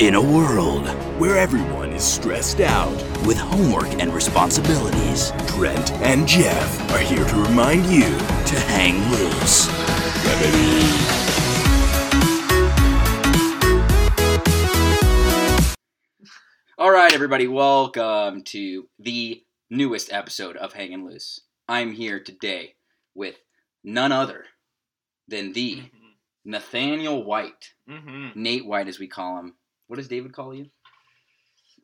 In 0.01 0.15
a 0.15 0.21
world 0.21 0.89
where 1.21 1.37
everyone 1.37 1.91
is 1.91 2.03
stressed 2.03 2.61
out 2.61 2.97
with 3.27 3.37
homework 3.37 4.01
and 4.01 4.15
responsibilities, 4.15 5.33
Trent 5.49 5.93
and 6.01 6.27
Jeff 6.27 6.91
are 6.93 7.01
here 7.01 7.27
to 7.27 7.37
remind 7.37 7.85
you 7.85 8.05
to 8.05 8.59
hang 8.61 8.99
loose. 9.11 9.69
All 16.81 16.91
right, 16.91 17.13
everybody, 17.13 17.47
welcome 17.47 18.43
to 18.45 18.89
the 18.99 19.43
newest 19.69 20.11
episode 20.13 20.57
of 20.57 20.73
Hanging 20.73 21.05
Loose. 21.07 21.41
I'm 21.69 21.93
here 21.93 22.19
today 22.19 22.75
with 23.15 23.37
none 23.85 24.13
other 24.13 24.47
than 25.29 25.53
the 25.53 25.83
Nathaniel 26.45 27.23
White, 27.23 27.75
Mm-hmm. 27.89 28.41
Nate 28.41 28.65
White, 28.67 28.89
as 28.89 28.99
we 28.99 29.09
call 29.09 29.39
him. 29.39 29.55
What 29.89 29.97
does 29.97 30.09
David 30.09 30.33
call 30.33 30.55
you? 30.55 30.67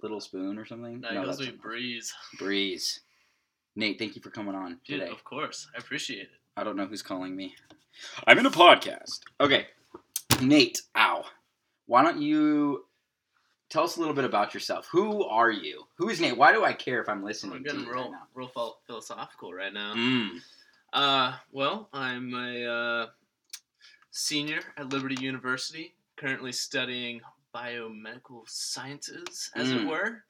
Little 0.02 0.20
Spoon 0.20 0.56
or 0.58 0.64
something? 0.64 1.00
Now 1.00 1.10
he 1.10 1.16
calls 1.24 1.40
me 1.40 1.50
Breeze. 1.50 2.14
Breeze. 2.38 3.00
Nate, 3.74 3.98
thank 3.98 4.16
you 4.16 4.22
for 4.22 4.30
coming 4.30 4.54
on 4.54 4.78
Dude, 4.86 5.00
today. 5.00 5.10
of 5.12 5.24
course. 5.24 5.68
I 5.74 5.78
appreciate 5.78 6.22
it. 6.22 6.30
I 6.56 6.64
don't 6.64 6.76
know 6.76 6.86
who's 6.86 7.02
calling 7.02 7.36
me. 7.36 7.54
I'm 8.26 8.38
in 8.38 8.46
a 8.46 8.50
podcast. 8.50 9.20
Okay. 9.40 9.66
Nate, 10.40 10.80
ow. 10.96 11.24
Why 11.86 12.02
don't 12.02 12.20
you 12.22 12.85
tell 13.68 13.84
us 13.84 13.96
a 13.96 14.00
little 14.00 14.14
bit 14.14 14.24
about 14.24 14.54
yourself? 14.54 14.88
Who 14.92 15.24
are 15.24 15.50
you? 15.50 15.84
Who 15.96 16.08
is 16.08 16.20
Nate? 16.20 16.36
Why 16.36 16.52
do 16.52 16.64
I 16.64 16.72
care 16.72 17.00
if 17.00 17.08
I'm 17.08 17.24
listening 17.24 17.58
to 17.58 17.60
getting 17.60 17.80
you 17.86 17.92
real, 17.92 18.02
right 18.02 18.10
now? 18.12 18.26
real 18.34 18.76
philosophical 18.86 19.52
right 19.52 19.72
now. 19.72 19.94
Mm. 19.94 20.40
Uh, 20.92 21.32
well, 21.52 21.88
I'm 21.92 22.32
a 22.34 22.64
uh, 22.64 23.06
senior 24.10 24.60
at 24.76 24.88
Liberty 24.90 25.16
University, 25.22 25.94
currently 26.16 26.52
studying 26.52 27.20
biomedical 27.54 28.48
sciences, 28.48 29.50
as 29.54 29.68
Mm. 29.68 29.82
it 29.82 29.86
were. 29.88 30.24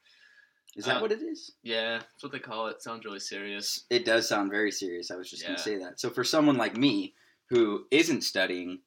Is 0.77 0.85
that 0.85 0.99
Uh, 0.99 1.01
what 1.01 1.13
it 1.13 1.23
is? 1.23 1.53
Yeah, 1.63 1.99
that's 1.99 2.23
what 2.23 2.33
they 2.33 2.39
call 2.39 2.67
it. 2.69 2.83
Sounds 2.83 3.05
really 3.05 3.21
serious. 3.21 3.85
It 3.91 4.05
does 4.05 4.29
sound 4.29 4.51
very 4.51 4.71
serious. 4.71 5.11
I 5.11 5.17
was 5.17 5.31
just 5.31 5.43
going 5.43 5.57
to 5.57 5.63
say 5.63 5.79
that. 5.79 5.99
So 5.99 6.11
for 6.11 6.23
someone 6.25 6.57
like 6.57 6.77
me 6.77 7.15
who 7.47 7.87
isn't 7.91 8.23
studying 8.23 8.81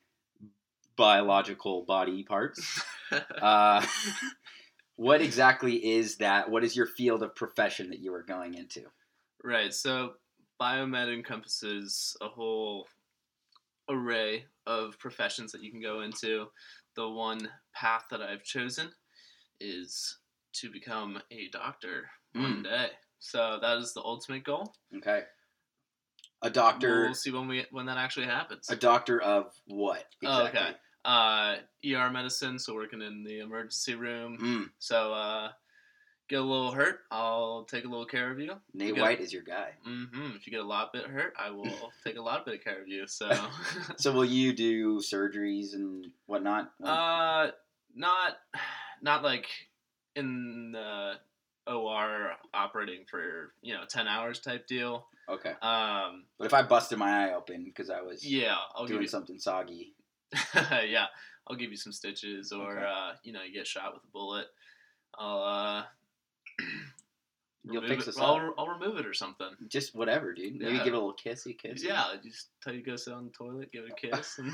biological 1.00 1.84
body 1.84 2.24
parts, 2.24 2.84
uh, 3.42 3.84
what 4.98 5.22
exactly 5.22 5.76
is 5.94 6.18
that? 6.18 6.52
What 6.52 6.64
is 6.64 6.76
your 6.76 6.86
field 6.86 7.24
of 7.24 7.34
profession 7.36 7.90
that 7.92 8.00
you 8.00 8.14
are 8.14 8.22
going 8.22 8.54
into? 8.54 8.84
Right. 9.44 9.74
So 9.74 10.16
biomed 10.62 11.12
encompasses 11.14 12.18
a 12.22 12.28
whole 12.28 12.88
array 13.90 14.46
of 14.68 15.00
professions 15.00 15.54
that 15.54 15.64
you 15.64 15.72
can 15.72 15.82
go 15.82 16.02
into. 16.02 16.48
The 16.96 17.10
one 17.10 17.50
path 17.74 18.04
that 18.12 18.22
I've 18.22 18.44
chosen 18.44 18.90
is 19.62 20.18
to 20.56 20.70
become 20.70 21.22
a 21.32 21.48
doctor 21.50 22.10
one 22.34 22.64
day. 22.64 22.88
So 23.20 23.58
that 23.62 23.78
is 23.78 23.94
the 23.94 24.02
ultimate 24.02 24.44
goal. 24.44 24.74
Okay. 24.98 25.22
A 26.42 26.50
doctor. 26.50 27.04
We'll 27.04 27.14
see 27.14 27.32
when 27.32 27.48
we 27.48 27.66
when 27.72 27.86
that 27.86 27.98
actually 27.98 28.26
happens. 28.26 28.70
A 28.70 28.76
doctor 28.76 29.22
of 29.22 29.54
what? 29.68 30.04
Oh, 30.26 30.46
Exactly? 30.46 30.60
okay. 30.60 30.78
Uh, 31.10 31.56
ER 31.84 32.12
medicine, 32.12 32.60
so 32.60 32.76
working 32.76 33.02
in 33.02 33.24
the 33.24 33.40
emergency 33.40 33.96
room. 33.96 34.38
Mm, 34.40 34.70
So 34.78 35.12
uh, 35.12 35.50
get 36.28 36.40
a 36.40 36.44
little 36.44 36.72
hurt, 36.72 37.00
I'll 37.10 37.64
take 37.64 37.84
a 37.86 37.88
little 37.88 38.06
care 38.06 38.30
of 38.32 38.40
you. 38.40 38.54
Nate 38.76 38.92
Okay. 38.92 39.02
White 39.02 39.20
is 39.20 39.34
your 39.34 39.42
guy. 39.42 39.74
hmm 39.84 40.36
If 40.36 40.46
you 40.46 40.52
get 40.52 40.60
a 40.60 40.68
lot 40.68 40.94
bit 40.94 41.08
hurt, 41.08 41.34
I 41.36 41.50
will 41.50 41.92
take 42.06 42.18
a 42.18 42.22
lot 42.22 42.46
bit 42.46 42.60
of 42.60 42.64
care 42.64 42.80
of 42.80 42.88
you. 42.88 43.08
So, 43.08 43.28
So 43.98 44.12
will 44.12 44.24
you 44.24 44.54
do 44.54 45.00
surgeries 45.00 45.74
and 45.74 46.06
whatnot? 46.28 46.70
uh, 46.84 47.48
not 47.96 48.34
not 49.02 49.24
like 49.24 49.48
in 50.16 50.74
the 50.74 51.14
OR 51.66 52.34
operating 52.54 53.06
for 53.10 53.54
you 53.64 53.74
know 53.74 53.86
ten 53.90 54.08
hours 54.08 54.40
type 54.42 54.68
deal. 54.68 55.08
okay. 55.28 55.54
Um, 55.64 56.26
But 56.38 56.46
if 56.46 56.54
I 56.54 56.62
busted 56.62 57.00
my 57.00 57.26
eye 57.30 57.34
open 57.34 57.64
because 57.64 57.90
I 57.90 58.02
was 58.02 58.24
yeah, 58.24 58.58
I'll 58.76 58.86
doing 58.86 59.02
you 59.02 59.08
something 59.08 59.40
soggy, 59.40 59.94
yeah, 60.88 61.06
I'll 61.48 61.56
give 61.56 61.72
you 61.72 61.78
some 61.78 61.92
stitches, 61.92 62.52
or 62.52 62.78
Okay. 62.78 62.86
uh, 62.86 63.12
you 63.24 63.34
know, 63.34 63.44
you 63.44 63.54
get 63.54 63.68
shot 63.68 63.94
with 63.94 64.04
a 64.04 64.12
bullet. 64.12 64.48
I'll 65.18 65.44
uh, 65.44 65.84
You'll 67.66 67.82
remove 67.82 67.98
fix 67.98 68.08
it- 68.08 68.10
us 68.12 68.18
I'll, 68.20 68.36
up. 68.36 68.56
I'll 68.58 68.68
remove 68.68 68.98
it 68.98 69.06
or 69.06 69.14
something. 69.14 69.50
just 69.68 69.94
whatever, 69.96 70.34
dude. 70.34 70.56
Maybe 70.56 70.72
Yeah. 70.78 70.84
give 70.84 70.94
it 70.94 70.98
a 70.98 71.00
little 71.00 71.14
kissy 71.16 71.58
kiss. 71.58 71.84
Yeah, 71.84 72.06
just 72.24 72.48
tell 72.64 72.74
you 72.74 72.82
to 72.82 72.90
go 72.92 72.96
sit 72.96 73.14
on 73.14 73.26
the 73.26 73.32
toilet, 73.32 73.72
give 73.72 73.84
it 73.86 73.92
a 73.92 73.96
kiss, 74.16 74.40
and 74.40 74.52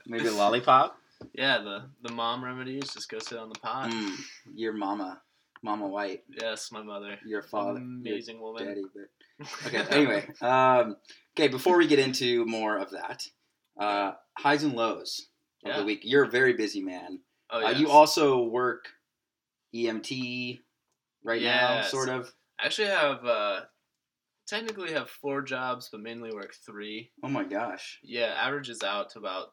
Maybe 0.06 0.26
a 0.26 0.32
lollipop. 0.34 0.98
yeah, 1.32 1.58
the 1.58 1.84
the 2.02 2.12
mom 2.12 2.44
remedies 2.44 2.92
just 2.92 3.08
go 3.08 3.18
sit 3.18 3.38
on 3.38 3.48
the 3.48 3.58
pot. 3.60 3.90
Mm, 3.90 4.14
your 4.54 4.72
mama, 4.74 5.20
Mama 5.62 5.88
White. 5.88 6.22
Yes, 6.40 6.70
my 6.70 6.82
mother, 6.82 7.16
Your 7.24 7.42
father. 7.42 7.78
your 7.80 7.88
amazing 7.88 8.40
woman. 8.40 8.66
Daddy, 8.66 8.82
but 8.94 9.48
okay. 9.66 9.84
Anyway, 9.96 10.28
um, 10.42 10.96
okay. 11.36 11.48
Before 11.48 11.78
we 11.78 11.86
get 11.86 11.98
into 11.98 12.44
more 12.44 12.76
of 12.76 12.90
that, 12.90 13.26
uh, 13.80 14.12
highs 14.38 14.62
and 14.62 14.74
lows 14.74 15.28
of 15.64 15.76
the 15.76 15.84
week. 15.84 16.00
You're 16.04 16.24
a 16.24 16.28
very 16.30 16.52
busy 16.54 16.80
man. 16.80 17.20
oh, 17.50 17.66
Uh, 17.66 17.70
you 17.70 17.90
also 17.90 18.42
work 18.44 18.86
EMT 19.74 20.60
right 21.24 21.42
now, 21.42 21.74
Yes. 21.76 21.90
sort 21.90 22.08
of. 22.08 22.32
I 22.58 22.66
actually 22.66 22.88
have 22.88 23.24
uh, 23.24 23.60
technically 24.46 24.92
have 24.92 25.10
four 25.10 25.42
jobs, 25.42 25.88
but 25.90 26.00
mainly 26.00 26.32
work 26.32 26.54
three. 26.66 27.10
Oh 27.22 27.28
my 27.28 27.44
gosh! 27.44 27.98
Yeah, 28.02 28.34
averages 28.40 28.82
out 28.82 29.10
to 29.10 29.18
about 29.18 29.48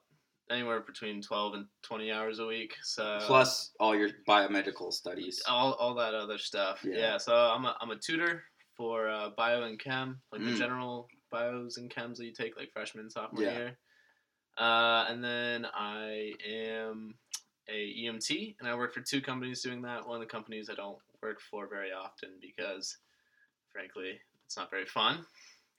anywhere 0.50 0.82
between 0.82 1.22
twelve 1.22 1.54
and 1.56 1.66
twenty 1.84 2.12
hours 2.12 2.40
a 2.40 2.46
week. 2.46 2.76
So 2.84 3.20
Plus 3.24 3.72
all 3.80 3.96
your 3.96 4.10
biomedical 4.28 4.92
studies. 4.94 5.42
all, 5.48 5.74
all 5.74 5.96
that 5.96 6.14
other 6.14 6.38
stuff. 6.38 6.80
Yeah. 6.84 6.98
Yeah. 6.98 7.18
so 7.18 7.34
I'm 7.36 7.66
a, 7.66 7.76
I'm 7.82 7.92
a 7.92 7.98
tutor 8.00 8.44
for 8.78 9.10
uh, 9.10 9.30
bio 9.38 9.64
and 9.64 9.80
chem, 9.80 10.22
like 10.32 10.42
Mm. 10.42 10.52
the 10.54 10.58
general 10.58 11.08
bios 11.32 11.78
and 11.78 11.90
chems 11.94 12.18
that 12.18 12.26
you 12.26 12.34
take 12.34 12.58
like 12.58 12.72
freshman 12.72 13.10
sophomore 13.10 13.44
Yeah. 13.44 13.58
year. 13.58 13.78
Uh, 14.58 15.06
and 15.10 15.24
then 15.24 15.66
I 15.74 16.34
am 16.48 17.16
a 17.68 17.74
EMT, 17.74 18.56
and 18.60 18.70
I 18.70 18.76
work 18.76 18.94
for 18.94 19.02
two 19.02 19.22
companies 19.22 19.62
doing 19.62 19.82
that. 19.82 20.08
One 20.08 20.16
of 20.16 20.22
the 20.22 20.32
companies 20.32 20.70
I 20.70 20.76
don't 20.76 20.98
work 21.22 21.42
for 21.42 21.68
very 21.68 21.92
often 21.92 22.30
because, 22.40 22.98
frankly, 23.72 24.20
it's 24.46 24.56
not 24.58 24.70
very 24.70 24.86
fun 24.86 25.26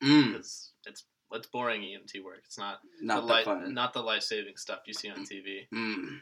Mm, 0.03 0.33
because 0.33 0.73
it's 0.87 1.05
it's 1.33 1.47
boring 1.47 1.81
EMT 1.83 2.23
work. 2.23 2.43
It's 2.45 2.59
not 2.59 2.81
not 3.01 3.23
the 3.23 3.27
that 3.29 3.35
li- 3.39 3.45
fun. 3.45 3.73
not 3.75 3.95
the 3.95 4.03
life 4.03 4.23
saving 4.23 4.57
stuff 4.57 4.81
you 4.87 4.93
see 4.93 5.09
on 5.09 5.25
TV. 5.25 5.67
Mm, 5.75 6.21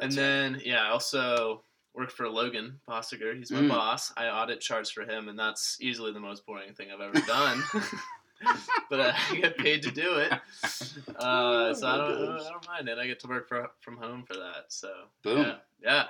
And 0.00 0.12
then 0.12 0.62
yeah, 0.64 0.84
I 0.86 0.90
also 0.90 1.62
work 1.94 2.10
for 2.10 2.28
Logan 2.30 2.80
Bossiger. 2.88 3.36
He's 3.36 3.50
my 3.50 3.60
Mm. 3.60 3.68
boss. 3.68 4.12
I 4.16 4.28
audit 4.28 4.60
charts 4.60 4.90
for 4.90 5.02
him, 5.02 5.28
and 5.28 5.38
that's 5.38 5.76
easily 5.80 6.12
the 6.12 6.20
most 6.20 6.46
boring 6.46 6.72
thing 6.74 6.88
I've 6.90 7.00
ever 7.00 7.20
done. 7.26 7.62
but 8.90 9.00
I 9.00 9.36
get 9.36 9.56
paid 9.58 9.82
to 9.82 9.90
do 9.90 10.16
it, 10.16 10.32
uh, 11.16 11.74
so 11.74 11.86
I 11.86 11.96
don't, 11.96 12.12
I 12.12 12.26
don't, 12.26 12.40
I 12.40 12.50
don't 12.50 12.66
mind 12.66 12.88
it. 12.88 12.98
I 12.98 13.06
get 13.06 13.20
to 13.20 13.28
work 13.28 13.48
for, 13.48 13.68
from 13.80 13.96
home 13.96 14.24
for 14.26 14.34
that. 14.34 14.66
So 14.68 14.90
Boom. 15.22 15.38
yeah, 15.38 15.54
yeah, 15.82 16.04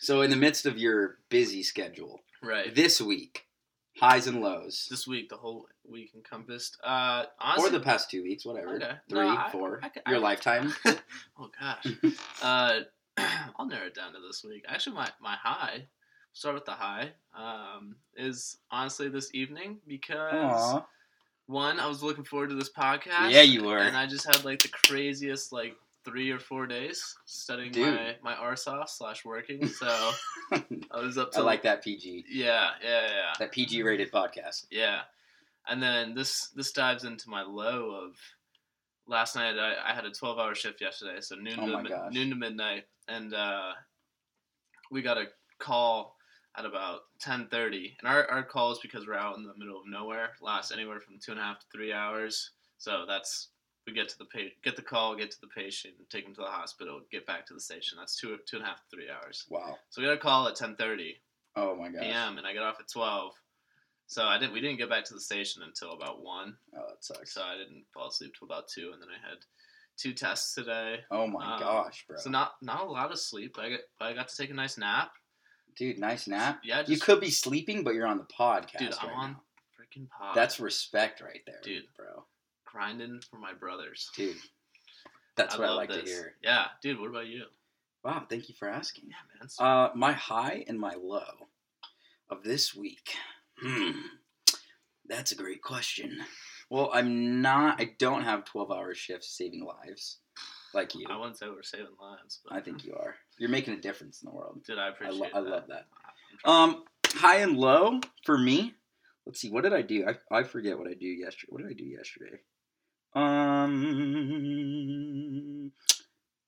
So 0.00 0.22
in 0.22 0.30
the 0.30 0.36
midst 0.36 0.66
of 0.66 0.78
your 0.78 1.18
busy 1.28 1.62
schedule, 1.62 2.20
right. 2.42 2.74
this 2.74 3.00
week, 3.00 3.46
highs 3.98 4.26
and 4.26 4.40
lows, 4.40 4.86
This 4.90 5.06
week, 5.06 5.28
the 5.30 5.36
whole 5.36 5.66
week 5.90 6.12
encompassed. 6.14 6.76
Uh, 6.84 7.24
or 7.58 7.70
the 7.70 7.80
past 7.80 8.10
two 8.10 8.22
weeks, 8.22 8.44
whatever, 8.44 8.76
Okay. 8.76 8.92
three, 9.08 9.20
No, 9.20 9.28
I- 9.36 9.50
four, 9.50 9.80
I 9.82 9.88
could- 9.88 10.02
your 10.06 10.16
I- 10.18 10.20
lifetime. 10.20 10.72
oh 11.38 11.50
gosh. 11.60 11.86
uh, 12.42 12.80
I'll 13.58 13.66
narrow 13.66 13.86
it 13.86 13.94
down 13.94 14.12
to 14.12 14.18
this 14.26 14.44
week. 14.44 14.64
Actually, 14.68 14.96
my, 14.96 15.10
my 15.20 15.34
high, 15.42 15.86
start 16.32 16.54
with 16.54 16.64
the 16.64 16.72
high, 16.72 17.10
um, 17.36 17.96
is 18.16 18.58
honestly 18.70 19.08
this 19.08 19.34
evening 19.34 19.78
because 19.86 20.32
Aw. 20.34 20.86
One, 21.50 21.80
I 21.80 21.86
was 21.86 22.02
looking 22.02 22.24
forward 22.24 22.50
to 22.50 22.54
this 22.54 22.70
podcast. 22.70 23.30
Yeah, 23.30 23.42
you 23.42 23.64
were. 23.64 23.78
And 23.78 23.96
I 23.96 24.06
just 24.06 24.26
had 24.26 24.44
like 24.44 24.62
the 24.62 24.68
craziest 24.68 25.52
like 25.52 25.74
three 26.04 26.30
or 26.30 26.38
four 26.38 26.66
days 26.66 27.02
studying 27.26 27.72
Dude. 27.72 27.94
my 27.94 28.16
my 28.22 28.34
RSOF 28.34 28.88
slash 28.88 29.24
working. 29.24 29.68
So 29.80 30.10
I 30.52 31.00
was 31.00 31.18
up 31.18 31.30
I 31.34 31.38
to 31.38 31.42
like 31.44 31.62
that 31.64 31.82
PG, 31.84 32.24
Yeah, 32.30 32.70
yeah, 32.82 33.02
yeah, 33.08 33.32
that 33.38 33.52
PG 33.52 33.82
rated 33.82 34.10
podcast. 34.10 34.66
yeah. 34.70 35.00
And 35.68 35.82
then 35.82 36.14
this 36.14 36.48
this 36.56 36.72
dives 36.72 37.04
into 37.04 37.28
my 37.28 37.42
low 37.42 37.90
of 37.90 38.12
last 39.06 39.36
night. 39.36 39.56
I, 39.58 39.90
I 39.90 39.94
had 39.94 40.04
a 40.06 40.10
twelve 40.10 40.38
hour 40.38 40.54
shift 40.54 40.80
yesterday, 40.80 41.20
so 41.20 41.34
noon 41.36 41.58
Oh 41.60 41.66
to 41.66 41.72
my 41.72 41.82
mi- 41.82 41.88
gosh. 41.90 42.12
noon 42.12 42.30
to 42.30 42.36
midnight, 42.36 42.84
and 43.08 43.34
uh, 43.34 43.72
we 44.90 45.02
got 45.02 45.18
a 45.18 45.26
call 45.58 46.16
at 46.56 46.64
about 46.64 47.00
ten 47.20 47.46
thirty. 47.50 47.96
And 48.00 48.08
our 48.08 48.28
our 48.30 48.42
call 48.42 48.72
is 48.72 48.78
because 48.78 49.06
we're 49.06 49.14
out 49.14 49.36
in 49.36 49.44
the 49.44 49.54
middle 49.56 49.78
of 49.80 49.86
nowhere. 49.88 50.30
Lasts 50.40 50.72
anywhere 50.72 51.00
from 51.00 51.18
two 51.18 51.32
and 51.32 51.40
a 51.40 51.44
half 51.44 51.60
to 51.60 51.66
three 51.72 51.92
hours. 51.92 52.50
So 52.78 53.04
that's 53.06 53.48
we 53.86 53.92
get 53.94 54.08
to 54.10 54.18
the 54.18 54.26
pa- 54.26 54.54
get 54.62 54.76
the 54.76 54.82
call, 54.82 55.16
get 55.16 55.30
to 55.30 55.40
the 55.40 55.46
patient, 55.48 55.94
take 56.10 56.26
him 56.26 56.34
to 56.34 56.40
the 56.42 56.46
hospital, 56.46 57.00
get 57.10 57.26
back 57.26 57.46
to 57.46 57.54
the 57.54 57.60
station. 57.60 57.98
That's 57.98 58.16
two 58.16 58.36
two 58.46 58.56
and 58.56 58.64
a 58.64 58.68
half 58.68 58.78
to 58.78 58.96
three 58.96 59.08
hours. 59.10 59.46
Wow. 59.48 59.78
So 59.90 60.00
we 60.00 60.06
got 60.08 60.14
a 60.14 60.18
call 60.18 60.48
at 60.48 60.56
10.30 60.56 61.16
oh 61.56 61.74
my 61.76 61.88
gosh. 61.88 62.02
p.m. 62.02 62.38
and 62.38 62.46
I 62.46 62.54
got 62.54 62.64
off 62.64 62.80
at 62.80 62.88
twelve. 62.88 63.32
So 64.06 64.24
I 64.24 64.38
didn't. 64.38 64.52
We 64.52 64.60
didn't 64.60 64.78
get 64.78 64.90
back 64.90 65.04
to 65.04 65.14
the 65.14 65.20
station 65.20 65.62
until 65.62 65.92
about 65.92 66.22
one. 66.24 66.56
Oh, 66.76 66.82
that 66.88 67.04
sucks. 67.04 67.32
So 67.32 67.42
I 67.42 67.56
didn't 67.56 67.84
fall 67.94 68.08
asleep 68.08 68.32
till 68.36 68.46
about 68.46 68.66
two, 68.66 68.90
and 68.92 69.00
then 69.00 69.08
I 69.08 69.28
had 69.28 69.38
two 69.96 70.12
tests 70.12 70.52
today. 70.52 71.00
Oh 71.12 71.28
my 71.28 71.54
Um, 71.54 71.60
gosh, 71.60 72.04
bro. 72.08 72.16
So 72.18 72.28
not 72.28 72.54
not 72.60 72.82
a 72.82 72.90
lot 72.90 73.12
of 73.12 73.20
sleep. 73.20 73.56
I 73.58 73.70
got 73.70 73.80
I 74.00 74.12
got 74.12 74.26
to 74.28 74.36
take 74.36 74.50
a 74.50 74.54
nice 74.54 74.76
nap. 74.78 75.12
Dude, 75.76 75.98
nice 75.98 76.26
nap. 76.28 76.60
Yeah, 76.64 76.82
you 76.86 76.98
could 76.98 77.20
be 77.20 77.30
sleeping, 77.30 77.84
but 77.84 77.94
you're 77.94 78.06
on 78.06 78.18
the 78.18 78.24
podcast. 78.24 78.78
dude. 78.78 78.94
I'm 79.00 79.08
right 79.08 79.16
on 79.16 79.30
now. 79.32 79.42
freaking 79.78 80.08
pod. 80.08 80.34
That's 80.36 80.60
respect 80.60 81.20
right 81.20 81.40
there, 81.46 81.60
Dude. 81.62 81.84
bro. 81.96 82.24
grinding 82.64 83.20
for 83.30 83.36
my 83.38 83.52
brothers. 83.54 84.10
Dude, 84.16 84.36
that's 85.36 85.58
what 85.58 85.68
I 85.68 85.72
like 85.72 85.90
to 85.90 86.00
hear. 86.00 86.34
Yeah, 86.42 86.66
dude. 86.82 87.00
What 87.00 87.10
about 87.10 87.26
you? 87.26 87.44
Wow, 88.04 88.24
thank 88.28 88.48
you 88.48 88.54
for 88.54 88.68
asking. 88.68 89.08
Yeah, 89.08 89.38
man. 89.40 89.48
Uh, 89.58 89.90
my 89.94 90.12
high 90.12 90.64
and 90.68 90.78
my 90.78 90.94
low 91.00 91.48
of 92.30 92.42
this 92.44 92.74
week. 92.74 93.14
Hmm, 93.60 93.90
that's 95.06 95.32
a 95.32 95.36
great 95.36 95.62
question. 95.62 96.18
Well, 96.70 96.90
I'm 96.94 97.42
not. 97.42 97.80
I 97.80 97.90
don't 97.98 98.22
have 98.22 98.44
12 98.44 98.70
hour 98.70 98.94
shifts 98.94 99.36
saving 99.36 99.64
lives 99.64 100.18
like 100.74 100.94
you. 100.94 101.06
I 101.08 101.16
wouldn't 101.16 101.36
say 101.38 101.46
we're 101.48 101.62
saving 101.62 101.86
lives, 102.00 102.40
but 102.44 102.54
I 102.56 102.60
think 102.60 102.84
you 102.84 102.94
are. 102.94 103.14
You're 103.38 103.48
making 103.50 103.74
a 103.74 103.80
difference 103.80 104.22
in 104.22 104.28
the 104.30 104.34
world. 104.34 104.62
Dude, 104.66 104.78
I 104.78 104.86
I, 104.86 104.88
appreciate 104.90 105.18
lo- 105.18 105.26
that. 105.32 105.36
I 105.36 105.40
love 105.40 105.64
that. 105.68 105.86
Um, 106.44 106.84
high 107.06 107.36
and 107.38 107.56
low 107.56 108.00
for 108.24 108.38
me. 108.38 108.74
Let's 109.26 109.40
see. 109.40 109.50
What 109.50 109.64
did 109.64 109.72
I 109.74 109.82
do? 109.82 110.06
I, 110.08 110.14
I 110.38 110.42
forget 110.44 110.78
what 110.78 110.88
I 110.88 110.94
do 110.94 111.06
yesterday. 111.06 111.48
What 111.50 111.62
did 111.62 111.70
I 111.70 111.74
do 111.74 111.84
yesterday? 111.84 112.38
Um, 114.40 115.72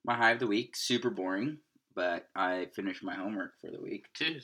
my 0.05 0.15
high 0.17 0.33
of 0.33 0.39
the 0.41 0.47
week. 0.47 0.75
Super 0.77 1.11
boring, 1.11 1.59
but 1.95 2.29
I 2.35 2.69
finished 2.75 3.03
my 3.05 3.15
homework 3.15 3.53
for 3.61 3.71
the 3.71 3.81
week. 3.81 4.07
dude, 4.19 4.43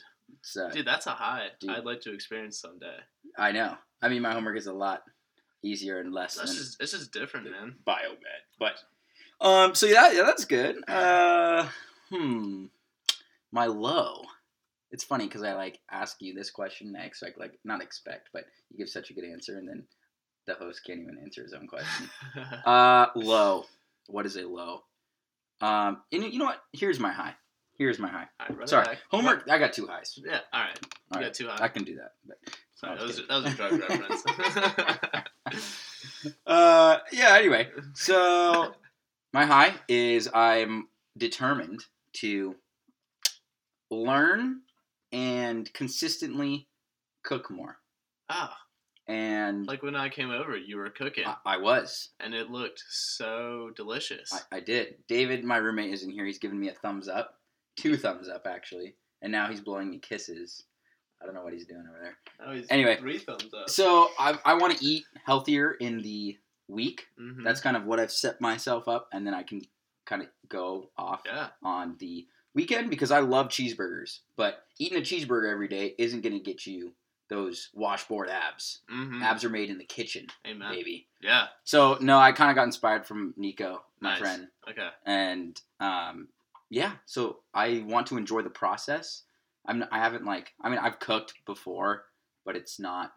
uh, 0.61 0.69
dude, 0.71 0.87
that's 0.87 1.07
a 1.07 1.11
high. 1.13 1.49
Dude. 1.61 1.71
I'd 1.71 1.85
like 1.85 2.01
to 2.03 2.13
experience 2.13 2.61
someday. 2.61 2.97
I 3.39 3.53
know. 3.53 3.77
I 4.03 4.09
mean, 4.09 4.23
my 4.23 4.33
homework 4.33 4.57
is 4.59 4.67
a 4.67 4.73
lot 4.73 5.03
easier 5.65 5.99
and 6.01 6.13
less 6.13 6.37
That's 6.37 6.51
than 6.51 6.59
just 6.59 6.81
it's 6.81 6.93
just 6.93 7.13
different, 7.13 7.51
man. 7.51 7.77
biomed. 7.87 8.19
But 8.59 8.75
um, 9.41 9.75
so 9.75 9.87
yeah, 9.87 10.13
yeah, 10.13 10.23
that's 10.23 10.45
good. 10.45 10.77
Uh, 10.89 11.69
hmm, 12.11 12.67
my 13.53 13.67
low. 13.67 14.23
It's 14.91 15.05
funny 15.05 15.27
because 15.27 15.43
I 15.43 15.53
like 15.53 15.79
ask 15.91 16.17
you 16.21 16.35
this 16.35 16.51
question, 16.51 16.89
and 16.89 16.97
I 16.97 17.05
expect 17.05 17.39
like 17.39 17.59
not 17.65 17.83
expect, 17.83 18.31
but 18.33 18.45
you 18.71 18.79
give 18.79 18.89
such 18.89 19.11
a 19.11 19.15
good 19.15 19.25
answer, 19.25 19.59
and 19.59 19.69
then 19.69 19.85
the 20.47 20.55
host 20.55 20.83
can't 20.87 21.01
even 21.01 21.19
answer 21.23 21.43
his 21.43 21.53
own 21.53 21.67
question. 21.67 22.09
uh, 22.65 23.07
low. 23.15 23.65
What 24.07 24.25
is 24.25 24.37
a 24.37 24.47
low? 24.49 24.85
Um, 25.61 26.03
and 26.13 26.25
you 26.25 26.39
know 26.39 26.47
what? 26.47 26.63
Here's 26.73 26.99
my 26.99 27.13
high. 27.13 27.35
Here's 27.77 27.99
my 27.99 28.09
high. 28.09 28.29
Alright, 28.41 28.59
run 28.59 28.67
Sorry, 28.67 28.97
homework. 29.11 29.49
I 29.49 29.59
got 29.59 29.73
two 29.73 29.87
highs. 29.87 30.19
Yeah, 30.25 30.41
all 30.53 30.63
right. 30.63 30.79
You 30.83 30.89
All 31.13 31.21
got 31.21 31.27
right, 31.27 31.35
too 31.35 31.49
I 31.51 31.69
can 31.69 31.85
do 31.85 31.97
that. 31.97 32.15
But 32.27 32.39
Sorry, 32.75 32.97
that 32.97 33.07
was 33.07 33.21
kidding. 33.21 33.29
that 33.29 33.45
was 33.45 33.53
a 33.53 33.57
drug 33.57 33.73
reference. 33.89 34.25
uh, 36.47 36.99
yeah. 37.13 37.37
Anyway, 37.39 37.69
so 37.95 38.73
my 39.33 39.45
high 39.47 39.75
is 39.89 40.29
I'm 40.33 40.89
determined 41.17 41.85
to 42.15 42.57
learn 43.91 44.61
and 45.13 45.73
consistently 45.73 46.69
cook 47.25 47.51
more. 47.51 47.79
ah, 48.29 48.57
And 49.07 49.67
like 49.67 49.83
when 49.83 49.95
I 49.97 50.09
came 50.09 50.31
over, 50.31 50.57
you 50.57 50.77
were 50.77 50.91
cooking, 50.91 51.25
I, 51.27 51.37
I 51.45 51.57
was. 51.57 52.11
and 52.21 52.35
it 52.35 52.51
looked 52.51 52.83
so 52.89 53.71
delicious. 53.77 54.33
I, 54.53 54.57
I 54.57 54.61
did. 54.61 54.97
David, 55.09 55.45
my 55.45 55.57
roommate, 55.57 55.93
isn't 55.95 56.11
here. 56.11 56.27
He's 56.27 56.39
giving 56.39 56.61
me 56.61 56.69
a 56.69 56.75
thumbs 56.75 57.09
up, 57.09 57.35
two 57.77 57.97
thumbs 57.97 58.29
up 58.29 58.47
actually, 58.47 58.95
and 59.23 59.33
now 59.33 59.49
he's 59.49 59.61
blowing 59.61 59.91
me 59.91 59.99
kisses. 59.99 60.65
I 61.21 61.27
don't 61.27 61.35
know 61.35 61.43
what 61.43 61.53
he's 61.53 61.67
doing 61.67 61.85
over 61.89 61.99
there. 62.01 62.17
Oh, 62.47 62.53
he's 62.55 62.67
Anyway, 62.71 62.97
three 62.97 63.19
thumbs 63.19 63.53
up. 63.59 63.69
So 63.71 64.11
I, 64.19 64.39
I 64.45 64.55
want 64.55 64.77
to 64.79 64.85
eat 64.85 65.05
healthier 65.25 65.73
in 65.73 66.01
the 66.03 66.37
week. 66.69 67.09
Mhm. 67.19 67.43
That's 67.45 67.61
kind 67.61 67.77
of 67.77 67.85
what 67.85 67.99
I've 68.01 68.13
set 68.13 68.41
myself 68.41 68.87
up, 68.89 69.09
and 69.13 69.27
then 69.27 69.35
I 69.35 69.43
can 69.43 69.63
kind 70.05 70.23
of 70.23 70.29
go 70.49 70.91
off 70.97 71.23
yeah, 71.27 71.49
on 71.63 71.97
the 71.99 72.27
weekend 72.55 72.91
because 72.91 73.11
I 73.11 73.21
love 73.21 73.49
cheeseburgers. 73.49 74.21
But 74.37 74.65
eating 74.79 74.99
a 74.99 75.03
cheeseburger 75.03 75.51
every 75.51 75.69
day 75.69 75.95
isn't 75.99 76.21
going 76.23 76.33
to 76.35 76.41
get 76.41 76.67
you 76.67 76.93
those 77.29 77.69
washboard 77.75 78.31
abs. 78.31 78.81
mm-hmm. 78.91 79.23
Abs 79.23 79.45
are 79.45 79.51
made 79.51 79.69
in 79.69 79.77
the 79.77 79.85
kitchen, 79.85 80.29
Amen. 80.47 80.71
baby. 80.73 81.07
Yeah. 81.21 81.49
So 81.65 81.99
no, 82.01 82.19
I 82.19 82.33
kind 82.33 82.51
of 82.51 82.55
got 82.57 82.65
inspired 82.65 83.07
from 83.07 83.35
Nico, 83.37 83.83
my 84.01 84.11
Nice. 84.11 84.19
friend, 84.19 84.49
Okay. 84.71 84.89
and 85.05 85.61
um, 85.81 86.29
yeah. 86.71 86.93
So 87.05 87.41
I 87.53 87.85
want 87.87 88.07
to 88.09 88.17
enjoy 88.17 88.41
the 88.43 88.49
process. 88.51 89.25
I'm 89.67 89.85
I 89.93 89.99
haven't 89.99 90.25
like 90.25 90.55
I 90.63 90.71
mean 90.71 90.79
I've 90.79 91.01
cooked 91.01 91.35
before, 91.45 92.05
but 92.47 92.57
it's 92.57 92.79
not. 92.81 93.13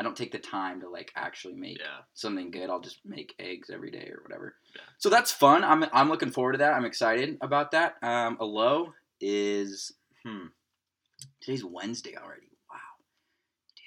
I 0.00 0.02
don't 0.02 0.16
take 0.16 0.32
the 0.32 0.38
time 0.38 0.80
to 0.80 0.88
like 0.88 1.12
actually 1.14 1.52
make 1.54 1.78
Yeah. 1.78 1.98
something 2.14 2.50
good. 2.50 2.70
I'll 2.70 2.80
just 2.80 3.00
make 3.04 3.34
eggs 3.38 3.68
every 3.68 3.90
day 3.90 4.08
or 4.10 4.22
whatever. 4.22 4.54
Yeah. 4.74 4.80
So 4.96 5.10
that's 5.10 5.30
fun. 5.30 5.62
I'm 5.62 5.84
I'm 5.92 6.08
looking 6.08 6.30
forward 6.30 6.52
to 6.52 6.58
that. 6.58 6.72
I'm 6.72 6.86
excited 6.86 7.36
about 7.42 7.72
that. 7.72 7.96
Um, 8.02 8.38
a 8.40 8.46
low 8.46 8.94
is 9.20 9.92
hmm. 10.24 10.46
Today's 11.42 11.62
Wednesday 11.62 12.16
already. 12.16 12.48
Wow, 12.72 12.78
dude. 13.76 13.84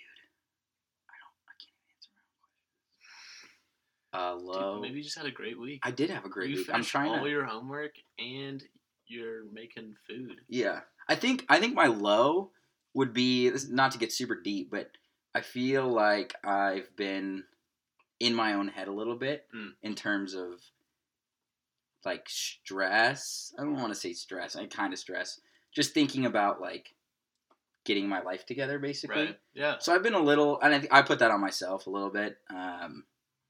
I 1.10 1.18
don't. 1.18 1.36
I 1.50 1.56
can't 1.58 1.82
answer 1.96 2.12
my 2.14 2.22
own 4.22 4.38
question. 4.38 4.54
Uh, 4.54 4.54
Dude, 4.54 4.62
low. 4.62 4.82
maybe 4.82 4.98
you 4.98 5.04
just 5.04 5.18
had 5.18 5.26
a 5.26 5.32
great 5.32 5.60
week. 5.60 5.80
I 5.82 5.90
did 5.90 6.12
have 6.12 6.26
a 6.26 6.30
great 6.30 6.52
you 6.52 6.58
week. 6.58 6.70
I'm 6.72 6.84
trying 6.84 7.10
all 7.10 7.24
to. 7.24 7.30
your 7.30 7.46
homework 7.46 7.96
and 8.20 8.64
you're 9.08 9.46
making 9.52 9.96
food. 10.08 10.42
Yeah, 10.48 10.82
I 11.10 11.16
think 11.16 11.44
I 11.50 11.60
think 11.60 11.74
my 11.74 11.88
low 11.88 12.52
would 12.94 13.14
be 13.14 13.52
not 13.72 13.94
to 13.94 13.98
get 13.98 14.14
super 14.14 14.40
deep, 14.40 14.70
but 14.70 14.92
I 15.36 15.42
feel 15.42 15.88
like 15.88 16.36
I've 16.44 16.96
been 16.96 17.44
in 18.20 18.36
my 18.36 18.54
own 18.54 18.68
head 18.68 18.88
a 18.88 18.92
little 18.94 19.16
bit 19.16 19.48
Mm. 19.54 19.72
in 19.82 19.96
terms 19.96 20.34
of 20.36 20.62
like 22.06 22.28
stress. 22.30 23.54
I 23.58 23.64
don't 23.64 23.76
want 23.76 23.94
to 23.94 24.00
say 24.00 24.14
stress. 24.14 24.56
I 24.56 24.66
kind 24.66 24.94
of 24.94 25.00
stress. 25.00 25.40
Just 25.74 25.94
thinking 25.94 26.26
about 26.26 26.62
like 26.62 26.94
getting 27.86 28.08
my 28.08 28.22
life 28.22 28.46
together, 28.46 28.80
basically. 28.80 29.26
Right. 29.26 29.40
Yeah. 29.54 29.78
So 29.80 29.94
I've 29.94 30.04
been 30.04 30.14
a 30.14 30.20
little, 30.20 30.60
and 30.62 30.74
I, 30.92 31.00
I 31.00 31.02
put 31.02 31.20
that 31.20 31.32
on 31.32 31.42
myself 31.42 31.88
a 31.88 31.90
little 31.90 32.10
bit, 32.10 32.38
um, 32.50 33.06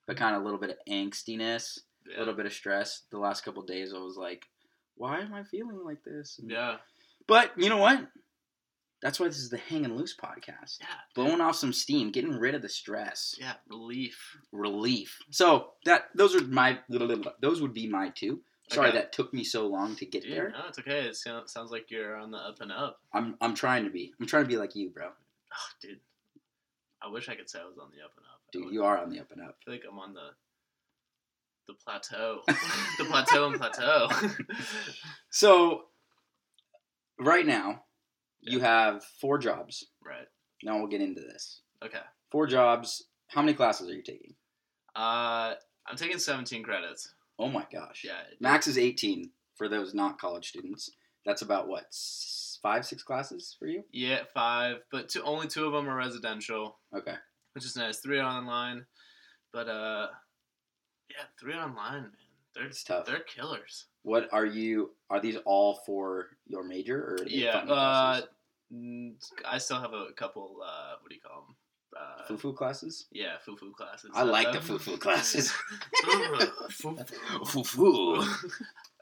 but 0.07 0.17
kind 0.17 0.35
of 0.35 0.41
a 0.41 0.45
little 0.45 0.59
bit 0.59 0.69
of 0.71 0.77
angstiness, 0.87 1.79
Yeah. 2.07 2.17
a 2.17 2.19
little 2.19 2.33
bit 2.33 2.45
of 2.45 2.53
stress. 2.53 3.03
The 3.11 3.19
last 3.19 3.43
couple 3.43 3.61
days, 3.63 3.93
I 3.93 3.97
was 3.99 4.17
like, 4.17 4.47
"Why 4.95 5.19
am 5.19 5.33
I 5.33 5.43
feeling 5.43 5.83
like 5.83 6.03
this?" 6.03 6.39
And- 6.39 6.49
Yeah. 6.49 6.77
but 7.27 7.51
you 7.57 7.69
know 7.69 7.77
what? 7.77 8.07
That's 9.03 9.19
why 9.19 9.27
this 9.27 9.37
is 9.37 9.49
the 9.51 9.57
Hanging 9.57 9.95
Loose 9.95 10.15
podcast. 10.15 10.79
Yeah. 10.79 10.87
Blowing 11.13 11.41
off 11.41 11.55
some 11.57 11.73
steam, 11.73 12.09
getting 12.09 12.31
rid 12.39 12.55
of 12.55 12.61
the 12.63 12.69
stress, 12.69 13.35
Yeah. 13.39 13.53
Relief. 13.69 14.37
relief. 14.51 15.19
So 15.29 15.73
that 15.85 16.05
those 16.15 16.33
are 16.35 16.41
my 16.45 16.79
little 16.89 17.15
those 17.41 17.61
would 17.61 17.73
be 17.73 17.85
my 17.87 18.09
two. 18.09 18.41
Sorry 18.71 18.87
Okay. 18.87 18.97
that 18.97 19.11
took 19.11 19.33
me 19.33 19.43
so 19.43 19.67
long 19.67 19.95
to 19.97 20.05
get 20.05 20.23
Dude, 20.23 20.31
there. 20.31 20.49
no, 20.51 20.67
it's 20.69 20.79
okay. 20.79 21.01
It 21.01 21.17
sounds, 21.17 21.51
sounds 21.51 21.69
like 21.69 21.91
you're 21.91 22.15
on 22.15 22.31
the 22.31 22.37
up 22.37 22.61
and 22.61 22.71
up. 22.71 23.01
I'm 23.13 23.35
I'm 23.41 23.53
trying 23.53 23.83
to 23.83 23.89
be. 23.91 24.13
I'm 24.19 24.25
trying 24.25 24.43
to 24.45 24.49
be 24.49 24.55
like 24.57 24.73
you, 24.75 24.89
bro. 24.89 25.07
Oh, 25.09 25.69
dude. 25.81 25.99
I 27.01 27.09
wish 27.09 27.27
I 27.27 27.35
could 27.35 27.49
say 27.49 27.59
I 27.59 27.65
was 27.65 27.77
on 27.77 27.89
the 27.95 28.01
up 28.03 28.13
and 28.15 28.25
up. 28.25 28.39
Dude, 28.53 28.73
you 28.73 28.85
are 28.85 28.97
on 28.97 29.09
the 29.11 29.19
up 29.19 29.31
and 29.33 29.41
up. 29.41 29.57
I 29.61 29.65
feel 29.65 29.73
like 29.73 29.83
I'm 29.87 29.99
on 29.99 30.13
the 30.13 30.29
the 31.67 31.73
plateau. 31.73 32.41
the 32.97 33.05
plateau 33.05 33.47
and 33.47 33.59
plateau. 33.59 34.09
So 35.29 35.85
right 37.19 37.45
now, 37.45 37.83
you 38.43 38.59
have 38.59 39.03
four 39.21 39.37
jobs. 39.37 39.85
right. 40.05 40.27
Now 40.63 40.77
we'll 40.77 40.87
get 40.87 41.01
into 41.01 41.21
this. 41.21 41.61
Okay. 41.83 41.99
Four 42.31 42.47
jobs. 42.47 43.03
How 43.27 43.41
many 43.41 43.53
classes 43.53 43.89
are 43.89 43.93
you 43.93 44.01
taking? 44.03 44.33
Uh, 44.95 45.55
I'm 45.87 45.97
taking 45.97 46.19
17 46.19 46.63
credits. 46.63 47.13
Oh 47.39 47.49
my 47.49 47.65
gosh. 47.71 48.03
Yeah. 48.05 48.21
Max 48.39 48.67
is 48.67 48.77
18 48.77 49.29
for 49.55 49.67
those 49.67 49.93
not 49.93 50.19
college 50.19 50.47
students. 50.47 50.89
That's 51.25 51.41
about 51.41 51.67
what 51.67 51.85
five, 52.61 52.85
six 52.85 53.03
classes 53.03 53.55
for 53.59 53.67
you? 53.67 53.83
Yeah, 53.91 54.19
five, 54.33 54.77
but 54.91 55.09
two, 55.09 55.21
only 55.23 55.47
two 55.47 55.65
of 55.65 55.73
them 55.73 55.89
are 55.89 55.95
residential, 55.97 56.79
Okay. 56.95 57.15
which 57.53 57.65
is 57.65 57.75
nice. 57.75 57.99
Three 57.99 58.19
are 58.19 58.23
online, 58.37 58.85
but 59.51 59.67
uh, 59.67 60.07
yeah, 61.09 61.25
three 61.39 61.53
online, 61.55 62.03
man. 62.03 62.11
They're 62.55 62.65
It's 62.67 62.83
tough. 62.83 63.05
they're 63.05 63.19
killers. 63.21 63.87
What 64.03 64.29
are 64.31 64.45
you? 64.45 64.91
Are 65.09 65.19
these 65.19 65.37
all 65.45 65.81
for 65.85 66.27
your 66.45 66.63
major 66.63 66.97
or 67.03 67.17
Yeah. 67.25 67.57
Uh, 67.57 68.21
I 69.47 69.57
still 69.59 69.79
have 69.79 69.93
a 69.93 70.07
couple. 70.15 70.57
Uh, 70.63 70.95
what 71.01 71.09
do 71.09 71.15
you 71.15 71.21
call 71.21 71.45
them? 71.47 71.55
uh, 71.95 72.23
Foo-foo 72.27 72.53
classes. 72.53 73.05
yeah, 73.11 73.37
foo 73.45 73.55
foo 73.55 73.71
classes. 73.77 74.09
I 74.15 74.23
like 74.23 74.51
the 74.51 74.57
Um, 74.57 74.63
foo-foo 74.63 74.97
classes. 74.97 75.51
Foo-foo. 76.71 76.97
Foo-foo. 77.45 78.23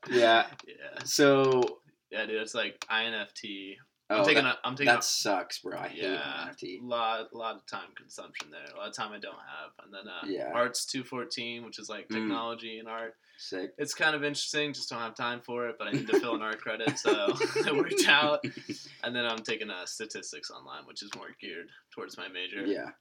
Yeah. 0.09 0.47
yeah, 0.67 1.03
So. 1.05 1.79
yeah, 2.11 2.25
dude. 2.25 2.41
It's 2.41 2.53
like 2.55 2.85
INFT. 2.89 3.77
Oh, 4.11 4.19
I'm 4.19 4.25
taking 4.25 4.43
that, 4.43 4.55
a. 4.63 4.67
I'm 4.67 4.75
taking 4.75 4.93
that 4.93 4.99
a, 4.99 5.03
sucks, 5.03 5.59
bro. 5.59 5.77
I 5.77 5.87
hate 5.87 6.03
yeah, 6.03 6.47
NFT. 6.49 6.79
lot 6.83 7.27
a 7.33 7.37
lot 7.37 7.55
of 7.55 7.65
time 7.65 7.89
consumption 7.95 8.49
there. 8.51 8.65
A 8.75 8.77
lot 8.77 8.89
of 8.89 8.95
time 8.95 9.11
I 9.11 9.19
don't 9.19 9.33
have, 9.33 9.71
and 9.83 9.93
then 9.93 10.07
uh, 10.07 10.25
Yeah. 10.25 10.51
Arts 10.53 10.85
two 10.85 11.03
fourteen, 11.03 11.65
which 11.65 11.79
is 11.79 11.89
like 11.89 12.07
Mm. 12.09 12.15
technology 12.15 12.79
and 12.79 12.87
art. 12.87 13.15
Sick. 13.37 13.71
It's 13.79 13.93
kind 13.95 14.15
of 14.15 14.23
interesting. 14.23 14.71
Just 14.73 14.89
don't 14.89 14.99
have 14.99 15.15
time 15.15 15.41
for 15.41 15.67
it, 15.67 15.77
but 15.79 15.87
I 15.87 15.91
need 15.91 16.07
to 16.07 16.19
fill 16.19 16.35
an 16.35 16.41
art 16.43 16.61
credit, 16.61 16.97
so 16.99 17.33
it 17.55 17.75
worked 17.75 18.07
out. 18.07 18.43
And 19.03 19.15
then 19.15 19.25
I'm 19.25 19.39
taking 19.39 19.69
uh, 19.71 19.85
statistics 19.87 20.51
online, 20.51 20.85
which 20.85 21.01
is 21.01 21.09
more 21.15 21.29
geared 21.41 21.69
towards 21.95 22.17
my 22.17 22.27
major. 22.27 22.63
Yeah. 22.67 22.91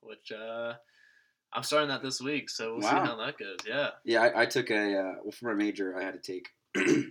Which 0.00 0.30
uh, 0.30 0.74
I'm 1.52 1.64
starting 1.64 1.88
that 1.88 2.02
this 2.04 2.20
week, 2.20 2.48
so 2.48 2.74
we'll 2.74 2.82
Wow. 2.82 2.90
see 3.04 3.10
how 3.10 3.16
that 3.16 3.36
goes. 3.36 3.58
Yeah. 3.66 3.90
Yeah, 4.04 4.22
I, 4.22 4.42
I 4.42 4.46
took 4.46 4.70
a 4.70 4.96
uh, 4.96 5.14
well 5.24 5.32
for 5.32 5.46
my 5.46 5.54
major. 5.54 5.96
I 5.98 6.04
had 6.04 6.14
to 6.14 6.20
take. 6.20 6.50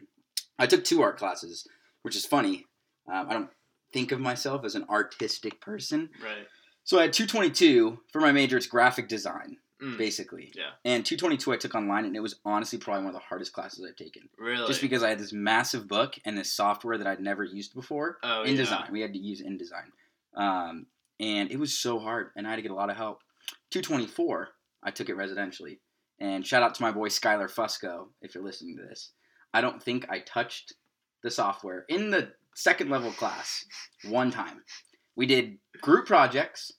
I 0.58 0.68
took 0.68 0.84
two 0.86 1.02
art 1.02 1.18
classes, 1.18 1.68
which 2.04 2.16
is 2.16 2.26
funny. 2.26 2.66
Um, 3.12 3.30
I 3.30 3.34
don't 3.34 3.50
think 3.94 4.12
of 4.12 4.20
myself 4.20 4.64
as 4.66 4.76
an 4.76 4.86
artistic 4.90 5.60
person, 5.62 6.10
Right. 6.24 6.46
so 6.84 7.00
I 7.00 7.04
had 7.04 7.14
two 7.14 7.26
twenty 7.28 7.50
two 7.50 8.00
for 8.12 8.22
my 8.22 8.32
major. 8.32 8.58
It's 8.58 8.68
graphic 8.68 9.08
design, 9.08 9.58
Mm, 9.82 9.98
basically. 9.98 10.52
Yeah. 10.56 10.72
And 10.86 11.06
two 11.06 11.16
twenty 11.18 11.38
two 11.38 11.52
I 11.54 11.58
took 11.58 11.74
online, 11.76 12.06
and 12.06 12.16
it 12.16 12.20
was 12.20 12.40
honestly 12.46 12.78
probably 12.78 13.06
one 13.06 13.16
of 13.16 13.22
the 13.22 13.26
hardest 13.28 13.54
classes 13.54 13.86
I've 13.88 13.96
taken. 13.96 14.30
Really. 14.38 14.68
Just 14.68 14.82
because 14.82 15.04
I 15.04 15.10
had 15.10 15.20
this 15.20 15.34
massive 15.34 15.88
book 15.88 16.16
and 16.26 16.38
this 16.38 16.52
software 16.54 16.98
that 16.98 17.08
I'd 17.08 17.20
never 17.22 17.44
used 17.44 17.74
before. 17.74 18.18
Oh, 18.24 18.44
yeah. 18.44 18.92
We 18.92 19.02
had 19.02 19.14
to 19.14 19.20
use 19.20 19.42
InDesign. 19.42 19.92
Um, 20.36 20.86
and 21.20 21.50
it 21.52 21.58
was 21.60 21.78
so 21.78 21.98
hard, 22.00 22.32
and 22.36 22.46
I 22.46 22.52
had 22.52 22.58
to 22.58 22.62
get 22.62 22.72
a 22.72 22.76
lot 22.76 22.90
of 22.90 22.96
help. 22.98 23.22
224, 23.72 24.50
I 24.84 24.92
took 24.92 25.10
it 25.10 25.18
residentially. 25.18 25.80
And 26.20 26.46
shout 26.46 26.64
out 26.64 26.76
to 26.76 26.82
my 26.82 26.92
boy 26.92 27.08
Skylar 27.10 27.50
Fusco, 27.50 28.08
if 28.22 28.36
you're 28.36 28.44
listening 28.44 28.78
to 28.78 28.84
this. 28.84 29.12
I 29.54 29.62
don't 29.62 29.82
think 29.82 30.06
I 30.10 30.20
touched 30.20 30.74
the 31.24 31.32
software 31.32 31.86
in 31.90 32.10
the 32.12 32.34
second 32.56 32.90
level 32.90 33.12
class 33.12 33.66
one 34.06 34.32
time. 34.32 34.64
We 35.16 35.26
did 35.26 35.58
group 35.82 36.06
projects, 36.08 36.72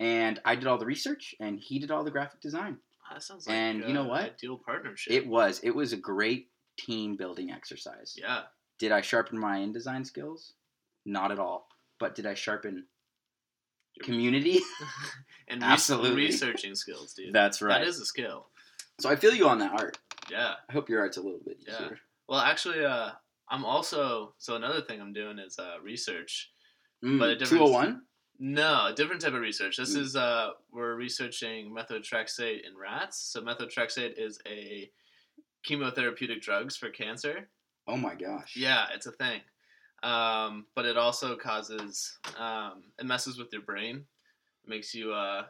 and 0.00 0.40
I 0.44 0.56
did 0.56 0.66
all 0.66 0.78
the 0.78 0.86
research, 0.86 1.34
and 1.40 1.58
he 1.60 1.78
did 1.78 1.90
all 1.90 2.04
the 2.04 2.10
graphic 2.10 2.40
design. 2.40 2.78
That 3.12 3.22
sounds 3.22 3.46
like 3.46 3.56
and 3.56 3.84
you 3.84 3.92
know 3.92 4.04
what? 4.04 4.22
Ideal 4.22 4.58
partnership. 4.64 5.12
It 5.12 5.26
was. 5.26 5.60
It 5.62 5.74
was 5.74 5.92
a 5.92 5.96
great 5.96 6.48
team 6.78 7.16
building 7.16 7.50
exercise. 7.50 8.14
yeah. 8.16 8.42
Did 8.80 8.90
I 8.90 9.02
sharpen 9.02 9.38
my 9.38 9.58
InDesign 9.58 10.04
skills? 10.04 10.54
Not 11.06 11.30
at 11.30 11.38
all. 11.38 11.68
But 12.00 12.16
did 12.16 12.26
I 12.26 12.34
sharpen 12.34 12.86
community? 14.02 14.58
and 15.48 15.62
Absolutely. 15.62 16.24
researching 16.24 16.74
skills, 16.74 17.14
dude. 17.14 17.32
That's 17.32 17.62
right. 17.62 17.78
That 17.78 17.86
is 17.86 18.00
a 18.00 18.04
skill. 18.04 18.48
so 19.00 19.08
I 19.08 19.16
feel 19.16 19.32
you 19.32 19.48
on 19.48 19.58
that 19.60 19.78
art. 19.80 19.98
Yeah. 20.30 20.54
I 20.68 20.72
hope 20.72 20.88
your 20.88 21.00
art's 21.00 21.16
a 21.18 21.20
little 21.20 21.40
bit 21.44 21.58
Yeah. 21.66 21.90
Well, 22.28 22.40
actually, 22.40 22.84
uh, 22.84 23.10
I'm 23.50 23.64
also 23.64 24.34
so 24.38 24.56
another 24.56 24.80
thing 24.80 25.00
I'm 25.00 25.12
doing 25.12 25.38
is 25.38 25.58
uh, 25.58 25.76
research. 25.82 26.50
Mm, 27.04 27.18
But 27.18 27.30
a 27.30 27.36
different- 27.36 27.64
201? 27.66 28.02
No, 28.40 28.86
a 28.86 28.92
different 28.92 29.20
type 29.20 29.34
of 29.34 29.40
research. 29.40 29.76
This 29.76 29.94
Mm. 29.94 30.00
is 30.00 30.16
uh, 30.16 30.50
we're 30.72 30.94
researching 30.96 31.70
methotrexate 31.74 32.66
in 32.66 32.76
rats. 32.76 33.18
So 33.18 33.40
methotrexate 33.42 34.14
is 34.18 34.40
a 34.46 34.90
chemotherapeutic 35.68 36.40
drugs 36.40 36.76
for 36.76 36.90
cancer. 36.90 37.48
Oh 37.86 37.96
my 37.96 38.14
gosh. 38.14 38.56
Yeah, 38.56 38.86
it's 38.94 39.06
a 39.06 39.12
thing. 39.12 39.40
Um, 40.02 40.66
but 40.74 40.84
it 40.84 40.96
also 40.96 41.36
causes 41.36 42.18
um, 42.38 42.82
it 42.98 43.06
messes 43.06 43.38
with 43.38 43.52
your 43.52 43.62
brain. 43.62 44.04
It 44.64 44.68
makes 44.68 44.94
you 44.94 45.12
uh, 45.12 45.44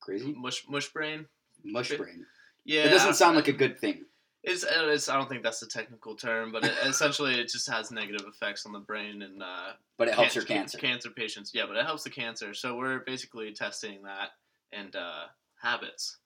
Crazy? 0.00 0.32
mush 0.36 0.66
mush 0.68 0.88
brain. 0.88 1.26
Mush 1.64 1.92
brain. 1.96 2.24
Yeah, 2.64 2.84
It 2.86 2.90
doesn't 2.90 3.14
sound 3.14 3.36
like 3.36 3.48
a 3.48 3.52
good 3.52 3.78
thing. 3.78 4.04
It's, 4.42 4.64
it's 4.68 5.08
I 5.10 5.16
don't 5.18 5.28
think 5.28 5.42
that's 5.42 5.60
the 5.60 5.66
technical 5.66 6.14
term, 6.16 6.50
but 6.50 6.64
it, 6.64 6.72
essentially 6.84 7.34
it 7.38 7.48
just 7.50 7.68
has 7.70 7.90
negative 7.90 8.26
effects 8.26 8.64
on 8.64 8.72
the 8.72 8.78
brain 8.78 9.20
and 9.22 9.42
uh, 9.42 9.72
But 9.98 10.08
it 10.08 10.14
helps 10.14 10.32
can- 10.32 10.40
your 10.40 10.46
cancer. 10.46 10.78
Cancer 10.78 11.10
patients, 11.10 11.52
yeah, 11.54 11.64
but 11.66 11.76
it 11.76 11.84
helps 11.84 12.04
the 12.04 12.10
cancer. 12.10 12.54
So 12.54 12.76
we're 12.76 13.00
basically 13.00 13.52
testing 13.52 14.02
that 14.04 14.30
and 14.72 14.96
uh, 14.96 15.24
habits. 15.60 16.16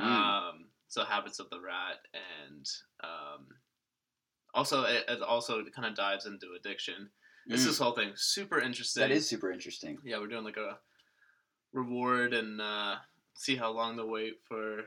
Mm. 0.00 0.06
Um, 0.06 0.64
so 0.88 1.04
habits 1.04 1.38
of 1.38 1.48
the 1.50 1.60
rat, 1.60 1.98
and 2.12 2.68
um, 3.04 3.46
also 4.54 4.82
it, 4.84 5.04
it 5.08 5.22
also 5.22 5.62
kind 5.74 5.86
of 5.86 5.94
dives 5.94 6.26
into 6.26 6.48
addiction. 6.58 7.10
It's 7.46 7.62
Mm. 7.62 7.66
this 7.66 7.78
whole 7.78 7.92
thing 7.92 8.12
super 8.16 8.60
interesting. 8.60 9.00
That 9.02 9.10
is 9.12 9.28
super 9.28 9.52
interesting. 9.52 9.98
yeah. 10.04 10.18
We're 10.18 10.26
doing 10.28 10.44
like 10.44 10.56
a 10.56 10.78
reward 11.72 12.34
and 12.34 12.60
uh, 12.60 12.96
see 13.34 13.56
how 13.56 13.70
long 13.72 13.96
they 13.96 14.02
wait 14.02 14.34
for 14.48 14.80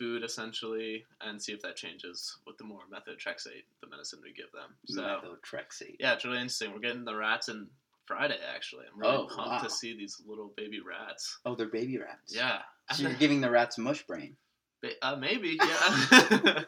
food 0.00 0.24
essentially, 0.24 1.04
and 1.20 1.40
see 1.40 1.52
if 1.52 1.60
that 1.60 1.76
changes 1.76 2.38
with 2.46 2.56
the 2.58 2.64
more 2.64 2.80
methotrexate, 2.92 3.64
the 3.82 3.88
medicine 3.88 4.18
we 4.24 4.32
give 4.32 4.50
them. 4.52 4.74
So 4.86 5.02
Methotrexate. 5.02 5.96
yeah, 6.00 6.14
it's 6.14 6.24
really 6.24 6.38
interesting. 6.38 6.72
We're 6.72 6.80
getting 6.80 7.04
the 7.04 7.14
rats 7.14 7.48
in 7.48 7.66
Friday 8.06 8.38
actually. 8.54 8.86
I'm 8.92 8.98
really 8.98 9.14
Oh, 9.14 9.26
pumped 9.28 9.50
wow. 9.50 9.58
to 9.58 9.70
see 9.70 9.96
these 9.96 10.20
little 10.26 10.52
baby 10.56 10.80
rats. 10.80 11.38
Oh, 11.44 11.54
they're 11.54 11.68
baby 11.68 11.98
rats. 11.98 12.34
Yeah. 12.34 12.60
So 12.92 13.02
you're 13.04 13.12
giving 13.12 13.40
the 13.42 13.50
rats 13.50 13.78
mush 13.78 14.02
brain. 14.06 14.36
Uh, 15.02 15.14
maybe, 15.16 15.58
yeah. 15.62 15.66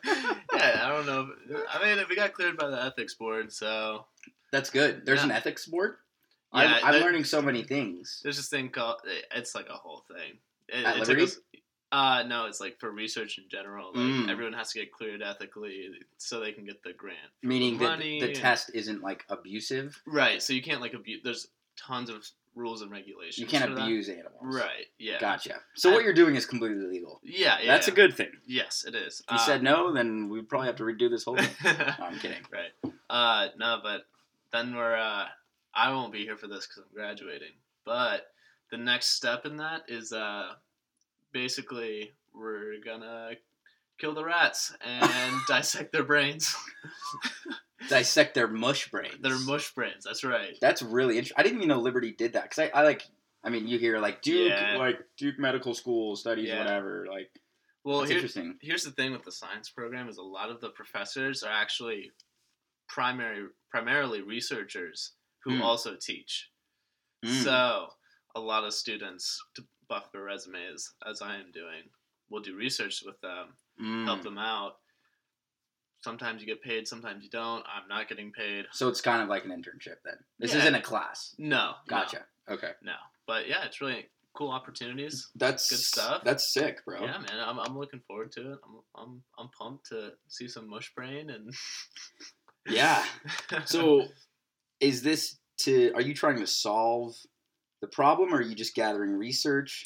yeah, 0.54 0.82
I 0.84 0.88
don't 0.94 1.06
know. 1.06 1.30
I 1.72 1.82
mean, 1.96 2.04
we 2.10 2.14
got 2.14 2.34
cleared 2.34 2.58
by 2.58 2.68
the 2.68 2.84
ethics 2.84 3.14
board, 3.14 3.50
so 3.52 4.04
That's 4.52 4.68
good. 4.70 5.06
There's 5.06 5.22
an 5.24 5.30
ethics 5.30 5.64
board. 5.66 5.96
Yeah, 6.54 6.80
I'm, 6.84 6.94
I'm 6.96 7.00
learning 7.00 7.24
so 7.24 7.40
many 7.40 7.62
things. 7.62 8.20
there's 8.22 8.36
this 8.36 8.48
thing 8.50 8.68
called. 8.68 8.96
It's 9.34 9.54
like 9.54 9.68
a 9.70 9.72
whole 9.72 10.04
thing. 10.06 10.38
It, 10.68 10.84
At 10.84 10.96
it 10.96 11.00
Liberty? 11.00 11.22
us- 11.22 11.38
uh, 11.92 12.22
no, 12.26 12.46
it's 12.46 12.58
like 12.60 12.80
for 12.80 12.90
research 12.90 13.38
in 13.38 13.44
general. 13.48 13.88
Like 13.94 13.96
Mm. 14.04 14.28
everyone 14.30 14.54
has 14.54 14.72
to 14.72 14.78
get 14.80 14.90
cleared 14.92 15.22
ethically 15.22 15.90
so 16.16 16.40
they 16.40 16.52
can 16.52 16.64
get 16.64 16.82
the 16.82 16.92
grant. 16.94 17.18
Meaning 17.42 17.78
that 17.78 17.84
money 17.84 18.18
the 18.20 18.28
and- 18.28 18.36
test 18.36 18.70
isn't 18.74 19.02
like 19.02 19.24
abusive. 19.28 20.00
Right. 20.06 20.42
So 20.42 20.52
you 20.54 20.62
can't 20.62 20.80
like 20.80 20.94
abuse. 20.94 21.20
There's 21.22 21.48
tons 21.76 22.08
of 22.10 22.26
rules 22.54 22.82
and 22.82 22.90
regulations. 22.90 23.38
You 23.38 23.46
can't 23.46 23.70
for 23.70 23.74
that. 23.76 23.82
abuse 23.84 24.08
animals. 24.08 24.34
Right. 24.42 24.86
Yeah. 24.98 25.18
Gotcha. 25.20 25.60
So 25.74 25.90
what 25.92 26.04
you're 26.04 26.12
doing 26.12 26.34
is 26.36 26.44
completely 26.46 26.84
legal. 26.86 27.20
Yeah. 27.22 27.58
yeah 27.60 27.72
That's 27.72 27.86
yeah. 27.88 27.92
a 27.92 27.96
good 27.96 28.14
thing. 28.14 28.30
Yes, 28.46 28.84
it 28.86 28.94
is. 28.94 29.22
If 29.26 29.32
you 29.32 29.38
said 29.38 29.62
no, 29.62 29.92
then 29.92 30.28
we'd 30.28 30.48
probably 30.48 30.66
have 30.68 30.76
to 30.76 30.82
redo 30.84 31.08
this 31.10 31.24
whole 31.24 31.36
thing. 31.36 31.48
No, 31.64 31.94
I'm 32.06 32.18
kidding. 32.18 32.42
right. 32.52 32.92
Uh, 33.10 33.48
no, 33.58 33.80
but 33.82 34.02
then 34.52 34.74
we're. 34.74 34.96
Uh, 34.96 35.26
I 35.74 35.90
won't 35.92 36.12
be 36.12 36.24
here 36.24 36.36
for 36.36 36.46
this 36.46 36.66
because 36.66 36.82
I'm 36.82 36.94
graduating. 36.94 37.52
But 37.86 38.26
the 38.70 38.76
next 38.76 39.14
step 39.16 39.46
in 39.46 39.56
that 39.56 39.82
is 39.88 40.12
uh, 40.12 40.52
basically 41.32 42.12
we're 42.34 42.74
gonna 42.84 43.32
kill 43.98 44.14
the 44.14 44.24
rats 44.24 44.74
and 44.80 45.40
dissect 45.48 45.92
their 45.92 46.04
brains. 46.04 46.54
Dissect 47.88 48.34
their 48.34 48.46
mush 48.46 48.90
brains. 48.90 49.16
Their 49.20 49.38
mush 49.40 49.74
brains. 49.74 50.04
That's 50.04 50.22
right. 50.22 50.56
That's 50.60 50.82
really 50.82 51.16
interesting. 51.18 51.34
I 51.36 51.42
didn't 51.42 51.58
even 51.58 51.68
know 51.68 51.80
Liberty 51.80 52.12
did 52.16 52.34
that 52.34 52.44
because 52.44 52.58
I, 52.72 52.78
I 52.78 52.84
like. 52.84 53.02
I 53.44 53.50
mean, 53.50 53.66
you 53.66 53.76
hear 53.76 53.98
like 53.98 54.22
Duke, 54.22 54.50
Yeah. 54.52 54.76
like 54.76 55.00
Duke 55.16 55.36
Medical 55.36 55.74
School 55.74 56.14
studies, 56.14 56.46
Yeah. 56.48 56.60
whatever. 56.60 57.06
Like, 57.10 57.32
Well, 57.82 58.04
here, 58.04 58.14
interesting. 58.18 58.56
here's 58.62 58.84
the 58.84 58.92
thing 58.92 59.10
with 59.10 59.24
the 59.24 59.32
science 59.32 59.68
program 59.68 60.08
is 60.08 60.16
a 60.18 60.22
lot 60.22 60.48
of 60.48 60.60
the 60.60 60.70
professors 60.70 61.42
are 61.42 61.50
actually 61.52 62.12
primary 62.88 63.48
primarily 63.68 64.20
researchers 64.22 65.12
who 65.40 65.56
Hmm. 65.56 65.62
also 65.62 65.96
teach. 65.96 66.50
Mm. 67.24 67.42
So 67.42 67.88
a 68.36 68.40
lot 68.40 68.62
of 68.62 68.72
students 68.74 69.42
buff 69.92 70.10
their 70.12 70.22
resumes, 70.22 70.90
as 71.08 71.20
I 71.22 71.36
am 71.36 71.50
doing, 71.52 71.82
We'll 72.30 72.40
do 72.42 72.56
research 72.56 73.02
with 73.04 73.20
them, 73.20 73.48
Mm. 73.78 74.06
help 74.06 74.22
them 74.22 74.38
out. 74.38 74.76
Sometimes 76.02 76.40
you 76.40 76.46
get 76.46 76.62
paid, 76.62 76.88
sometimes 76.88 77.22
you 77.22 77.28
don't. 77.28 77.62
I'm 77.66 77.86
not 77.88 78.08
getting 78.08 78.32
paid. 78.32 78.64
So 78.72 78.88
it's 78.88 79.02
kind 79.02 79.20
of 79.22 79.28
like 79.28 79.44
an 79.44 79.50
internship 79.50 79.96
then. 80.02 80.16
This 80.38 80.52
Yeah. 80.54 80.60
isn't 80.60 80.74
a 80.74 80.80
class. 80.80 81.34
No, 81.38 81.74
Gotcha. 81.88 82.24
Okay. 82.48 82.72
No, 82.82 82.92
no. 82.92 82.98
but 83.26 83.48
yeah, 83.48 83.64
it's 83.66 83.82
really 83.82 84.08
cool 84.34 84.50
opportunities. 84.50 85.28
That's 85.34 85.68
Good 85.68 85.78
stuff. 85.80 86.24
That's 86.24 86.52
sick, 86.54 86.82
bro. 86.86 87.02
Yeah, 87.02 87.18
man, 87.18 87.38
I'm, 87.38 87.58
I'm 87.60 87.78
looking 87.78 88.00
forward 88.00 88.32
to 88.32 88.52
it. 88.52 88.58
I'm, 88.64 88.80
I'm 88.96 89.22
I'm 89.38 89.48
pumped 89.50 89.88
to 89.90 90.14
see 90.28 90.48
some 90.48 90.68
mush 90.70 90.92
brain 90.94 91.28
and 91.28 91.52
Yeah. 92.66 93.04
So, 93.66 94.06
is 94.80 95.02
this 95.02 95.36
to? 95.58 95.92
Are 95.94 96.00
you 96.00 96.14
trying 96.14 96.38
to 96.38 96.46
solve 96.46 97.14
the 97.82 97.88
problem, 97.88 98.32
or 98.32 98.38
are 98.38 98.42
you 98.42 98.54
just 98.54 98.74
gathering 98.74 99.12
research? 99.12 99.84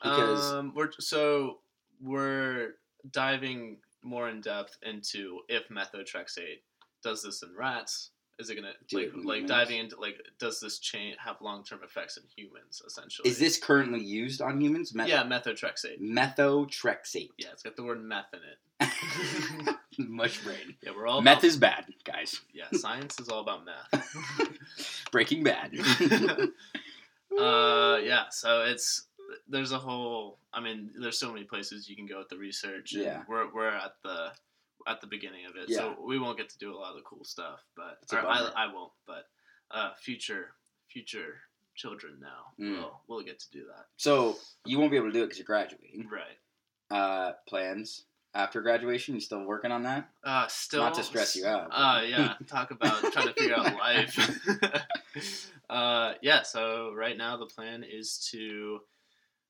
Because 0.00 0.52
um, 0.52 0.72
we're 0.76 0.90
so 1.00 1.58
we're 2.00 2.74
diving 3.10 3.78
more 4.04 4.28
in 4.28 4.40
depth 4.40 4.78
into 4.82 5.40
if 5.48 5.68
methotrexate 5.68 6.60
does 7.02 7.22
this 7.24 7.42
in 7.42 7.48
rats. 7.58 8.10
Is 8.38 8.50
it 8.50 8.54
gonna 8.54 8.70
like 8.92 9.10
like 9.24 9.46
diving 9.48 9.78
into 9.78 9.98
like 9.98 10.22
does 10.38 10.60
this 10.60 10.78
chain 10.78 11.16
have 11.24 11.40
long 11.40 11.64
term 11.64 11.80
effects 11.82 12.16
in 12.16 12.22
humans 12.36 12.80
essentially? 12.86 13.28
is 13.28 13.36
this 13.40 13.58
currently 13.58 14.00
used 14.00 14.40
on 14.40 14.60
humans? 14.60 14.94
Meth- 14.94 15.08
yeah 15.08 15.24
methotrexate? 15.24 16.00
Methotrexate. 16.00 17.30
Yeah, 17.36 17.48
it's 17.52 17.64
got 17.64 17.74
the 17.74 17.82
word 17.82 18.00
meth 18.00 18.32
in 18.32 18.40
it. 18.40 18.58
Mush 19.98 20.44
brain. 20.44 20.76
Yeah, 20.82 20.92
we're 20.96 21.08
all 21.08 21.20
Meth 21.20 21.38
about, 21.38 21.44
is 21.44 21.56
bad, 21.56 21.84
guys. 22.04 22.40
yeah. 22.54 22.66
Science 22.72 23.18
is 23.18 23.28
all 23.28 23.40
about 23.40 23.64
meth. 23.64 24.48
Breaking 25.10 25.42
Bad. 25.42 25.72
uh, 27.38 27.98
yeah. 28.02 28.24
So 28.30 28.62
it's 28.64 29.06
there's 29.48 29.72
a 29.72 29.78
whole. 29.78 30.38
I 30.52 30.60
mean, 30.60 30.90
there's 31.00 31.18
so 31.18 31.32
many 31.32 31.44
places 31.44 31.88
you 31.88 31.96
can 31.96 32.06
go 32.06 32.18
with 32.18 32.28
the 32.28 32.38
research. 32.38 32.94
and 32.94 33.02
Yeah. 33.04 33.22
we're 33.28 33.52
we're 33.52 33.68
at 33.68 33.94
the 34.02 34.32
at 34.86 35.00
the 35.00 35.06
beginning 35.06 35.44
of 35.46 35.52
it, 35.56 35.74
so 35.74 35.96
we 36.02 36.18
won't 36.18 36.38
get 36.38 36.48
to 36.50 36.58
do 36.58 36.74
a 36.74 36.76
lot 36.76 36.90
of 36.90 36.96
the 36.96 37.02
cool 37.02 37.24
stuff. 37.24 37.60
But 37.76 37.98
I. 38.12 38.50
I 38.56 38.72
won't. 38.72 38.92
But 39.06 39.26
uh, 39.70 39.90
future 40.00 40.52
future 40.88 41.40
children 41.74 42.18
now 42.20 42.64
Mm. 42.64 42.78
will 42.78 43.00
will 43.06 43.22
get 43.22 43.38
to 43.40 43.50
do 43.50 43.64
that. 43.66 43.86
So 43.96 44.36
you 44.64 44.78
won't 44.78 44.90
be 44.90 44.96
able 44.96 45.08
to 45.08 45.12
do 45.12 45.22
it 45.22 45.26
because 45.26 45.38
you're 45.38 45.44
graduating. 45.46 46.08
Right. 46.10 46.38
Uh, 46.90 47.32
plans 47.46 48.04
after 48.38 48.62
graduation? 48.62 49.14
You 49.14 49.20
still 49.20 49.44
working 49.44 49.72
on 49.72 49.82
that? 49.82 50.08
Uh, 50.24 50.46
still 50.48 50.82
Not 50.82 50.94
to 50.94 51.02
stress 51.02 51.36
you 51.36 51.44
out, 51.46 51.68
Uh, 51.70 52.02
yeah. 52.06 52.34
Talk 52.46 52.70
about 52.70 53.12
trying 53.12 53.26
to 53.28 53.34
figure 53.34 53.56
out 53.56 53.74
life. 53.76 54.48
uh, 55.70 56.14
yeah. 56.22 56.42
So 56.42 56.92
right 56.94 57.16
now 57.16 57.36
the 57.36 57.46
plan 57.46 57.84
is 57.84 58.18
to 58.32 58.78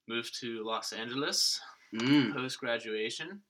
move 0.09 0.31
to 0.41 0.65
Los 0.65 0.93
Angeles 0.93 1.61
Mm. 1.95 2.35
post 2.35 2.61
graduation. 2.61 3.41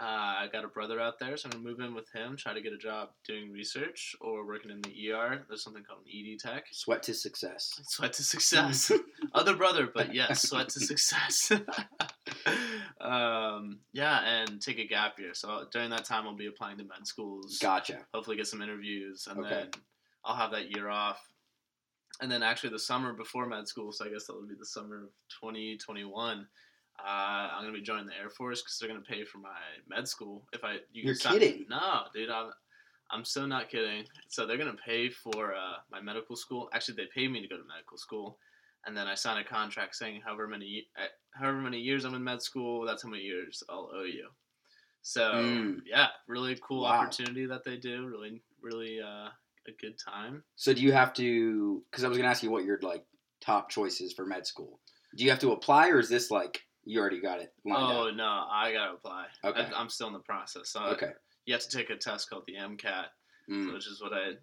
Uh, 0.00 0.04
I 0.04 0.48
got 0.52 0.64
a 0.64 0.68
brother 0.68 1.00
out 1.00 1.18
there, 1.18 1.36
so 1.36 1.46
I'm 1.48 1.50
gonna 1.50 1.64
move 1.64 1.80
in 1.80 1.92
with 1.92 2.08
him. 2.12 2.36
Try 2.36 2.54
to 2.54 2.60
get 2.62 2.72
a 2.72 2.78
job 2.78 3.08
doing 3.26 3.50
research 3.50 4.14
or 4.20 4.46
working 4.46 4.70
in 4.70 4.80
the 4.80 5.10
ER. 5.10 5.44
There's 5.48 5.64
something 5.64 5.82
called 5.82 6.02
an 6.06 6.12
ED 6.14 6.38
tech. 6.38 6.66
Sweat 6.70 7.02
to 7.02 7.14
success. 7.14 7.80
Sweat 7.88 8.12
to 8.14 8.22
success. 8.22 8.92
Other 9.34 9.56
brother, 9.56 9.88
but 9.92 10.14
yes, 10.14 10.48
sweat 10.48 10.68
to 10.70 10.80
success. 10.80 11.50
um, 13.00 13.78
yeah, 13.92 14.20
and 14.24 14.60
take 14.60 14.78
a 14.78 14.86
gap 14.86 15.18
year. 15.18 15.34
So 15.34 15.66
during 15.72 15.90
that 15.90 16.04
time, 16.04 16.26
I'll 16.26 16.34
be 16.36 16.46
applying 16.46 16.78
to 16.78 16.84
med 16.84 17.06
schools. 17.06 17.58
Gotcha. 17.60 17.98
Hopefully, 18.12 18.36
get 18.36 18.46
some 18.46 18.62
interviews, 18.62 19.26
and 19.30 19.40
Okay. 19.40 19.48
then 19.50 19.70
I'll 20.24 20.36
have 20.36 20.50
that 20.52 20.74
year 20.74 20.88
off. 20.88 21.20
And 22.20 22.30
then 22.30 22.42
actually, 22.42 22.70
the 22.70 22.78
summer 22.78 23.12
before 23.12 23.46
med 23.46 23.66
school, 23.66 23.92
so 23.92 24.04
I 24.04 24.08
guess 24.10 24.26
that 24.26 24.34
would 24.36 24.48
be 24.48 24.54
the 24.54 24.66
summer 24.66 25.04
of 25.04 25.10
2021. 25.40 26.46
Uh, 26.98 27.02
I'm 27.06 27.62
gonna 27.62 27.72
be 27.72 27.80
joining 27.80 28.06
the 28.06 28.16
Air 28.18 28.28
Force 28.28 28.60
because 28.62 28.78
they're 28.78 28.88
gonna 28.88 29.00
pay 29.00 29.24
for 29.24 29.38
my 29.38 29.56
med 29.88 30.06
school. 30.06 30.44
If 30.52 30.62
I, 30.64 30.78
you 30.92 31.14
sign- 31.14 31.32
kidding. 31.38 31.66
No, 31.70 32.02
dude, 32.14 32.28
I'm, 32.28 32.50
I'm 33.10 33.24
so 33.24 33.46
not 33.46 33.70
kidding. 33.70 34.04
So 34.28 34.46
they're 34.46 34.58
gonna 34.58 34.76
pay 34.84 35.08
for 35.08 35.54
uh, 35.54 35.76
my 35.90 36.02
medical 36.02 36.36
school. 36.36 36.68
Actually, 36.74 36.96
they 36.96 37.06
pay 37.14 37.26
me 37.26 37.40
to 37.40 37.48
go 37.48 37.56
to 37.56 37.64
medical 37.66 37.96
school, 37.96 38.38
and 38.86 38.96
then 38.96 39.06
I 39.06 39.14
sign 39.14 39.38
a 39.38 39.44
contract 39.44 39.94
saying 39.96 40.22
however 40.24 40.46
many, 40.48 40.86
uh, 40.98 41.06
however 41.34 41.58
many 41.58 41.78
years 41.78 42.04
I'm 42.04 42.14
in 42.14 42.24
med 42.24 42.42
school, 42.42 42.84
that's 42.86 43.02
how 43.02 43.08
many 43.08 43.22
years 43.22 43.62
I'll 43.68 43.90
owe 43.94 44.04
you. 44.04 44.28
So 45.02 45.32
Mm. 45.32 45.82
yeah, 45.86 46.08
really 46.28 46.56
cool 46.62 46.82
Wow. 46.82 47.00
opportunity 47.00 47.46
that 47.46 47.64
they 47.64 47.76
do. 47.76 48.06
Really, 48.06 48.42
really 48.60 49.00
uh, 49.00 49.30
a 49.66 49.72
good 49.80 49.98
time. 49.98 50.44
So 50.56 50.72
do 50.74 50.82
you 50.82 50.92
have 50.92 51.12
to? 51.14 51.84
Because 51.90 52.04
I 52.04 52.08
was 52.08 52.18
gonna 52.18 52.28
ask 52.28 52.42
you 52.42 52.50
what 52.50 52.64
your 52.64 52.78
like 52.82 53.06
top 53.40 53.70
choices 53.70 54.12
for 54.12 54.26
med 54.26 54.46
school. 54.46 54.80
Do 55.16 55.24
you 55.24 55.30
have 55.30 55.40
to 55.40 55.52
apply, 55.52 55.88
or 55.88 55.98
is 55.98 56.08
this 56.08 56.30
like 56.30 56.62
you 56.84 57.00
already 57.00 57.20
got 57.20 57.40
it 57.40 57.52
lined 57.64 57.90
Oh 57.90 58.08
up? 58.08 58.14
no, 58.14 58.46
I 58.50 58.72
gotta 58.72 58.92
apply. 58.94 59.26
Okay. 59.44 59.60
I, 59.62 59.72
I'm 59.80 59.88
still 59.88 60.06
in 60.08 60.12
the 60.12 60.20
process. 60.20 60.70
So 60.70 60.82
Okay. 60.84 61.12
you 61.46 61.54
have 61.54 61.62
to 61.62 61.76
take 61.76 61.90
a 61.90 61.96
test 61.96 62.28
called 62.30 62.44
the 62.46 62.56
MCAT, 62.56 63.06
Mm. 63.48 63.72
which 63.72 63.86
is 63.86 64.00
what 64.02 64.12
I. 64.12 64.34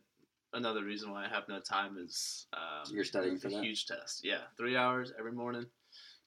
Another 0.53 0.83
reason 0.83 1.11
why 1.11 1.25
I 1.25 1.27
have 1.29 1.43
no 1.49 1.59
time 1.59 1.97
is 2.03 2.47
um, 2.53 2.91
You're 2.93 3.03
studying 3.03 3.37
for 3.37 3.47
a 3.49 3.51
that? 3.51 3.63
huge 3.63 3.85
test. 3.85 4.21
Yeah, 4.23 4.41
three 4.57 4.77
hours 4.77 5.11
every 5.19 5.33
morning. 5.33 5.65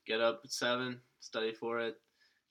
Get 0.06 0.20
up 0.20 0.42
at 0.44 0.52
seven, 0.52 1.00
study 1.20 1.52
for 1.52 1.80
it, 1.80 1.98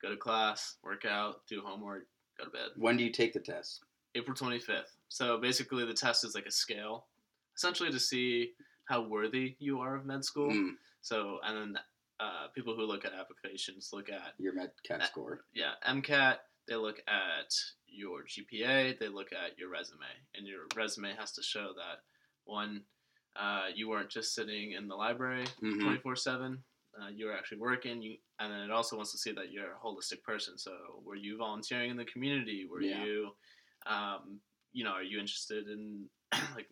go 0.02 0.10
to 0.10 0.18
class, 0.18 0.76
work 0.84 1.06
out, 1.06 1.42
do 1.48 1.62
homework, 1.64 2.08
go 2.38 2.46
to 2.46 2.50
bed. 2.52 2.70
When 2.76 2.98
do 2.98 3.04
you 3.04 3.12
take 3.12 3.34
the 3.34 3.40
test? 3.40 3.82
April 4.16 4.36
25th. 4.36 4.96
So 5.10 5.38
basically, 5.38 5.86
the 5.86 5.94
test 5.94 6.24
is 6.26 6.34
like 6.34 6.48
a 6.48 6.52
scale, 6.52 7.06
essentially 7.56 7.92
to 7.92 8.00
see 8.00 8.52
how 8.86 9.04
worthy 9.04 9.56
you 9.60 9.80
are 9.80 9.96
of 9.96 10.06
med 10.06 10.26
school. 10.26 10.50
Mm. 10.52 10.72
So, 11.02 11.38
and 11.46 11.58
then 11.76 11.80
uh, 12.20 12.48
people 12.56 12.76
who 12.76 12.84
look 12.84 13.06
at 13.06 13.12
applications 13.14 13.92
look 13.94 14.10
at 14.10 14.34
Your 14.40 14.54
med 14.54 14.72
cat 14.84 15.02
Uh, 15.02 15.06
score. 15.06 15.42
yeah, 15.54 15.74
MCAT, 15.88 16.38
they 16.68 16.76
look 16.76 17.02
at 17.08 17.54
your 17.92 18.24
GPA, 18.24 18.98
they 19.00 19.08
look 19.08 19.32
at 19.34 19.58
your 19.58 19.70
resume, 19.70 20.06
and 20.36 20.46
your 20.48 20.62
resume 20.76 21.14
has 21.18 21.32
to 21.34 21.44
show 21.44 21.74
that 21.76 22.00
one, 22.46 22.82
uh, 23.36 23.68
you 23.74 23.90
weren't 23.90 24.10
just 24.10 24.34
sitting 24.34 24.72
in 24.74 24.88
the 24.88 24.96
library 24.96 25.46
Mhm. 25.62 25.82
24 25.84 26.16
seven. 26.16 26.64
Uh, 27.00 27.08
you 27.10 27.28
were 27.28 27.34
actually 27.38 27.60
working, 27.60 28.02
you, 28.02 28.18
and 28.40 28.52
then 28.52 28.62
it 28.62 28.72
also 28.72 28.96
wants 28.96 29.12
to 29.12 29.18
see 29.18 29.32
that 29.32 29.52
you're 29.52 29.74
a 29.74 29.80
holistic 29.80 30.22
person. 30.24 30.58
So, 30.58 31.02
were 31.06 31.16
you 31.16 31.38
volunteering 31.38 31.92
in 31.92 31.98
the 31.98 32.06
community? 32.06 32.66
Were 32.66 32.82
Yeah. 32.82 33.04
you, 33.06 33.38
um, 33.86 34.42
you 34.74 34.84
know, 34.84 34.92
are 34.92 35.04
you 35.04 35.20
interested 35.20 35.68
in 35.68 36.10
like 36.56 36.70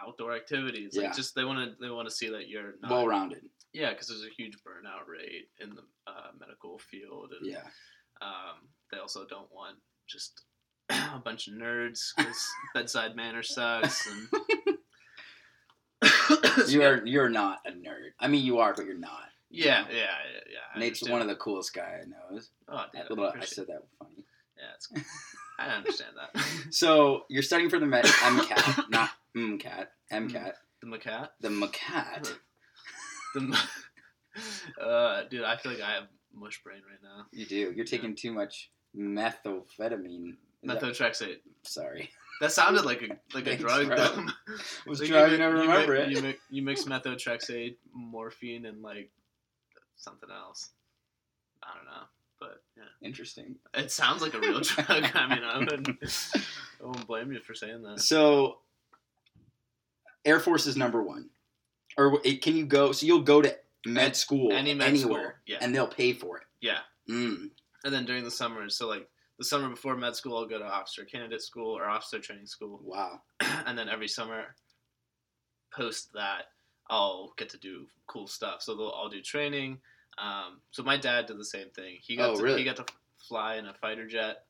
outdoor 0.00 0.34
activities? 0.34 0.96
Yeah. 0.96 1.02
Like, 1.08 1.14
just 1.16 1.34
they 1.34 1.44
want 1.44 1.58
to 1.70 1.76
they 1.80 1.90
want 1.90 2.08
to 2.08 2.14
see 2.14 2.28
that 2.30 2.48
you're 2.48 2.74
Well 2.82 3.06
rounded. 3.06 3.48
yeah, 3.72 3.90
because 3.90 4.08
there's 4.08 4.24
a 4.24 4.30
huge 4.30 4.56
burnout 4.64 5.06
rate 5.06 5.50
in 5.58 5.74
the 5.74 5.84
uh, 6.06 6.32
medical 6.40 6.78
field, 6.78 7.32
and 7.34 7.46
Yeah. 7.46 7.70
um, 8.22 8.68
they 8.90 8.98
also 8.98 9.26
don't 9.26 9.52
want 9.52 9.80
just 10.06 10.46
a 11.14 11.20
bunch 11.24 11.48
of 11.48 11.54
nerds 11.54 12.10
because 12.16 12.48
bedside 12.74 13.14
manner 13.16 13.42
sucks. 13.42 14.06
And 14.08 14.28
You 16.68 16.82
are 16.82 17.04
you're 17.06 17.28
not 17.28 17.60
a 17.66 17.70
nerd. 17.70 18.10
I 18.20 18.28
mean, 18.28 18.44
you 18.44 18.58
are, 18.58 18.74
but 18.74 18.84
you're 18.86 18.98
not. 18.98 19.24
yeah, 19.50 19.84
yeah, 19.90 19.96
yeah. 19.96 20.04
yeah 20.50 20.58
I 20.74 20.78
Nate's 20.78 21.02
understand. 21.02 21.12
one 21.12 21.22
of 21.22 21.28
the 21.28 21.34
coolest 21.36 21.72
guy 21.74 22.00
I 22.02 22.06
know. 22.06 22.40
Oh, 22.68 22.84
dude, 22.92 23.02
I, 23.02 23.06
Little- 23.08 23.32
I 23.40 23.44
said 23.44 23.66
that 23.68 23.82
funny. 23.98 24.24
Yeah, 24.56 24.74
it's, 24.74 24.88
I 25.58 25.66
understand 25.68 26.10
that. 26.16 26.42
So 26.70 27.24
you're 27.28 27.42
studying 27.42 27.70
for 27.70 27.78
the 27.78 27.86
MCAT, 27.86 28.84
not 28.90 29.10
MCAT, 29.36 29.86
Mm. 30.12 30.30
MCAT, 30.30 30.52
the 30.80 30.86
MCAT. 30.86 31.28
the 31.40 31.48
MCAT. 31.48 32.34
The 33.34 33.40
m- 33.40 33.54
uh, 34.80 35.22
dude, 35.30 35.44
I 35.44 35.56
feel 35.56 35.72
like 35.72 35.80
I 35.82 35.92
have 35.94 36.04
mush 36.34 36.62
brain 36.62 36.80
right 36.88 36.98
now. 37.02 37.26
You 37.32 37.46
do. 37.46 37.72
You're 37.74 37.84
taking 37.84 38.14
too 38.14 38.32
much 38.32 38.70
methamphetamine. 38.96 40.36
Methotrexate. 40.66 41.38
sorry. 41.62 42.10
That 42.40 42.52
sounded 42.52 42.84
like 42.84 43.02
a 43.02 43.08
like 43.34 43.46
a 43.46 43.56
Thanks, 43.56 43.62
drug. 43.62 43.86
bro. 43.88 43.96
though. 43.96 44.26
was 44.86 45.00
Like, 45.00 45.08
trying 45.08 45.30
you 45.32 45.36
to 45.38 45.50
mi- 45.52 45.56
you 45.56 45.60
remember 45.68 45.94
it. 45.96 46.10
You 46.10 46.22
mix, 46.22 46.38
you 46.50 46.62
mix 46.62 46.84
methotrexate, 46.84 47.76
morphine, 47.92 48.66
and 48.66 48.82
like 48.82 49.10
something 49.96 50.28
else. 50.30 50.70
I 51.62 51.74
don't 51.74 51.84
know, 51.86 52.06
but 52.40 52.62
yeah, 52.76 52.84
Interesting. 53.06 53.56
it 53.74 53.90
sounds 53.90 54.22
like 54.22 54.34
a 54.34 54.40
real 54.40 54.60
drug. 54.60 54.86
I 55.14 55.26
mean, 55.34 55.44
I 55.44 55.58
wouldn't, 55.58 55.88
I 56.80 56.84
won't 56.84 57.06
blame 57.06 57.32
you 57.32 57.40
for 57.40 57.52
saying 57.54 57.82
that. 57.82 58.00
So, 58.00 58.58
Air 60.24 60.40
Force 60.40 60.66
is 60.66 60.76
number 60.76 61.02
one, 61.02 61.30
or 61.96 62.20
it, 62.24 62.42
can 62.42 62.56
you 62.56 62.64
go? 62.66 62.92
So 62.92 63.06
you'll 63.06 63.22
go 63.22 63.42
to 63.42 63.54
med 63.86 64.16
school 64.16 64.52
any 64.52 64.74
med 64.74 64.88
anywhere, 64.88 65.20
school, 65.20 65.32
yeah. 65.46 65.58
and 65.60 65.74
they'll 65.74 65.88
pay 65.88 66.12
for 66.12 66.38
it. 66.38 66.44
Yeah, 66.60 66.78
Mm. 67.08 67.50
and 67.84 67.92
then 67.92 68.04
during 68.04 68.24
the 68.24 68.30
summers, 68.30 68.76
so 68.76 68.88
like 68.88 69.08
the 69.38 69.44
summer 69.44 69.68
before 69.68 69.96
med 69.96 70.16
school, 70.16 70.36
I'll 70.36 70.46
go 70.46 70.58
to 70.58 70.64
officer 70.64 71.04
candidate 71.04 71.42
school 71.42 71.76
or 71.76 71.84
officer 71.88 72.18
training 72.18 72.46
school, 72.46 72.80
Wow. 72.82 73.20
and 73.66 73.78
then 73.78 73.88
every 73.88 74.08
summer, 74.08 74.54
post 75.74 76.12
that, 76.14 76.44
I'll 76.90 77.34
get 77.36 77.48
to 77.50 77.58
do 77.58 77.86
cool 78.06 78.26
stuff. 78.26 78.62
So 78.62 78.74
they'll, 78.74 78.94
I'll 78.96 79.08
do 79.10 79.20
training. 79.22 79.78
Um, 80.18 80.60
so 80.70 80.82
my 80.82 80.96
dad 80.96 81.26
did 81.26 81.38
the 81.38 81.44
same 81.44 81.68
thing. 81.70 81.98
He 82.00 82.16
got 82.16 82.30
Oh, 82.30 82.36
to, 82.36 82.42
really? 82.42 82.58
he 82.58 82.64
got 82.64 82.76
to 82.76 82.86
fly 83.28 83.56
in 83.56 83.66
a 83.66 83.74
fighter 83.74 84.06
jet. 84.06 84.44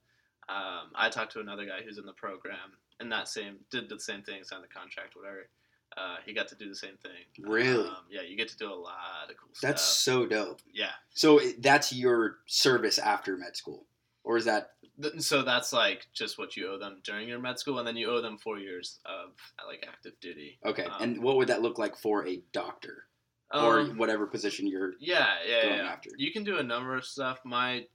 Um, 0.49 0.91
I 0.95 1.11
talked 1.11 1.33
to 1.33 1.41
another 1.41 1.67
guy 1.67 1.83
who's 1.85 1.99
in 1.99 2.07
the 2.07 2.13
program, 2.15 2.57
and 3.01 3.13
that 3.13 3.29
same 3.29 3.57
did 3.71 3.89
the 3.89 4.01
same 4.01 4.23
thing, 4.23 4.43
signed 4.45 4.65
the 4.65 4.69
contract, 4.69 5.15
whatever. 5.17 5.49
Uh, 5.97 6.17
he 6.25 6.33
got 6.33 6.49
to 6.49 6.55
do 6.55 6.69
the 6.69 6.75
same 6.75 6.97
thing. 7.03 7.25
Really? 7.41 7.87
Um, 7.89 7.97
yeah, 8.11 8.21
you 8.23 8.37
get 8.37 8.49
to 8.49 8.57
do 8.57 8.71
a 8.71 8.75
lot 8.75 9.29
of 9.29 9.37
cool 9.37 9.49
That's 9.61 9.83
stuff. 9.83 10.25
That's 10.25 10.43
so 10.43 10.47
dope. 10.47 10.61
Yeah. 10.73 10.91
So 11.13 11.41
that's 11.59 11.93
your 11.93 12.39
service 12.47 12.99
after 12.99 13.37
med 13.37 13.57
school, 13.57 13.85
or 14.23 14.37
is 14.37 14.45
that 14.45 14.73
Th- 15.01 15.21
So 15.21 15.43
that's 15.43 15.73
like 15.73 16.07
just 16.13 16.39
what 16.39 16.57
you 16.57 16.69
owe 16.71 16.79
them 16.79 17.01
during 17.05 17.29
your 17.29 17.39
med 17.39 17.59
school, 17.59 17.79
and 17.79 17.87
then 17.87 17.97
you 17.97 18.11
owe 18.11 18.21
them 18.21 18.39
four 18.39 18.59
years 18.59 19.01
of 19.07 19.31
like 19.67 19.85
active 19.89 20.19
duty. 20.21 20.59
okay? 20.65 20.85
Um, 20.85 21.03
and 21.03 21.23
what 21.23 21.37
would 21.37 21.49
that 21.49 21.63
look 21.63 21.79
like 21.79 21.97
for 21.97 22.27
a 22.27 22.43
doctor, 22.53 23.05
or 23.53 23.81
Um, 23.81 23.97
whatever 23.99 24.27
position 24.27 24.67
you're? 24.67 24.95
Yeah, 25.01 25.29
yeah, 25.49 25.63
going 25.63 25.77
yeah. 25.77 25.93
after. 25.93 26.11
You 26.17 26.33
can 26.33 26.45
do 26.45 26.59
a 26.59 26.63
number 26.63 26.97
of 26.97 27.05
stuff. 27.05 27.39
My 27.45 27.87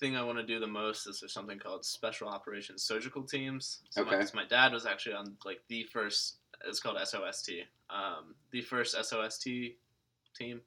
thing 0.00 0.16
I 0.16 0.22
want 0.22 0.38
to 0.38 0.44
do 0.46 0.60
the 0.60 0.66
most 0.66 1.06
is 1.08 1.18
there's 1.20 1.32
something 1.34 1.58
called 1.58 1.84
special 1.84 2.28
operations 2.28 2.84
surgical 2.84 3.24
teams. 3.24 3.80
So 3.90 4.04
my, 4.04 4.14
Okay. 4.16 4.24
so 4.26 4.32
my 4.36 4.46
dad 4.46 4.72
was 4.72 4.86
actually 4.86 5.16
on 5.16 5.36
like 5.44 5.60
the 5.68 5.84
first. 5.92 6.36
It's 6.66 6.80
called 6.80 6.98
SOST. 7.04 7.50
Um, 7.90 8.34
the 8.52 8.62
first 8.62 8.94
SOST 8.96 9.42
team. 10.36 10.60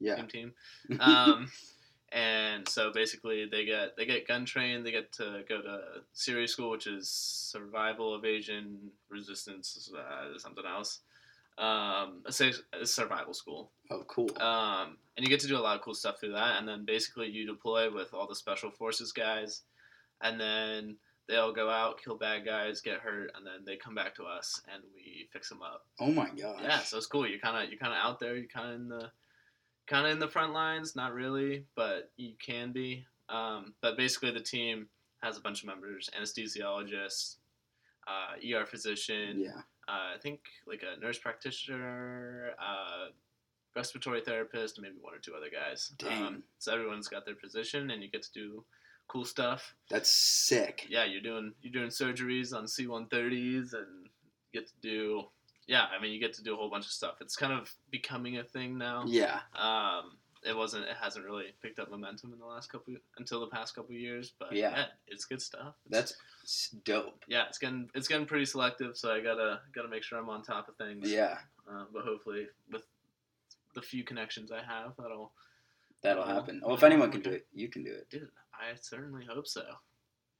Yeah. 0.00 0.16
Team 0.16 0.26
team. 0.28 0.52
Um, 1.00 1.50
and 2.12 2.68
so 2.68 2.92
basically 2.92 3.46
they 3.50 3.64
get 3.64 3.96
they 3.96 4.04
get 4.04 4.26
gun 4.26 4.44
trained. 4.44 4.84
They 4.84 4.90
get 4.90 5.12
to 5.12 5.44
go 5.48 5.62
to 5.62 5.80
SERE 6.12 6.46
school, 6.46 6.70
which 6.70 6.86
is 6.86 7.08
survival, 7.08 8.16
evasion, 8.16 8.90
resistance, 9.08 9.90
uh, 9.96 10.38
something 10.38 10.64
else. 10.66 11.00
Um, 11.58 12.22
a, 12.26 12.86
survival 12.86 13.34
school. 13.34 13.70
Oh, 13.90 14.02
cool. 14.08 14.30
Um, 14.40 14.96
and 15.16 15.24
you 15.24 15.28
get 15.28 15.40
to 15.40 15.46
do 15.46 15.58
a 15.58 15.60
lot 15.60 15.76
of 15.76 15.82
cool 15.82 15.94
stuff 15.94 16.18
through 16.18 16.32
that. 16.32 16.58
And 16.58 16.66
then 16.66 16.86
basically 16.86 17.28
you 17.28 17.46
deploy 17.46 17.92
with 17.92 18.14
all 18.14 18.26
the 18.26 18.34
special 18.34 18.70
forces 18.70 19.12
guys, 19.12 19.62
and 20.22 20.40
then 20.40 20.96
they 21.28 21.36
all 21.36 21.52
go 21.52 21.70
out, 21.70 22.02
kill 22.02 22.16
bad 22.16 22.44
guys, 22.44 22.80
get 22.80 22.98
hurt, 22.98 23.30
and 23.36 23.46
then 23.46 23.64
they 23.64 23.76
come 23.76 23.94
back 23.94 24.16
to 24.16 24.24
us 24.24 24.60
and 24.72 24.82
we 24.94 25.28
fix 25.32 25.48
them 25.48 25.60
up. 25.62 25.86
oh 26.00 26.10
my 26.10 26.30
gosh. 26.30 26.60
Yeah, 26.62 26.80
so 26.80 26.96
it's 26.96 27.06
cool. 27.06 27.26
You're 27.26 27.38
kind 27.38 27.62
of 27.62 27.70
you're 27.70 27.78
kind 27.78 27.92
of 27.92 27.98
out 28.02 28.18
there. 28.18 28.36
You're 28.36 28.48
kind 28.48 28.70
of 28.70 28.80
in 28.80 28.88
the 28.88 29.10
kind 29.90 30.06
of 30.06 30.12
in 30.12 30.20
the 30.20 30.28
front 30.28 30.52
lines, 30.54 30.94
not 30.96 31.12
really, 31.12 31.64
but 31.74 32.10
you 32.16 32.32
can 32.38 32.70
be. 32.72 33.04
Um, 33.28 33.74
but 33.82 33.96
basically, 33.96 34.30
the 34.30 34.40
team 34.40 34.86
has 35.22 35.36
a 35.36 35.40
bunch 35.40 35.60
of 35.62 35.66
members: 35.66 36.08
anesthesiologists, 36.18 37.36
uh, 38.06 38.36
ER 38.56 38.64
physician, 38.66 39.40
Yeah. 39.40 39.58
uh, 39.88 40.14
I 40.14 40.18
think 40.22 40.40
like 40.66 40.82
a 40.82 40.98
nurse 41.00 41.18
practitioner, 41.18 42.54
uh, 42.58 43.08
respiratory 43.76 44.20
therapist, 44.20 44.78
and 44.78 44.84
maybe 44.86 44.98
one 45.00 45.14
or 45.14 45.18
two 45.18 45.34
other 45.34 45.50
guys. 45.50 45.92
Um, 46.08 46.44
so 46.58 46.72
everyone's 46.72 47.08
got 47.08 47.24
their 47.26 47.34
position, 47.36 47.90
and 47.90 48.02
you 48.02 48.08
get 48.08 48.22
to 48.22 48.32
do 48.32 48.64
cool 49.08 49.24
stuff. 49.24 49.74
That's 49.88 50.10
sick. 50.10 50.86
Yeah, 50.88 51.04
you're 51.04 51.20
doing 51.20 51.54
you're 51.62 51.72
doing 51.72 51.90
surgeries 51.90 52.54
on 52.56 52.66
C-130s, 52.68 53.74
and 53.74 54.06
you 54.52 54.60
get 54.60 54.68
to 54.68 54.74
do 54.80 55.24
yeah. 55.66 55.86
I 55.96 56.00
mean, 56.00 56.12
you 56.12 56.20
get 56.20 56.34
to 56.34 56.42
do 56.42 56.54
a 56.54 56.56
whole 56.56 56.70
bunch 56.70 56.86
of 56.86 56.92
stuff. 56.92 57.16
It's 57.20 57.36
kind 57.36 57.52
of 57.52 57.72
becoming 57.90 58.38
a 58.38 58.44
thing 58.44 58.78
now. 58.78 59.04
Yeah. 59.06 59.40
Um, 59.54 60.16
it 60.42 60.56
wasn't. 60.56 60.84
It 60.84 60.96
hasn't 61.00 61.24
really 61.24 61.52
picked 61.62 61.78
up 61.78 61.90
momentum 61.90 62.32
in 62.32 62.38
the 62.38 62.46
last 62.46 62.72
couple 62.72 62.94
until 63.18 63.40
the 63.40 63.48
past 63.48 63.74
couple 63.74 63.94
years. 63.94 64.32
But 64.38 64.52
Yeah. 64.52 64.70
yeah, 64.70 64.84
it's 65.06 65.24
good 65.26 65.42
stuff. 65.42 65.74
It's- 65.86 66.14
That's 66.42 66.70
dope. 66.84 67.24
yeah, 67.28 67.46
it's 67.46 67.58
getting 67.58 67.90
it's 67.94 68.08
getting 68.08 68.26
pretty 68.26 68.46
selective. 68.46 68.96
So 68.96 69.12
I 69.12 69.20
gotta 69.20 69.60
gotta 69.74 69.88
make 69.88 70.02
sure 70.02 70.18
I'm 70.18 70.30
on 70.30 70.42
top 70.42 70.68
of 70.68 70.76
things. 70.76 71.10
Yeah. 71.10 71.38
Uh, 71.70 71.84
but 71.92 72.04
hopefully, 72.04 72.48
with 72.70 72.86
the 73.74 73.82
few 73.82 74.02
connections 74.02 74.50
I 74.50 74.62
have, 74.62 74.94
that'll. 74.98 75.32
That'll 76.02 76.22
Uh, 76.24 76.34
happen. 76.34 76.62
Well, 76.64 76.74
if 76.74 76.82
anyone 76.82 77.12
can 77.12 77.20
do 77.20 77.30
it, 77.30 77.46
you 77.52 77.68
can 77.68 77.84
do 77.84 77.92
it, 77.92 78.08
Dude, 78.08 78.30
I 78.54 78.74
certainly 78.80 79.26
hope 79.26 79.46
so. 79.46 79.76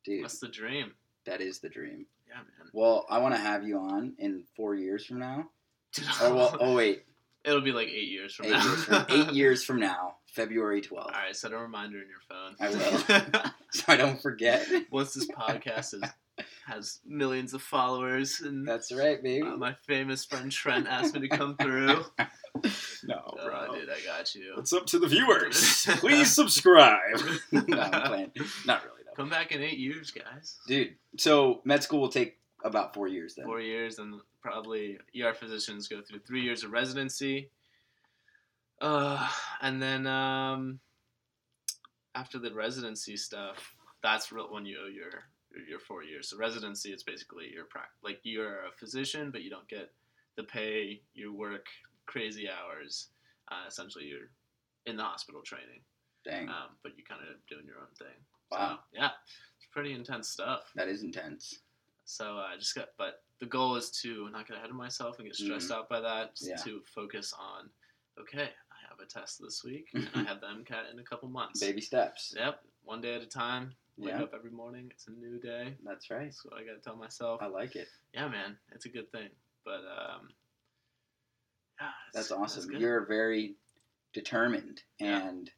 dude. 0.04 0.24
That's 0.24 0.38
the 0.40 0.48
dream. 0.48 0.94
That 1.24 1.42
is 1.42 1.59
the 1.61 1.68
dream. 1.68 2.06
Yeah, 2.30 2.36
man. 2.36 2.70
Well, 2.72 3.04
I 3.10 3.18
want 3.18 3.34
to 3.34 3.40
have 3.40 3.66
you 3.66 3.78
on 3.78 4.14
in 4.18 4.44
four 4.56 4.74
years 4.74 5.04
from 5.04 5.18
now. 5.18 5.48
Dude, 5.92 6.06
Or 6.22 6.34
well, 6.34 6.56
oh 6.60 6.74
wait, 6.74 7.04
it'll 7.44 7.60
be 7.60 7.72
like 7.72 7.88
eight 7.88 8.08
years 8.08 8.34
from 8.34 8.46
eight 8.46 8.52
now. 8.52 8.64
years 8.64 8.84
from 8.84 9.06
eight 9.10 9.30
years 9.32 9.64
from 9.64 9.80
now, 9.80 10.14
February 10.26 10.80
twelfth. 10.80 11.12
All 11.14 11.20
right, 11.20 11.34
set 11.36 11.52
a 11.52 11.58
reminder 11.58 11.98
in 12.00 12.08
your 12.08 12.20
phone. 12.28 12.56
I 12.60 12.68
will. 12.70 13.50
So 13.72 13.84
I 13.86 13.96
don't 13.96 14.20
forget. 14.20 14.66
Once 14.90 15.14
this 15.14 15.28
podcast 15.28 15.94
is, 15.94 16.02
has 16.66 16.98
millions 17.06 17.54
of 17.54 17.62
followers, 17.62 18.40
and 18.40 18.66
That's 18.66 18.90
right, 18.92 19.22
baby. 19.22 19.46
uh, 19.46 19.56
my 19.56 19.74
famous 19.86 20.24
friend 20.24 20.50
Trent 20.50 20.88
asked 20.88 21.14
me 21.14 21.20
to 21.28 21.36
come 21.36 21.56
through. 21.56 22.04
no, 23.04 23.20
Oh, 23.38 23.74
dude, 23.74 23.88
I 23.88 24.04
got 24.04 24.34
you. 24.34 24.54
It's 24.58 24.72
up 24.72 24.86
to 24.86 24.98
the 24.98 25.06
viewers. 25.06 25.86
Please 26.00 26.32
subscribe. 26.34 27.20
no, 27.52 27.78
I'm 27.80 28.02
playing. 28.08 28.32
Not 28.66 28.82
really 28.84 28.99
though. 28.99 28.99
Come 29.20 29.28
back 29.28 29.52
in 29.52 29.62
eight 29.62 29.78
years, 29.78 30.11
guys. 30.11 30.56
Dude, 30.66 30.94
so 31.18 31.61
med 31.66 31.83
school 31.83 32.00
will 32.00 32.09
take 32.09 32.38
about 32.64 32.94
four 32.94 33.06
years 33.06 33.35
then. 33.35 33.44
Four 33.44 33.61
years, 33.61 33.98
and 33.98 34.18
probably 34.40 34.98
ER 35.20 35.35
physicians 35.35 35.88
go 35.88 36.00
through 36.00 36.20
three 36.20 36.40
years 36.40 36.64
of 36.64 36.70
residency. 36.70 37.50
Uh, 38.80 39.28
and 39.61 39.83
then 39.83 40.06
um, 40.06 40.80
after 42.14 42.38
the 42.38 42.50
residency 42.54 43.14
stuff, 43.14 43.76
that's 44.02 44.33
real 44.33 44.50
when 44.50 44.64
you 44.64 44.78
owe 44.83 44.88
your 44.88 45.24
your 45.68 45.80
four 45.80 46.02
years. 46.02 46.30
So 46.30 46.38
residency 46.38 46.90
is 46.90 47.02
basically 47.02 47.50
your 47.52 47.66
prac 47.66 47.90
like 48.02 48.20
you're 48.22 48.64
a 48.64 48.72
physician, 48.78 49.30
but 49.30 49.42
you 49.42 49.50
don't 49.50 49.68
get 49.68 49.90
the 50.38 50.44
pay. 50.44 51.02
You 51.12 51.35
work 51.35 51.66
crazy 52.06 52.48
hours. 52.48 53.09
Uh, 53.52 53.66
essentially, 53.68 54.06
you're 54.06 54.30
in 54.87 54.96
the 54.96 55.02
hospital 55.02 55.42
training, 55.42 55.83
Dang, 56.24 56.48
um, 56.48 56.78
but 56.83 56.96
you 56.96 57.04
kind 57.04 57.20
of 57.20 57.37
doing 57.50 57.66
your 57.66 57.80
own 57.80 57.92
thing. 57.98 58.16
Wow, 58.50 58.78
yeah, 58.92 59.10
it's 59.56 59.66
pretty 59.72 59.92
intense 59.92 60.28
stuff. 60.28 60.70
that 60.74 60.88
is 60.88 61.02
intense. 61.02 61.60
So 62.04 62.38
uh, 62.38 62.48
I 62.52 62.56
just 62.58 62.74
got, 62.74 62.88
but 62.98 63.22
the 63.38 63.46
goal 63.46 63.76
is 63.76 63.90
to 64.02 64.28
not 64.30 64.48
get 64.48 64.56
ahead 64.56 64.70
of 64.70 64.76
myself 64.76 65.18
and 65.18 65.26
get 65.28 65.36
stressed 65.36 65.70
out 65.70 65.88
by 65.88 66.00
that. 66.00 66.32
Yeah. 66.40 66.56
to 66.56 66.80
focus 66.94 67.32
on, 67.38 67.70
okay, 68.20 68.42
I 68.72 68.76
have 68.88 68.98
a 69.00 69.06
test 69.06 69.40
this 69.40 69.62
week 69.64 69.88
and 69.94 70.08
I 70.14 70.22
have 70.24 70.40
the 70.40 70.48
MCAT 70.48 70.92
in 70.92 70.98
a 70.98 71.04
couple 71.04 71.28
months. 71.28 71.60
Baby 71.60 71.80
steps. 71.80 72.34
Yep, 72.36 72.60
one 72.84 73.00
day 73.00 73.14
at 73.14 73.22
a 73.22 73.26
time. 73.26 73.72
Wake 73.96 74.14
Yeah, 74.14 74.22
up 74.22 74.32
every 74.34 74.50
morning. 74.50 74.88
It's 74.90 75.06
a 75.08 75.10
new 75.12 75.38
day. 75.38 75.74
that's 75.84 76.10
right. 76.10 76.24
That's 76.24 76.44
what 76.44 76.54
I 76.54 76.64
got 76.64 76.72
to 76.72 76.80
tell 76.80 76.96
myself. 76.96 77.40
I 77.42 77.46
like 77.46 77.76
it. 77.76 77.88
Yeah, 78.14 78.28
man, 78.28 78.56
it's 78.74 78.86
a 78.86 78.88
good 78.88 79.10
thing. 79.12 79.28
But 79.64 79.80
um, 79.84 80.30
yeah, 81.80 81.88
That's 82.14 82.30
awesome. 82.32 82.70
good. 82.70 82.80
You're 82.80 83.06
very 83.06 83.54
determined 84.14 84.82
Yeah. 84.98 85.28
and 85.28 85.50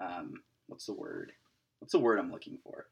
um, 0.00 0.34
what's 0.68 0.86
the 0.86 0.92
word? 0.94 1.32
What's 1.80 1.92
the 1.92 1.98
word 1.98 2.18
I'm 2.18 2.30
looking 2.32 2.58
for? 2.62 2.86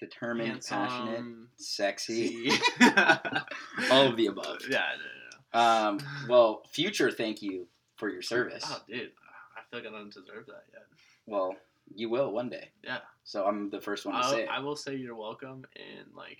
Determined, 0.00 0.64
passionate, 0.68 1.24
sexy, 1.56 2.50
all 3.90 4.08
of 4.08 4.16
the 4.16 4.26
above. 4.26 4.58
Yeah, 4.68 4.82
no, 4.98 5.60
no, 5.60 5.60
no. 5.88 5.88
Um, 5.88 5.98
well, 6.28 6.62
future, 6.70 7.10
thank 7.10 7.40
you 7.42 7.66
for 7.96 8.10
your 8.10 8.20
service. 8.22 8.64
Oh, 8.66 8.82
dude, 8.88 9.12
I 9.56 9.60
feel 9.70 9.80
like 9.80 9.88
I 9.88 9.96
don't 9.96 10.12
deserve 10.12 10.46
that 10.46 10.64
yet. 10.72 10.82
Well, 11.26 11.54
you 11.94 12.08
will 12.10 12.32
one 12.32 12.50
day. 12.50 12.70
Yeah. 12.82 12.98
So 13.22 13.46
I'm 13.46 13.70
the 13.70 13.80
first 13.80 14.04
one 14.04 14.14
to 14.16 14.20
I'll- 14.20 14.30
say 14.32 14.42
it. 14.42 14.48
I 14.50 14.58
will 14.60 14.76
say 14.76 14.96
you're 14.96 15.14
welcome 15.14 15.64
in 15.76 16.04
like 16.14 16.38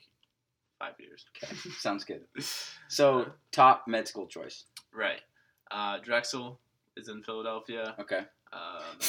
five 0.80 0.94
years. 0.98 1.24
Okay, 1.42 1.54
sounds 1.78 2.04
good. 2.04 2.22
So 2.88 3.26
top 3.52 3.86
med 3.88 4.06
school 4.08 4.26
choice. 4.26 4.64
right, 4.92 5.20
uh, 5.70 5.98
Drexel 5.98 6.58
is 6.96 7.08
in 7.08 7.22
Philadelphia. 7.22 7.94
Okay. 8.00 8.22
Um, 8.52 9.00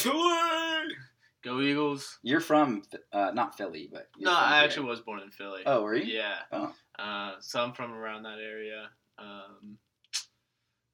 go 1.45 1.62
Eagles! 1.62 2.17
You're 2.23 2.39
from 2.41 2.81
uh, 3.13 3.31
not 3.34 3.55
Philly, 3.58 3.88
but 3.91 4.10
No, 4.19 4.31
I 4.34 4.63
actually 4.63 4.88
was 4.88 4.99
born 5.01 5.21
in 5.21 5.29
Philly. 5.31 5.62
Oh, 5.65 5.84
were 5.84 5.95
you? 5.95 6.12
Yeah. 6.13 6.36
Oh. 6.51 6.73
Uh, 6.97 7.34
so 7.39 7.62
I'm 7.62 7.73
from 7.73 7.93
around 7.93 8.23
that 8.23 8.39
area. 8.39 8.89
Um, 9.17 9.77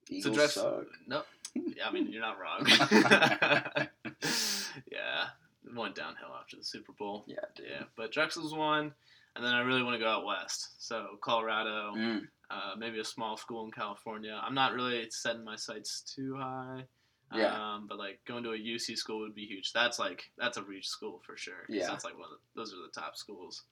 Eagles 0.10 0.36
so 0.36 0.42
Drex- 0.42 0.50
suck. 0.52 0.86
No, 1.08 1.24
yeah, 1.56 1.88
I 1.88 1.92
mean 1.92 2.12
you're 2.12 2.22
not 2.22 2.38
wrong. 2.40 2.68
yeah, 4.92 5.28
went 5.76 5.96
downhill 5.96 6.30
after 6.40 6.58
the 6.58 6.64
Super 6.64 6.94
Bowl. 6.94 7.24
Yeah, 7.28 7.38
dude. 7.56 7.68
Yeah, 7.70 7.84
but 7.96 8.12
Drexel's 8.12 8.54
one, 8.54 8.94
and 9.36 9.46
then 9.46 9.54
I 9.54 9.62
really 9.62 9.84
want 9.84 9.96
to 9.96 10.04
go 10.04 10.10
out 10.10 10.26
west. 10.26 10.70
So 10.80 11.18
Colorado, 11.24 11.94
Mm, 11.96 12.22
uh, 12.50 12.76
maybe 12.78 13.00
a 13.00 13.06
small 13.06 13.38
school 13.38 13.64
in 13.66 13.72
California. 13.72 14.40
I'm 14.44 14.54
not 14.56 14.74
really 14.74 15.08
setting 15.10 15.44
my 15.46 15.56
sights 15.56 16.02
too 16.16 16.36
high. 16.38 16.86
Yeah. 17.34 17.54
Um, 17.76 17.88
but 17.88 17.98
like 17.98 18.20
going 18.26 18.44
to 18.44 18.52
a 18.52 18.58
UC 18.58 18.98
school 18.98 19.20
would 19.22 19.36
be 19.36 19.46
huge. 19.46 19.72
That's 19.74 20.00
like 20.00 20.32
that's 20.38 20.58
a 20.58 20.64
reach 20.64 20.88
school 20.88 21.22
for 21.26 21.38
sure. 21.38 21.66
Yeah. 21.70 21.88
That's 21.88 22.04
like 22.06 22.16
one 22.16 22.26
of 22.26 22.32
the, 22.32 22.38
those 22.60 22.74
are 22.74 22.78
the 22.82 22.92
top 23.00 23.16
schools. 23.18 23.64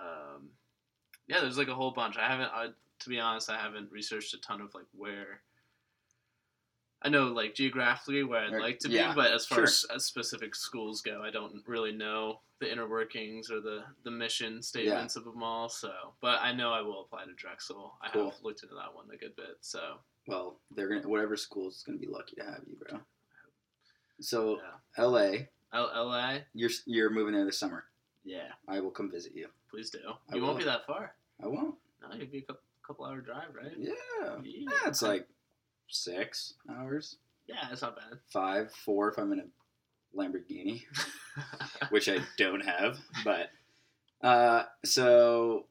Um, 0.00 0.48
yeah, 1.28 1.40
there's 1.40 1.58
like 1.58 1.68
a 1.68 1.74
whole 1.74 1.90
bunch. 1.92 2.16
I 2.16 2.26
haven't. 2.28 2.50
I, 2.52 2.68
to 3.00 3.08
be 3.08 3.18
honest, 3.20 3.50
I 3.50 3.58
haven't 3.58 3.90
researched 3.92 4.34
a 4.34 4.40
ton 4.40 4.60
of 4.60 4.74
like 4.74 4.86
where. 4.96 5.40
I 7.02 7.08
know 7.08 7.24
like 7.26 7.54
geographically 7.54 8.24
where 8.24 8.40
I'd 8.44 8.52
Or- 8.54 8.60
like 8.60 8.78
to 8.80 8.88
yeah, 8.88 9.10
be, 9.10 9.16
but 9.16 9.30
as 9.32 9.46
far 9.46 9.58
sure. 9.58 9.64
as, 9.64 9.86
as 9.94 10.04
specific 10.06 10.54
schools 10.54 11.02
go, 11.02 11.22
I 11.22 11.30
don't 11.30 11.62
really 11.66 11.92
know 11.92 12.40
the 12.58 12.72
inner 12.72 12.88
workings 12.88 13.50
or 13.50 13.60
the 13.60 13.84
the 14.02 14.10
mission 14.10 14.62
statements 14.62 15.14
of 15.14 15.24
them 15.24 15.42
all. 15.42 15.68
So, 15.68 15.92
but 16.22 16.40
I 16.40 16.52
know 16.52 16.72
I 16.72 16.80
will 16.80 17.02
apply 17.02 17.26
to 17.26 17.32
Drexel. 17.34 17.94
I 18.02 18.08
Cool. 18.10 18.30
have 18.30 18.42
looked 18.42 18.62
into 18.62 18.74
that 18.76 18.94
one 18.94 19.06
a 19.12 19.16
good 19.16 19.36
bit. 19.36 19.58
So, 19.60 19.98
well, 20.26 20.58
they're 20.74 20.88
gonna 20.88 21.08
whatever 21.08 21.36
school's 21.36 21.82
gonna 21.84 21.98
be 21.98 22.06
lucky 22.08 22.36
to 22.36 22.44
have 22.44 22.60
you, 22.66 22.76
bro. 22.76 23.00
So 24.20 24.56
yeah. 24.56 25.02
L.A. 25.04 25.48
L- 25.72 25.92
L.A. 25.94 26.44
You're 26.54 26.70
you're 26.86 27.10
moving 27.10 27.34
there 27.34 27.44
this 27.44 27.58
summer. 27.58 27.84
Yeah, 28.24 28.48
I 28.68 28.80
will 28.80 28.90
come 28.90 29.10
visit 29.10 29.32
you. 29.34 29.48
please 29.70 29.90
do. 29.90 29.98
I 30.32 30.36
You 30.36 30.42
won't 30.42 30.58
be 30.58 30.64
that 30.64 30.86
far. 30.86 31.14
I 31.42 31.46
won't. 31.46 31.74
No, 32.02 32.14
you'd 32.16 32.32
be 32.32 32.38
a 32.38 32.42
couple, 32.42 32.62
couple 32.86 33.04
hour 33.04 33.20
drive, 33.20 33.54
right? 33.54 33.72
Yeah. 33.78 33.92
Yeah. 34.22 34.36
Yeah, 34.42 34.88
it's 34.88 35.02
like 35.02 35.28
six 35.88 36.54
hours, 36.68 37.18
Yeah, 37.46 37.68
it's 37.70 37.82
not 37.82 37.94
bad. 37.96 38.18
five, 38.32 38.72
four 38.72 39.08
if 39.10 39.18
I'm 39.18 39.32
in 39.32 39.40
a 39.40 40.16
Lamborghini, 40.18 40.82
which 41.90 42.08
I 42.08 42.18
don't 42.36 42.64
have. 42.64 42.98
But 43.24 43.50
uh, 44.22 44.64
so 44.84 45.66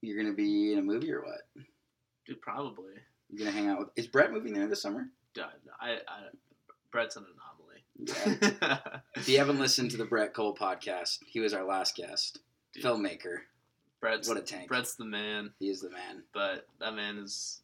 you're 0.00 0.20
gonna 0.20 0.34
be 0.34 0.72
in 0.72 0.78
a 0.78 0.82
movie 0.82 1.12
or 1.12 1.22
what? 1.22 1.42
Dude, 2.26 2.40
probably. 2.40 2.94
You're 3.32 3.46
gonna 3.46 3.56
hang 3.56 3.68
out 3.68 3.78
with? 3.78 3.88
Is 3.96 4.06
Brett 4.06 4.30
moving 4.30 4.52
there 4.52 4.66
this 4.68 4.82
summer? 4.82 5.08
Dude, 5.34 5.44
I, 5.80 5.92
I, 5.92 5.98
Brett's 6.90 7.16
an 7.16 7.24
anomaly. 7.24 8.38
Yeah. 8.60 8.98
if 9.16 9.28
you 9.28 9.38
haven't 9.38 9.58
listened 9.58 9.90
to 9.92 9.96
the 9.96 10.04
Brett 10.04 10.34
Cole 10.34 10.54
podcast, 10.54 11.18
he 11.26 11.40
was 11.40 11.54
our 11.54 11.64
last 11.64 11.96
guest. 11.96 12.40
Dude, 12.74 12.84
Filmmaker. 12.84 13.38
Brett's 14.00 14.28
What 14.28 14.36
a 14.36 14.42
tank. 14.42 14.68
Brett's 14.68 14.96
the 14.96 15.04
man, 15.04 15.52
He 15.58 15.70
is 15.70 15.80
the 15.80 15.90
man. 15.90 16.24
but 16.34 16.66
that 16.80 16.94
man 16.94 17.18
is, 17.18 17.62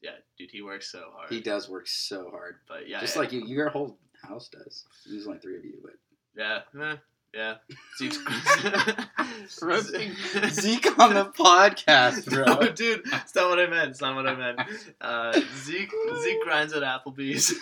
yeah, 0.00 0.12
dude, 0.38 0.50
he 0.50 0.62
works 0.62 0.90
so 0.90 1.02
hard. 1.14 1.30
He 1.30 1.40
does 1.40 1.68
work 1.68 1.86
so 1.88 2.30
hard. 2.30 2.56
But 2.68 2.88
yeah, 2.88 3.00
Just 3.00 3.16
yeah. 3.16 3.22
like 3.22 3.32
you, 3.32 3.44
your 3.44 3.68
whole 3.70 3.98
house 4.22 4.48
does. 4.48 4.84
There's 5.06 5.26
only 5.26 5.40
three 5.40 5.56
of 5.56 5.64
you, 5.64 5.78
but 5.82 5.94
yeah, 6.36 6.60
eh, 6.80 6.96
yeah. 7.34 7.54
Zeke's 7.98 8.18
Roasting 9.62 10.12
Zeke 10.50 10.98
on 10.98 11.14
the 11.14 11.24
podcast, 11.38 12.30
No, 12.30 12.58
Oh, 12.60 12.68
dude, 12.70 13.02
it's 13.04 13.34
not 13.34 13.48
what 13.48 13.58
I 13.58 13.66
meant. 13.66 13.90
It's 13.90 14.00
not 14.00 14.14
what 14.16 14.26
I 14.26 14.34
meant. 14.34 14.60
Uh, 15.00 15.40
Zeke 15.56 15.92
Zeke 16.22 16.40
grinds 16.42 16.72
at 16.72 16.82
Applebee's. 16.82 17.54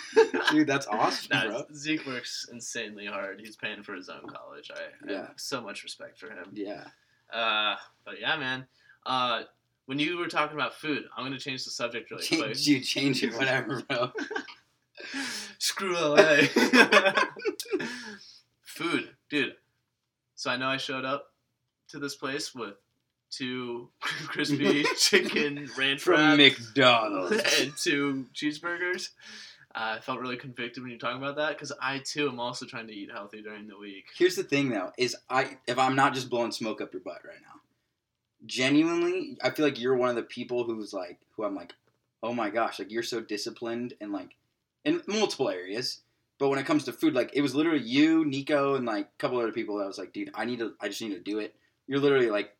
Dude, 0.51 0.67
that's 0.67 0.87
awesome, 0.87 1.29
Nah, 1.31 1.45
bro. 1.47 1.63
Zeke 1.75 2.05
works 2.05 2.47
insanely 2.51 3.05
hard. 3.05 3.39
He's 3.39 3.55
paying 3.55 3.83
for 3.83 3.93
his 3.95 4.09
own 4.09 4.27
college. 4.27 4.71
I, 4.73 4.79
I 5.07 5.11
Yeah. 5.11 5.21
have 5.27 5.33
so 5.37 5.61
much 5.61 5.83
respect 5.83 6.17
for 6.19 6.27
him. 6.29 6.49
Yeah. 6.53 6.85
Uh, 7.31 7.75
but 8.05 8.19
yeah, 8.19 8.37
man. 8.37 8.65
Uh, 9.05 9.43
when 9.85 9.97
you 9.99 10.17
were 10.17 10.27
talking 10.27 10.55
about 10.55 10.75
food, 10.75 11.03
I'm 11.15 11.23
gonna 11.25 11.39
change 11.39 11.63
the 11.65 11.71
subject 11.71 12.11
really 12.11 12.25
quick. 12.27 12.39
Change, 12.53 12.67
you 12.67 12.79
change 12.81 13.23
it, 13.23 13.33
whatever, 13.33 13.81
bro. 13.89 14.11
Screw 15.57 15.95
LA. 15.95 16.41
Food, 18.61 19.09
dude. 19.29 19.53
So 20.39 20.49
I 20.49 20.55
know 20.55 20.69
I 20.69 20.77
showed 20.77 21.03
up 21.03 21.33
to 21.89 21.99
this 21.99 22.15
place 22.15 22.55
with 22.55 22.75
two 23.29 23.89
crispy 23.99 24.85
chicken 24.97 25.69
ranch 25.77 25.99
From 25.99 26.37
McDonald's. 26.37 27.43
and 27.59 27.75
two 27.75 28.25
cheeseburgers. 28.33 29.09
Uh, 29.75 29.97
I 29.97 29.99
felt 29.99 30.21
really 30.21 30.37
convicted 30.37 30.81
when 30.81 30.91
you're 30.91 30.99
talking 30.99 31.21
about 31.21 31.35
that 31.35 31.49
because 31.49 31.73
I 31.81 31.99
too 32.05 32.29
am 32.29 32.39
also 32.39 32.65
trying 32.65 32.87
to 32.87 32.93
eat 32.93 33.11
healthy 33.11 33.41
during 33.41 33.67
the 33.67 33.77
week. 33.77 34.05
Here's 34.17 34.37
the 34.37 34.43
thing, 34.43 34.69
though, 34.69 34.93
is 34.97 35.13
I 35.29 35.57
if 35.67 35.77
I'm 35.77 35.97
not 35.97 36.13
just 36.13 36.29
blowing 36.29 36.53
smoke 36.53 36.79
up 36.79 36.93
your 36.93 37.01
butt 37.01 37.19
right 37.25 37.41
now, 37.41 37.59
genuinely, 38.45 39.37
I 39.43 39.49
feel 39.49 39.65
like 39.65 39.77
you're 39.77 39.97
one 39.97 40.07
of 40.07 40.15
the 40.15 40.23
people 40.23 40.63
who's 40.63 40.93
like, 40.93 41.19
who 41.35 41.43
I'm 41.43 41.53
like, 41.53 41.73
oh 42.23 42.33
my 42.33 42.49
gosh, 42.49 42.79
like 42.79 42.93
you're 42.93 43.03
so 43.03 43.19
disciplined 43.19 43.93
and 43.99 44.13
like 44.13 44.37
in 44.85 45.01
multiple 45.05 45.49
areas. 45.49 45.99
But 46.39 46.49
when 46.49 46.57
it 46.59 46.65
comes 46.65 46.85
to 46.85 46.93
food, 46.93 47.13
like 47.13 47.31
it 47.33 47.41
was 47.41 47.53
literally 47.53 47.81
you, 47.83 48.25
Nico, 48.25 48.75
and 48.75 48.85
like 48.85 49.05
a 49.05 49.17
couple 49.17 49.37
other 49.39 49.51
people 49.51 49.77
that 49.77 49.83
I 49.83 49.87
was 49.87 49.97
like, 49.97 50.13
dude, 50.13 50.31
I 50.33 50.45
need 50.45 50.59
to, 50.59 50.73
I 50.81 50.87
just 50.87 51.01
need 51.01 51.09
to 51.13 51.19
do 51.19 51.39
it. 51.39 51.53
You're 51.85 51.99
literally 51.99 52.29
like 52.29 52.55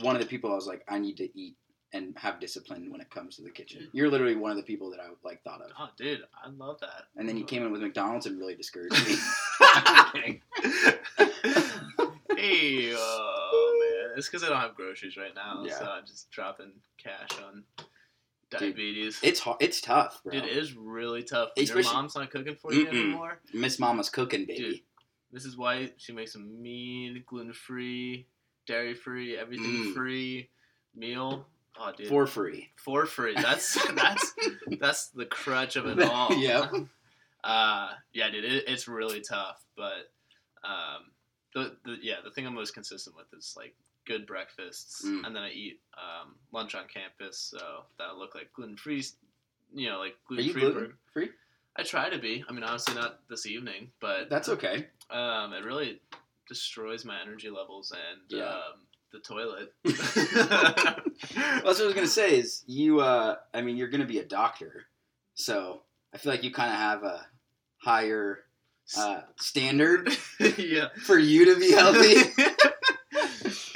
one 0.00 0.16
of 0.16 0.22
the 0.22 0.26
people 0.28 0.50
I 0.50 0.54
was 0.56 0.66
like, 0.66 0.84
I 0.88 0.98
need 0.98 1.16
to 1.18 1.38
eat 1.38 1.56
and 1.92 2.16
have 2.16 2.38
discipline 2.40 2.90
when 2.90 3.00
it 3.00 3.10
comes 3.10 3.36
to 3.36 3.42
the 3.42 3.50
kitchen. 3.50 3.82
Mm-hmm. 3.82 3.96
You're 3.96 4.08
literally 4.10 4.36
one 4.36 4.52
of 4.52 4.56
the 4.56 4.62
people 4.62 4.90
that 4.92 5.00
I 5.00 5.08
like 5.24 5.42
thought 5.42 5.60
of. 5.60 5.70
Oh, 5.78 5.88
dude, 5.98 6.20
I 6.42 6.48
love 6.48 6.80
that. 6.80 7.04
And 7.16 7.28
then 7.28 7.36
you 7.36 7.44
came 7.44 7.62
in 7.64 7.72
with 7.72 7.82
McDonald's 7.82 8.26
and 8.26 8.38
really 8.38 8.54
discouraged 8.54 9.06
me. 9.06 9.16
I'm 9.60 10.12
kidding. 10.12 10.40
hey, 12.36 12.94
oh 12.96 13.80
man, 14.06 14.12
it's 14.16 14.28
because 14.28 14.44
I 14.44 14.48
don't 14.48 14.60
have 14.60 14.74
groceries 14.76 15.16
right 15.16 15.34
now, 15.34 15.62
Yeah. 15.66 15.78
so 15.78 15.84
I'm 15.86 16.06
just 16.06 16.30
dropping 16.30 16.72
cash 16.96 17.28
on 17.46 17.64
diabetes. 18.50 19.18
It's 19.22 19.40
hard, 19.40 19.58
it's 19.60 19.80
tough, 19.80 20.20
bro. 20.24 20.32
Dude, 20.32 20.44
it 20.44 20.56
is 20.56 20.74
really 20.74 21.22
tough. 21.22 21.50
When 21.56 21.66
your 21.66 21.82
mom's 21.84 22.14
not 22.14 22.30
cooking 22.30 22.56
for 22.56 22.72
you 22.72 22.86
Mm-mm. 22.86 22.88
anymore. 22.88 23.40
Miss 23.52 23.78
Mama's 23.78 24.10
cooking, 24.10 24.46
baby. 24.46 24.82
Dude. 25.32 25.44
is 25.44 25.56
why 25.56 25.92
she 25.96 26.12
makes 26.12 26.34
a 26.34 26.38
mean, 26.38 27.22
gluten 27.26 27.52
free, 27.52 28.26
dairy 28.66 28.94
free, 28.94 29.36
everything 29.36 29.66
Mm. 29.66 29.94
free 29.94 30.50
meal. 30.94 31.46
Oh, 31.78 31.92
dude, 31.96 32.08
For 32.08 32.26
free. 32.26 32.70
for 32.76 33.06
free. 33.06 33.34
That's 33.34 33.78
that's 33.94 34.34
that's 34.78 35.08
the 35.08 35.26
crutch 35.26 35.76
of 35.76 35.86
it 35.86 36.02
all. 36.02 36.34
Yeah. 36.36 36.68
Uh, 37.42 37.88
yeah, 38.12 38.28
dude, 38.28 38.44
it, 38.44 38.64
it's 38.68 38.86
really 38.86 39.22
tough, 39.22 39.64
but 39.74 40.12
um, 40.62 41.06
the, 41.54 41.74
the 41.86 41.96
yeah, 42.02 42.16
the 42.22 42.30
thing 42.30 42.46
I'm 42.46 42.54
most 42.54 42.74
consistent 42.74 43.16
with 43.16 43.32
is 43.32 43.54
like 43.56 43.74
good 44.06 44.26
breakfasts, 44.26 45.02
Mm. 45.04 45.26
and 45.26 45.36
then 45.36 45.42
I 45.42 45.50
eat 45.50 45.80
um, 45.96 46.34
lunch 46.52 46.74
on 46.74 46.84
campus, 46.92 47.38
so 47.38 47.84
that'll 47.98 48.18
look 48.18 48.34
like 48.34 48.52
gluten 48.52 48.76
free. 48.76 49.04
You 49.74 49.88
know, 49.90 49.98
like 49.98 50.16
gluten 50.26 50.52
free. 50.52 50.60
gluten 50.62 50.92
free? 51.12 51.28
I 51.76 51.82
try 51.84 52.10
to 52.10 52.18
be. 52.18 52.44
I 52.48 52.52
mean, 52.52 52.64
honestly, 52.64 52.94
not 52.94 53.20
this 53.28 53.46
evening, 53.46 53.90
but 54.00 54.28
That's 54.28 54.48
okay. 54.48 54.86
um, 55.10 55.52
it 55.52 55.64
really 55.64 56.00
destroys 56.48 57.04
my 57.04 57.20
energy 57.22 57.48
levels 57.50 57.92
and 57.92 58.20
Yeah. 58.28 58.46
um, 58.48 58.80
the 59.12 59.20
toilet. 59.20 59.72
Well, 61.36 61.62
that's 61.64 61.78
what 61.78 61.82
I 61.82 61.86
was 61.86 61.94
gonna 61.94 62.06
say. 62.06 62.38
Is 62.38 62.64
you? 62.66 63.00
uh 63.00 63.36
I 63.54 63.60
mean, 63.60 63.76
you're 63.76 63.88
gonna 63.88 64.06
be 64.06 64.18
a 64.18 64.24
doctor, 64.24 64.86
so 65.34 65.82
I 66.14 66.18
feel 66.18 66.32
like 66.32 66.42
you 66.42 66.50
kind 66.50 66.70
of 66.70 66.76
have 66.76 67.02
a 67.04 67.26
higher 67.76 68.40
uh, 68.96 69.20
standard 69.36 70.10
yeah. 70.58 70.88
for 71.04 71.18
you 71.18 71.44
to 71.54 71.60
be 71.60 71.70
healthy. 71.72 72.32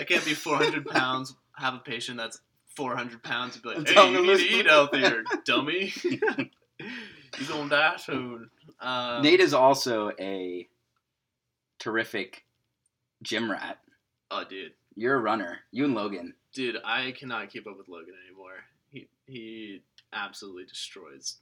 I 0.04 0.06
can't 0.06 0.24
be 0.24 0.34
400 0.34 0.84
pounds, 0.86 1.34
have 1.56 1.74
a 1.74 1.78
patient 1.78 2.18
that's 2.18 2.40
400 2.76 3.22
pounds, 3.22 3.54
and 3.54 3.62
be 3.62 3.68
like, 3.70 3.86
Tell 3.86 4.06
hey, 4.06 4.12
you 4.12 4.18
need 4.20 4.26
to 4.26 4.32
listen." 4.32 4.58
eat 4.60 4.66
healthier, 4.66 5.24
dummy. 5.46 5.92
You're 7.38 7.48
gonna 7.48 7.68
die 7.70 7.96
soon. 7.96 8.50
Um, 8.80 9.22
Nate 9.22 9.40
is 9.40 9.54
also 9.54 10.12
a 10.20 10.68
terrific 11.78 12.44
gym 13.22 13.50
rat. 13.50 13.78
Oh, 14.30 14.44
dude. 14.48 14.72
You're 14.94 15.16
a 15.16 15.20
runner. 15.20 15.58
You 15.72 15.84
and 15.86 15.94
Logan. 15.94 16.34
Dude, 16.52 16.76
I 16.84 17.12
cannot 17.12 17.50
keep 17.50 17.66
up 17.66 17.76
with 17.78 17.88
Logan 17.88 18.14
anymore. 18.28 18.52
He 18.92 19.08
he 19.26 19.82
absolutely 20.12 20.64
destroys 20.66 21.36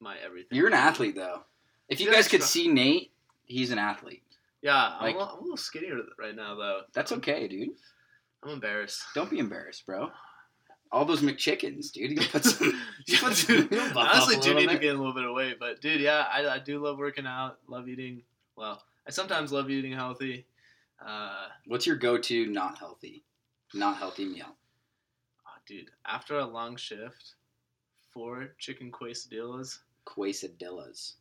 my 0.00 0.16
everything. 0.24 0.56
You're 0.56 0.68
an 0.68 0.72
athlete, 0.74 1.16
though. 1.16 1.42
If 1.88 2.00
you 2.00 2.06
Yeah, 2.06 2.14
guys 2.14 2.28
could 2.28 2.40
sure. 2.40 2.46
see 2.46 2.68
Nate, 2.68 3.10
he's 3.44 3.70
an 3.70 3.78
athlete. 3.78 4.22
Yeah, 4.62 4.96
I'm, 4.98 5.02
Like- 5.02 5.14
a 5.16 5.18
little, 5.18 5.32
I'm 5.34 5.38
a 5.38 5.42
little 5.42 5.56
skinnier 5.58 5.98
right 6.18 6.34
now, 6.34 6.54
though. 6.54 6.80
That's 6.94 7.12
okay, 7.12 7.46
dude. 7.48 7.70
I'm 8.44 8.50
embarrassed. 8.50 9.02
Don't 9.14 9.30
be 9.30 9.38
embarrassed, 9.38 9.86
bro. 9.86 10.10
All 10.92 11.04
those 11.04 11.22
McChickens, 11.22 11.90
dude. 11.92 12.12
You 12.12 12.28
put 12.28 12.44
some. 12.44 12.80
Yeah, 13.06 13.18
put 13.20 13.34
some- 13.34 13.56
dude, 13.56 13.70
you 13.72 13.76
know, 13.78 13.92
buff 13.94 14.08
I 14.12 14.16
honestly 14.18 14.36
do 14.40 14.54
need 14.54 14.68
to 14.70 14.78
get 14.78 14.94
a 14.94 14.98
little 14.98 15.14
bit 15.14 15.24
away, 15.24 15.54
but 15.58 15.80
dude, 15.80 16.00
yeah, 16.00 16.26
I, 16.32 16.46
I 16.46 16.58
do 16.58 16.78
love 16.78 16.98
working 16.98 17.26
out, 17.26 17.58
love 17.66 17.88
eating. 17.88 18.22
Well, 18.56 18.82
I 19.06 19.10
sometimes 19.10 19.50
love 19.52 19.70
eating 19.70 19.92
healthy. 19.92 20.46
Uh, 21.04 21.48
What's 21.66 21.86
your 21.86 21.96
go-to 21.96 22.46
not 22.46 22.78
healthy, 22.78 23.24
not 23.74 23.96
healthy 23.96 24.24
meal? 24.26 24.46
oh, 25.46 25.58
dude, 25.66 25.90
after 26.06 26.38
a 26.38 26.44
long 26.46 26.76
shift, 26.76 27.34
four 28.12 28.54
chicken 28.58 28.92
quesadillas 28.92 29.78
Quesadillas. 30.06 31.14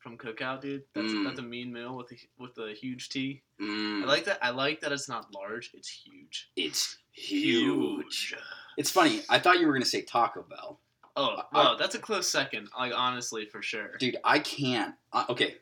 From 0.00 0.16
Cookout, 0.18 0.60
dude. 0.62 0.82
That's 0.94 1.12
Mm. 1.12 1.24
that's 1.24 1.38
a 1.38 1.42
mean 1.42 1.72
meal 1.72 1.96
with 1.96 2.10
a 2.12 2.16
with 2.38 2.56
a 2.58 2.72
huge 2.74 3.08
T. 3.10 3.42
Mm, 3.60 4.02
I 4.02 4.06
like 4.06 4.24
that. 4.24 4.38
I 4.42 4.50
like 4.50 4.80
that 4.80 4.92
it's 4.92 5.08
not 5.08 5.32
large; 5.34 5.70
it's 5.74 5.88
huge. 5.88 6.50
it's 6.56 6.98
huge. 7.12 8.34
It's 8.76 8.90
funny. 8.90 9.22
I 9.28 9.38
thought 9.38 9.60
you 9.60 9.66
were 9.66 9.72
gonna 9.74 9.84
say 9.84 10.02
Taco 10.02 10.42
Bell, 10.42 10.80
Oh, 11.16 11.42
well, 11.52 11.76
that's 11.76 11.94
a 11.94 11.98
close 11.98 12.28
second. 12.28 12.68
Like 12.78 12.92
honestly, 12.96 13.44
for 13.46 13.60
sure. 13.62 13.96
dude. 13.98 14.16
I 14.24 14.38
can't. 14.38 14.94
I, 15.12 15.26
okay, 15.28 15.56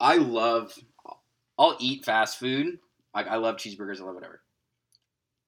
I 0.00 0.16
love. 0.16 0.76
I'll 1.58 1.76
eat 1.80 2.04
fast 2.04 2.38
food. 2.38 2.78
Like 3.14 3.26
I 3.28 3.36
love 3.36 3.56
cheeseburgers. 3.56 4.00
I 4.00 4.04
love 4.04 4.14
whatever. 4.14 4.40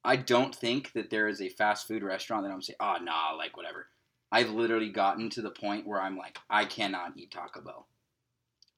I 0.05 0.17
don't 0.17 0.55
think 0.55 0.93
that 0.93 1.09
there 1.09 1.29
is 1.29 1.41
a 1.41 1.49
fast 1.49 1.89
food 1.89 2.03
restaurant 2.03 2.45
that 2.45 2.53
I'm 2.53 2.61
saying, 2.61 2.77
oh 2.81 2.97
nah, 3.01 3.33
like 3.33 3.57
whatever. 3.57 3.87
I've 4.31 4.51
literally 4.51 4.91
gotten 4.91 5.31
to 5.31 5.41
the 5.43 5.51
point 5.51 5.87
where 5.87 6.01
I'm 6.03 6.19
like, 6.19 6.39
I 6.51 6.65
cannot 6.67 7.13
eat 7.17 7.31
Taco 7.31 7.63
Bell. 7.63 7.87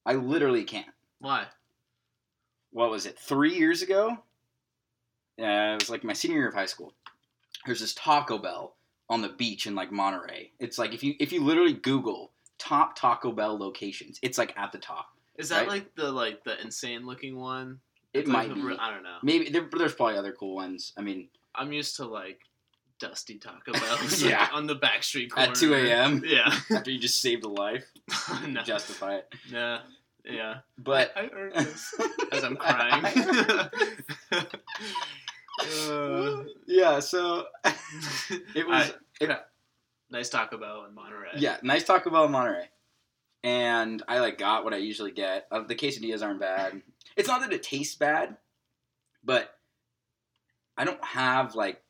I 0.07 0.15
literally 0.15 0.65
can't. 0.65 0.87
Why? 1.19 1.47
what 2.73 2.91
was 2.91 3.07
it 3.07 3.19
three 3.19 3.55
years 3.57 3.81
ago 3.83 4.11
uh, 5.41 5.75
it 5.75 5.81
was 5.81 5.89
like 5.91 6.05
my 6.05 6.13
senior 6.13 6.39
year 6.39 6.49
of 6.49 6.55
high 6.55 6.67
school 6.67 6.93
there's 7.65 7.81
this 7.81 7.95
taco 7.95 8.39
bell 8.39 8.77
on 9.09 9.23
the 9.23 9.29
beach 9.31 9.67
in 9.67 9.75
like 9.75 9.91
monterey 9.93 10.51
it's 10.61 10.79
like 10.79 10.93
if 10.93 11.03
you 11.03 11.15
if 11.21 11.33
you 11.33 11.43
literally 11.43 11.73
google 11.73 12.33
top 12.59 12.95
taco 12.97 13.33
bell 13.33 13.57
locations 13.59 14.19
it's 14.23 14.37
like 14.37 14.53
at 14.59 14.73
the 14.73 14.79
top 14.79 15.07
Is 15.37 15.49
that 15.51 15.61
Right? 15.61 15.69
like 15.69 15.95
the 15.95 16.11
like 16.11 16.45
the 16.45 16.61
insane 16.61 17.07
looking 17.07 17.37
one? 17.39 17.79
it 18.13 18.21
It's 18.21 18.29
like 18.29 18.49
might 18.49 18.55
the 18.55 18.55
be 18.69 18.77
I 18.79 18.91
don't 18.91 19.03
know. 19.05 19.19
maybe 19.23 19.49
there, 19.49 19.69
there's 19.79 19.95
probably 19.95 20.19
other 20.19 20.33
cool 20.33 20.55
ones 20.57 20.93
i 20.99 21.03
mean 21.03 21.29
I'm 21.55 21.73
used 21.73 21.97
to 21.97 22.05
like 22.05 22.41
dusty 22.99 23.39
Taco 23.39 23.73
Bells 23.73 24.23
Yeah. 24.23 24.41
like, 24.41 24.55
on 24.55 24.67
the 24.67 24.75
back 24.75 25.03
street 25.03 25.31
corner. 25.31 25.51
at 25.51 25.55
2 25.57 25.75
a.m 25.75 26.23
Yeah. 26.27 26.53
after 26.71 26.91
you 26.91 26.99
just 26.99 27.21
saved 27.21 27.45
a 27.45 27.49
life 27.49 27.85
no. 28.49 28.63
justify 28.63 29.17
it 29.17 29.35
Yeah. 29.51 29.81
Yeah. 30.25 30.59
but 30.79 31.13
I, 31.17 31.21
I 31.23 31.31
earned 31.33 31.55
this 31.57 31.95
as 32.33 32.43
I'm 32.45 32.57
crying. 32.57 33.05
Uh, 35.89 36.45
yeah 36.67 37.01
so 37.01 37.47
it 38.55 38.67
was 38.67 38.93
I- 39.23 39.39
nice 40.11 40.29
Taco 40.29 40.59
Bell 40.59 40.85
in 40.89 40.95
Monterey. 40.95 41.31
Yeah, 41.37 41.57
nice 41.63 41.85
Taco 41.85 42.11
Bell 42.11 42.25
in 42.27 42.33
Monterey. 42.33 42.69
And 43.43 44.03
I 44.09 44.19
like 44.21 44.39
got 44.39 44.65
what 44.65 44.75
I 44.75 44.79
usually 44.79 45.13
get. 45.13 45.47
Uh, 45.51 45.63
the 45.63 45.75
quesadillas 45.75 46.23
aren't 46.23 46.41
bad. 46.41 46.83
It's 47.17 47.29
not 47.29 47.41
that 47.41 47.53
it 47.53 47.63
tastes 47.63 47.95
bad, 47.97 48.37
but 49.25 49.55
I 50.77 50.85
don't 50.85 51.03
have 51.05 51.55
like 51.55 51.81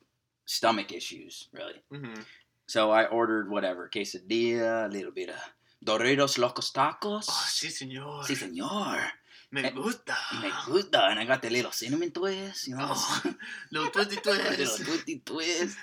stomach 0.47 0.91
issues 0.91 1.49
really. 1.53 1.83
hmm 1.91 2.21
So 2.67 2.89
I 2.91 3.05
ordered 3.05 3.47
whatever 3.49 3.87
quesadilla, 3.87 4.87
a 4.87 4.89
little 4.89 5.11
bit 5.13 5.29
of 5.29 5.39
Doritos 5.85 6.37
Locos 6.37 6.71
Tacos. 6.73 7.27
Oh, 7.29 7.45
sí, 7.47 7.69
señor. 7.69 8.23
Sí, 8.25 8.35
señor. 8.35 8.99
Me 9.51 9.61
Eh, 9.63 9.71
gusta. 9.71 10.15
Me 10.41 10.49
gusta, 10.65 11.05
and 11.07 11.19
I 11.19 11.23
got 11.25 11.41
the 11.41 11.49
little 11.49 11.71
cinnamon 11.71 12.11
twist. 12.11 12.67
You 12.67 12.75
know, 12.75 12.89
Oh, 12.91 13.23
lo 13.71 13.87
twisty 13.89 14.15
the 14.19 14.31
little 14.57 14.77
twisty 14.85 15.21
twist. 15.23 15.77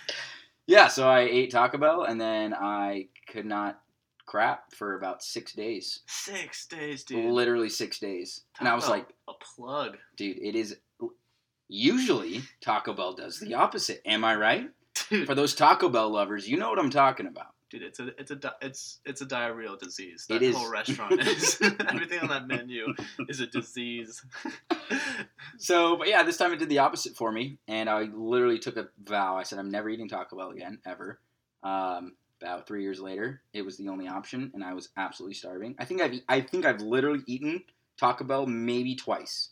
Yeah, 0.67 0.89
so 0.89 1.09
I 1.09 1.21
ate 1.21 1.51
Taco 1.53 1.79
Bell, 1.79 2.05
and 2.05 2.21
then 2.21 2.53
I 2.53 3.09
could 3.27 3.47
not 3.47 3.81
crap 4.27 4.73
for 4.73 4.97
about 4.97 5.23
six 5.23 5.53
days. 5.55 6.01
Six 6.07 6.67
days, 6.67 7.05
dude. 7.05 7.33
literally 7.33 7.69
six 7.71 7.99
days. 7.99 8.43
and 8.59 8.69
I 8.69 8.75
was 8.75 8.89
like, 8.89 9.09
a 9.29 9.33
plug. 9.41 9.97
dude, 10.17 10.39
it 10.39 10.55
is. 10.55 10.77
Usually, 11.69 12.43
Taco 12.61 12.93
Bell 12.93 13.15
does 13.15 13.41
the 13.41 13.55
opposite. 13.55 14.03
Am 14.05 14.25
I 14.25 14.35
right? 14.37 14.71
Dude, 15.11 15.27
For 15.27 15.35
those 15.35 15.55
Taco 15.55 15.89
Bell 15.89 16.11
lovers, 16.11 16.49
you 16.49 16.57
know 16.57 16.69
what 16.71 16.79
I'm 16.79 16.91
talking 16.91 17.27
about. 17.27 17.55
dude, 17.71 17.83
it's 17.83 17.99
a 18.01 18.09
it's 18.21 18.31
a 18.31 18.39
it's 18.61 19.01
it's 19.05 19.21
a 19.23 19.27
diarrheal 19.27 19.79
disease. 19.79 20.27
That 20.29 20.43
whole 20.55 20.71
restaurant 20.71 21.21
is. 21.27 21.59
Everything 21.89 22.21
on 22.21 22.29
that 22.29 22.47
menu 22.47 22.95
is 23.29 23.41
a 23.41 23.47
disease. 23.47 24.23
So, 25.59 25.97
but 25.97 26.09
yeah, 26.09 26.23
this 26.23 26.37
time 26.37 26.53
it 26.53 26.59
did 26.59 26.69
the 26.69 26.79
opposite 26.81 27.17
for 27.17 27.33
me, 27.33 27.59
and 27.67 27.89
I 27.89 28.03
literally 28.03 28.59
took 28.59 28.77
a 28.77 28.89
vow. 29.03 29.37
I 29.37 29.43
said, 29.43 29.59
I'm 29.59 29.71
never 29.71 29.89
eating 29.89 30.09
Taco 30.09 30.37
Bell 30.37 30.51
again, 30.51 30.79
ever. 30.85 31.19
Um, 31.63 32.15
about 32.43 32.67
three 32.67 32.83
years 32.83 33.01
later, 33.01 33.41
it 33.53 33.63
was 33.63 33.79
the 33.79 33.89
only 33.89 34.07
option, 34.07 34.51
and 34.55 34.63
I 34.63 34.75
was 34.75 34.91
absolutely 34.97 35.35
starving. 35.35 35.75
I 35.79 35.87
think 35.87 36.03
I've 36.03 36.21
I 36.29 36.41
think 36.41 36.67
I've 36.67 36.83
literally 36.83 37.23
eaten 37.27 37.65
Taco 37.97 38.25
Bell 38.25 38.47
maybe 38.47 38.95
twice 38.97 39.51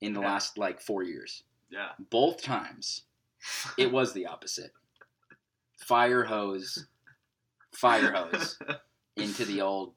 in 0.00 0.12
the 0.12 0.20
Yeah. 0.20 0.26
last 0.26 0.58
like 0.58 0.80
four 0.80 1.02
years. 1.02 1.42
Yeah. 1.70 1.90
Both 2.10 2.42
times, 2.42 3.02
it 3.78 3.90
was 3.90 4.12
the 4.12 4.26
opposite. 4.26 4.72
Fire 5.78 6.24
hose, 6.24 6.86
fire 7.72 8.12
hose 8.12 8.58
into 9.16 9.44
the 9.44 9.60
old 9.60 9.94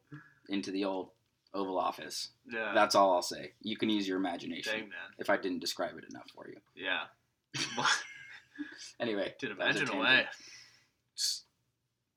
into 0.50 0.72
the 0.72 0.86
old 0.86 1.12
Oval 1.54 1.80
Office. 1.80 2.30
yeah. 2.52 2.74
That's 2.74 2.94
all 2.96 3.14
I'll 3.14 3.22
say. 3.22 3.54
You 3.62 3.76
can 3.78 3.90
use 3.90 4.08
your 4.08 4.18
imagination 4.18 4.74
Dang 4.74 4.92
if 5.18 5.30
I 5.30 5.38
didn't 5.38 5.60
describe 5.60 5.98
it 5.98 6.06
enough 6.10 6.30
for 6.34 6.48
you. 6.48 6.58
Yeah. 6.76 7.06
Anyway, 9.00 9.34
Dude, 9.40 9.52
that 9.52 9.68
was 9.68 9.76
a 9.78 9.80
imagine 9.80 9.98
away. 9.98 10.26
Just- 11.16 11.46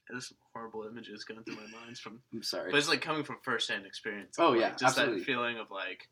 There's 0.08 0.32
horrible 0.52 0.84
images 0.90 1.22
going 1.24 1.42
through 1.44 1.54
my 1.54 1.66
mind 1.80 1.96
from, 1.98 2.20
I'm 2.32 2.42
sorry. 2.42 2.70
but 2.72 2.78
it's 2.78 2.88
like 2.88 3.00
coming 3.00 3.22
from 3.22 3.36
first-hand 3.44 3.86
experience. 3.86 4.36
Oh, 4.38 4.50
Like, 4.50 4.60
yeah, 4.60 4.70
just 4.70 4.82
absolutely. 4.98 5.20
that 5.20 5.24
feeling 5.26 5.58
of 5.58 5.70
like 5.70 6.08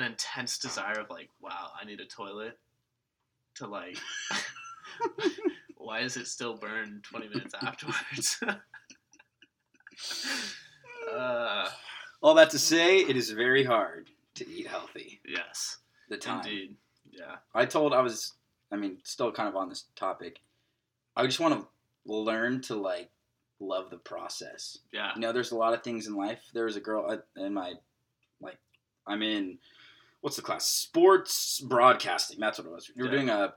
an 0.00 0.12
intense 0.12 0.58
desire 0.58 1.00
of 1.00 1.10
like, 1.10 1.28
wow, 1.40 1.70
I 1.80 1.84
need 1.84 2.00
a 2.00 2.06
toilet. 2.06 2.58
To 3.56 3.66
like, 3.66 3.98
why 5.76 6.00
is 6.00 6.16
it 6.16 6.26
still 6.28 6.56
burned 6.56 7.02
20 7.04 7.28
minutes 7.28 7.54
afterwards? 7.60 8.40
uh, 11.12 11.68
All 12.20 12.34
that 12.34 12.50
to 12.50 12.58
say, 12.58 12.98
it 12.98 13.16
is 13.16 13.30
very 13.30 13.64
hard 13.64 14.08
to 14.34 14.48
eat 14.48 14.66
healthy. 14.66 15.20
yes, 15.26 15.78
The 16.08 16.16
time. 16.16 16.40
indeed. 16.44 16.76
Yeah, 17.10 17.36
I 17.54 17.64
told 17.64 17.94
I 17.94 18.00
was, 18.00 18.34
I 18.70 18.76
mean, 18.76 18.98
still 19.02 19.32
kind 19.32 19.48
of 19.48 19.56
on 19.56 19.68
this 19.68 19.84
topic. 19.96 20.40
I 21.16 21.26
just 21.26 21.40
want 21.40 21.54
to 21.60 21.66
learn 22.04 22.60
to 22.62 22.76
like 22.76 23.10
love 23.60 23.90
the 23.90 23.96
process. 23.96 24.78
yeah, 24.92 25.10
You 25.16 25.20
know, 25.22 25.32
there's 25.32 25.50
a 25.52 25.56
lot 25.56 25.74
of 25.74 25.82
things 25.82 26.06
in 26.06 26.14
life. 26.14 26.40
There 26.54 26.66
was 26.66 26.76
a 26.76 26.80
girl 26.80 27.10
at- 27.10 27.26
in 27.42 27.54
my, 27.54 27.74
like, 28.40 28.58
I'm 29.06 29.22
in, 29.22 29.58
what's 30.20 30.36
the 30.36 30.42
class? 30.42 30.66
Sports 30.66 31.60
broadcasting. 31.60 32.38
That's 32.40 32.58
what 32.58 32.66
it 32.66 32.72
was. 32.72 32.90
We 32.94 33.02
were 33.02 33.08
Yeah. 33.08 33.12
doing 33.14 33.30
a, 33.30 33.54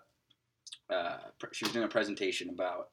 uh, 0.94 1.20
she 1.52 1.66
was 1.66 1.74
doing 1.74 1.86
a 1.86 1.90
presentation 1.90 2.50
about, 2.50 2.92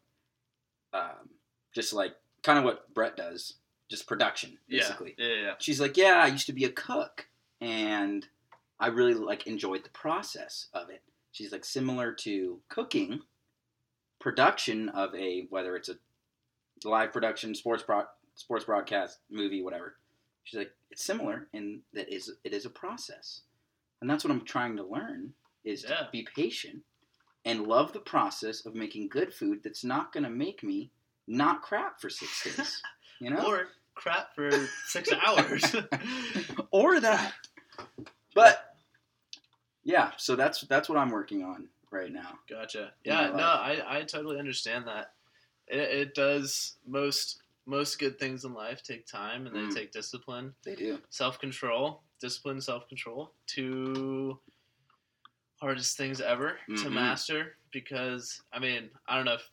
um, 0.92 1.30
just 1.74 1.92
like 1.92 2.16
kind 2.42 2.58
of 2.58 2.64
what 2.64 2.92
Brett 2.94 3.16
does, 3.16 3.54
just 3.88 4.06
production, 4.06 4.58
yeah, 4.68 4.80
basically. 4.80 5.14
yeah, 5.18 5.34
yeah, 5.34 5.54
She's 5.58 5.80
like, 5.80 5.96
yeah, 5.96 6.22
I 6.22 6.26
used 6.26 6.46
to 6.46 6.52
be 6.52 6.64
a 6.64 6.70
cook, 6.72 7.28
and 7.60 8.26
I 8.80 8.88
really 8.88 9.14
like 9.14 9.46
enjoyed 9.46 9.84
the 9.84 9.90
process 9.90 10.68
of 10.72 10.88
it. 10.90 11.02
She's 11.32 11.52
like, 11.52 11.64
similar 11.64 12.12
to 12.14 12.60
cooking, 12.68 13.22
production 14.18 14.88
of 14.90 15.14
a 15.14 15.46
whether 15.50 15.76
it's 15.76 15.88
a 15.88 15.98
live 16.84 17.12
production, 17.12 17.54
sports 17.54 17.82
broad, 17.82 18.06
sports 18.34 18.64
broadcast, 18.64 19.18
movie, 19.30 19.62
whatever. 19.62 19.96
She's 20.44 20.58
like, 20.58 20.72
it's 20.90 21.04
similar 21.04 21.48
in 21.52 21.82
that 21.92 22.08
is 22.12 22.32
it 22.44 22.52
is 22.54 22.64
a 22.64 22.70
process, 22.70 23.42
and 24.00 24.08
that's 24.08 24.24
what 24.24 24.30
I'm 24.30 24.44
trying 24.44 24.76
to 24.76 24.84
learn 24.84 25.32
is 25.64 25.84
Yeah. 25.88 25.96
to 25.98 26.08
be 26.12 26.26
patient 26.34 26.82
and 27.44 27.66
love 27.66 27.92
the 27.92 28.00
process 28.00 28.64
of 28.66 28.74
making 28.74 29.08
good 29.08 29.32
food 29.32 29.62
that's 29.62 29.84
not 29.84 30.12
going 30.12 30.24
to 30.24 30.30
make 30.30 30.62
me 30.62 30.90
not 31.26 31.62
crap 31.62 32.00
for 32.00 32.08
six 32.10 32.42
days. 32.56 32.82
You 33.20 33.30
know, 33.30 33.46
or 33.46 33.68
crap 33.94 34.34
for 34.34 34.50
six 34.86 35.12
hours. 35.26 35.74
or 36.70 37.00
that. 37.00 37.32
But 38.34 38.74
yeah, 39.84 40.12
so 40.16 40.36
that's 40.36 40.60
that's 40.62 40.88
what 40.88 40.98
I'm 40.98 41.10
working 41.10 41.42
on 41.44 41.68
right 41.90 42.12
now. 42.12 42.38
Gotcha. 42.48 42.92
Yeah, 43.04 43.30
no. 43.34 43.42
I, 43.44 43.82
I 43.88 44.02
totally 44.02 44.38
understand 44.38 44.86
that. 44.86 45.12
It, 45.66 45.78
it 45.78 46.14
does 46.14 46.76
most 46.86 47.42
most 47.66 47.98
good 47.98 48.18
things 48.18 48.44
in 48.44 48.54
life 48.54 48.82
take 48.82 49.06
time 49.06 49.46
and 49.46 49.54
they 49.54 49.60
Mm. 49.60 49.74
take 49.74 49.92
discipline, 49.92 50.54
They 50.64 50.74
do. 50.74 50.98
self 51.10 51.38
control, 51.38 52.02
discipline, 52.20 52.60
self 52.60 52.88
control. 52.88 53.32
Two 53.46 54.38
hardest 55.60 55.96
things 55.96 56.20
ever 56.20 56.58
to 56.68 56.72
Mhm. 56.84 56.92
master 56.92 57.56
because 57.72 58.40
I 58.52 58.58
mean 58.60 58.90
I 59.08 59.16
don't 59.16 59.24
know 59.24 59.34
if 59.34 59.50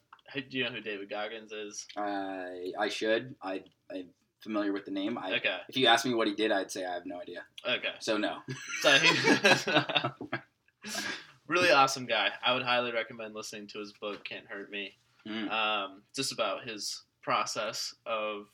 do 0.50 0.58
you 0.58 0.64
know 0.66 0.72
who 0.72 0.82
David 0.82 1.10
Goggins 1.10 1.52
is? 1.52 1.86
I 1.96 2.74
I 2.78 2.90
should. 2.90 3.36
I 3.42 3.64
I'm 3.92 4.10
familiar 4.42 4.74
with 4.74 4.86
the 4.86 4.92
name. 4.92 5.18
I 5.18 5.36
Okay, 5.38 5.58
if 5.70 5.78
you 5.78 5.88
ask 5.88 6.06
me 6.06 6.14
what 6.14 6.28
he 6.28 6.34
did, 6.36 6.52
I'd 6.52 6.72
say 6.72 6.86
I 6.86 6.94
have 6.94 7.06
no 7.06 7.20
idea. 7.20 7.46
okay. 7.66 7.94
So 8.00 8.18
no. 8.18 8.40
So 8.82 8.92
he, 8.98 9.10
really 11.48 11.72
awesome 11.72 12.06
guy. 12.06 12.30
I 12.46 12.54
would 12.54 12.64
highly 12.64 12.92
recommend 12.92 13.34
listening 13.34 13.68
to 13.68 13.80
his 13.80 13.94
book 13.94 14.24
"Can't 14.24 14.46
Hurt 14.48 14.70
Me." 14.70 14.96
Mm. 15.28 15.50
um, 15.50 16.04
just 16.16 16.32
about 16.32 16.66
his 16.68 17.02
process 17.24 17.96
of 18.06 18.46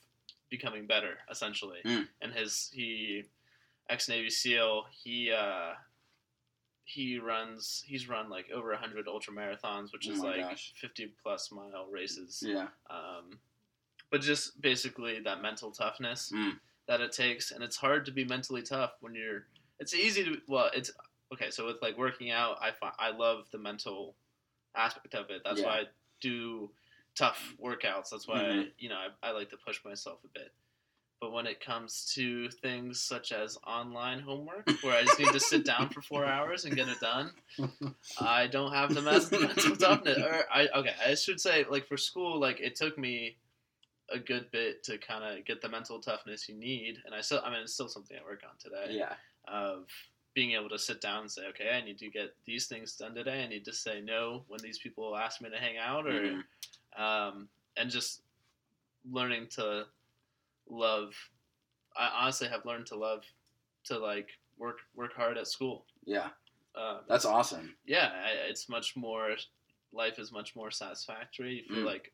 becoming 0.48 0.86
better, 0.86 1.18
essentially. 1.30 1.80
Mm. 1.84 2.08
And 2.22 2.32
his 2.32 2.70
he 2.72 3.24
ex 3.92 4.08
Navy 4.08 4.30
SEAL. 4.30 4.84
He 5.04 5.30
uh, 5.30 5.72
he 6.84 7.18
runs. 7.18 7.84
He's 7.86 8.08
run 8.08 8.28
like 8.28 8.46
over 8.52 8.74
hundred 8.74 9.06
ultra 9.08 9.32
marathons, 9.32 9.92
which 9.92 10.08
Oh 10.08 10.12
is 10.12 10.20
like 10.20 10.40
gosh. 10.40 10.72
fifty 10.80 11.12
plus 11.22 11.50
mile 11.52 11.86
races. 11.90 12.42
Yeah. 12.44 12.68
Um, 12.90 13.38
but 14.10 14.20
just 14.20 14.60
basically 14.60 15.20
that 15.20 15.40
mental 15.42 15.70
toughness 15.70 16.32
Mm. 16.34 16.58
that 16.88 17.00
it 17.00 17.12
takes, 17.12 17.50
and 17.52 17.62
it's 17.62 17.76
hard 17.76 18.04
to 18.06 18.12
be 18.12 18.24
mentally 18.24 18.62
tough 18.62 18.92
when 19.00 19.14
you're. 19.14 19.46
It's 19.78 19.94
easy 19.94 20.24
to 20.24 20.40
well, 20.48 20.70
it's 20.74 20.90
okay. 21.32 21.50
So 21.50 21.66
with 21.66 21.80
like 21.82 21.96
working 21.96 22.30
out, 22.30 22.56
I 22.60 22.72
find 22.72 22.94
I 22.98 23.10
love 23.10 23.46
the 23.52 23.58
mental 23.58 24.14
aspect 24.74 25.14
of 25.14 25.30
it. 25.30 25.42
That's 25.44 25.60
Yeah. 25.60 25.66
why 25.66 25.72
I 25.80 25.84
do 26.20 26.70
tough 27.14 27.54
workouts. 27.62 28.10
That's 28.10 28.26
why 28.26 28.40
Mhm. 28.40 28.72
you 28.78 28.88
know 28.88 28.96
I, 28.96 29.28
I 29.28 29.30
like 29.32 29.50
to 29.50 29.56
push 29.56 29.84
myself 29.84 30.18
a 30.24 30.28
bit. 30.28 30.52
But 31.22 31.30
when 31.30 31.46
it 31.46 31.60
comes 31.64 32.12
to 32.16 32.48
things 32.50 32.98
such 33.00 33.30
as 33.30 33.56
online 33.64 34.18
homework, 34.18 34.68
where 34.82 34.96
I 34.98 35.04
just 35.04 35.20
need 35.20 35.32
to 35.32 35.38
sit 35.38 35.64
down 35.64 35.88
for 35.90 36.02
four 36.02 36.24
hours 36.24 36.64
and 36.64 36.74
get 36.74 36.88
it 36.88 36.98
done, 36.98 37.30
I 38.20 38.48
don't 38.48 38.72
have 38.72 38.92
the 38.92 39.02
mental 39.02 39.76
toughness. 39.76 40.18
Or 40.18 40.42
I 40.52 40.66
okay, 40.74 40.94
I 41.06 41.14
should 41.14 41.40
say 41.40 41.64
like 41.70 41.86
for 41.86 41.96
school, 41.96 42.40
like 42.40 42.58
it 42.58 42.74
took 42.74 42.98
me 42.98 43.36
a 44.10 44.18
good 44.18 44.50
bit 44.50 44.82
to 44.82 44.98
kind 44.98 45.22
of 45.22 45.44
get 45.44 45.62
the 45.62 45.68
mental 45.68 46.00
toughness 46.00 46.48
you 46.48 46.56
need, 46.56 46.98
and 47.06 47.14
I 47.14 47.20
still, 47.20 47.40
I 47.44 47.50
mean, 47.50 47.60
it's 47.60 47.72
still 47.72 47.88
something 47.88 48.16
I 48.20 48.24
work 48.28 48.42
on 48.44 48.56
today. 48.58 48.92
Yeah. 48.98 49.14
Of 49.46 49.84
being 50.34 50.52
able 50.52 50.70
to 50.70 50.78
sit 50.78 51.00
down 51.00 51.20
and 51.20 51.30
say, 51.30 51.42
okay, 51.50 51.70
I 51.70 51.84
need 51.84 51.98
to 51.98 52.08
get 52.10 52.34
these 52.46 52.66
things 52.66 52.96
done 52.96 53.14
today. 53.14 53.44
I 53.44 53.46
need 53.46 53.64
to 53.66 53.72
say 53.72 54.00
no 54.00 54.42
when 54.48 54.58
these 54.60 54.78
people 54.78 55.16
ask 55.16 55.40
me 55.40 55.50
to 55.50 55.56
hang 55.56 55.78
out, 55.78 56.04
or 56.04 56.20
Mhm. 56.20 56.42
um, 57.00 57.48
and 57.76 57.90
just 57.92 58.22
learning 59.08 59.46
to 59.50 59.86
love. 60.72 61.14
I 61.96 62.08
honestly 62.22 62.48
have 62.48 62.64
learned 62.64 62.86
to 62.86 62.96
love 62.96 63.22
to 63.84 63.98
like 63.98 64.28
work 64.58 64.78
work 64.94 65.14
hard 65.14 65.36
at 65.38 65.46
school. 65.46 65.84
Yeah. 66.04 66.28
Um, 66.74 67.00
That's 67.08 67.24
awesome. 67.26 67.74
yeah, 67.86 68.10
I- 68.24 68.48
it's 68.48 68.68
much 68.68 68.96
more. 68.96 69.36
Life 69.92 70.18
is 70.18 70.32
much 70.32 70.56
more 70.56 70.70
satisfactory. 70.70 71.64
You 71.68 71.74
feel 71.74 71.84
Mm. 71.84 71.86
like, 71.86 72.12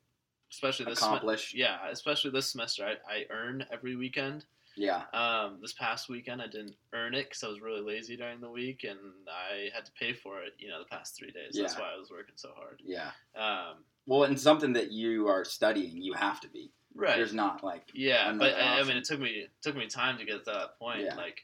especially 0.50 0.86
this. 0.86 0.98
sem- 0.98 1.36
yeah, 1.54 1.88
especially 1.90 2.32
this 2.32 2.50
semester, 2.50 2.84
I, 2.84 2.96
I 3.12 3.26
earn 3.30 3.64
every 3.70 3.94
weekend. 3.94 4.46
Yeah. 4.76 5.04
Um, 5.12 5.58
this 5.60 5.72
past 5.74 6.08
weekend, 6.08 6.40
I 6.42 6.46
didn't 6.46 6.76
earn 6.92 7.14
it 7.14 7.24
because 7.28 7.42
I 7.44 7.48
was 7.48 7.60
really 7.60 7.80
lazy 7.80 8.16
during 8.16 8.40
the 8.40 8.50
week, 8.50 8.82
and 8.84 8.98
I 9.28 9.70
had 9.74 9.84
to 9.86 9.92
pay 9.92 10.12
for 10.12 10.42
it. 10.42 10.54
You 10.58 10.68
know, 10.68 10.78
the 10.80 10.84
past 10.86 11.16
three 11.16 11.30
days. 11.30 11.54
That's 11.54 11.76
why 11.78 11.92
I 11.94 11.98
was 11.98 12.10
working 12.10 12.34
so 12.36 12.50
hard. 12.56 12.80
Yeah. 12.84 13.10
Um, 13.36 13.84
Well, 14.06 14.24
and 14.24 14.38
something 14.40 14.72
that 14.72 14.90
you 14.90 15.28
are 15.28 15.44
studying, 15.44 16.00
you 16.02 16.14
have 16.14 16.40
to 16.40 16.48
be. 16.48 16.72
Right. 16.98 17.16
There's 17.16 17.32
not 17.34 17.62
like 17.64 17.88
Yeah, 17.94 18.32
but 18.38 18.54
I, 18.54 18.80
I 18.80 18.82
mean, 18.84 18.96
it 18.96 19.04
took 19.04 19.20
me 19.20 19.30
it 19.30 19.50
took 19.62 19.76
me 19.76 19.86
time 19.86 20.18
to 20.18 20.24
get 20.24 20.44
to 20.44 20.50
that 20.52 20.78
point. 20.78 21.02
Yeah. 21.02 21.14
Like, 21.14 21.42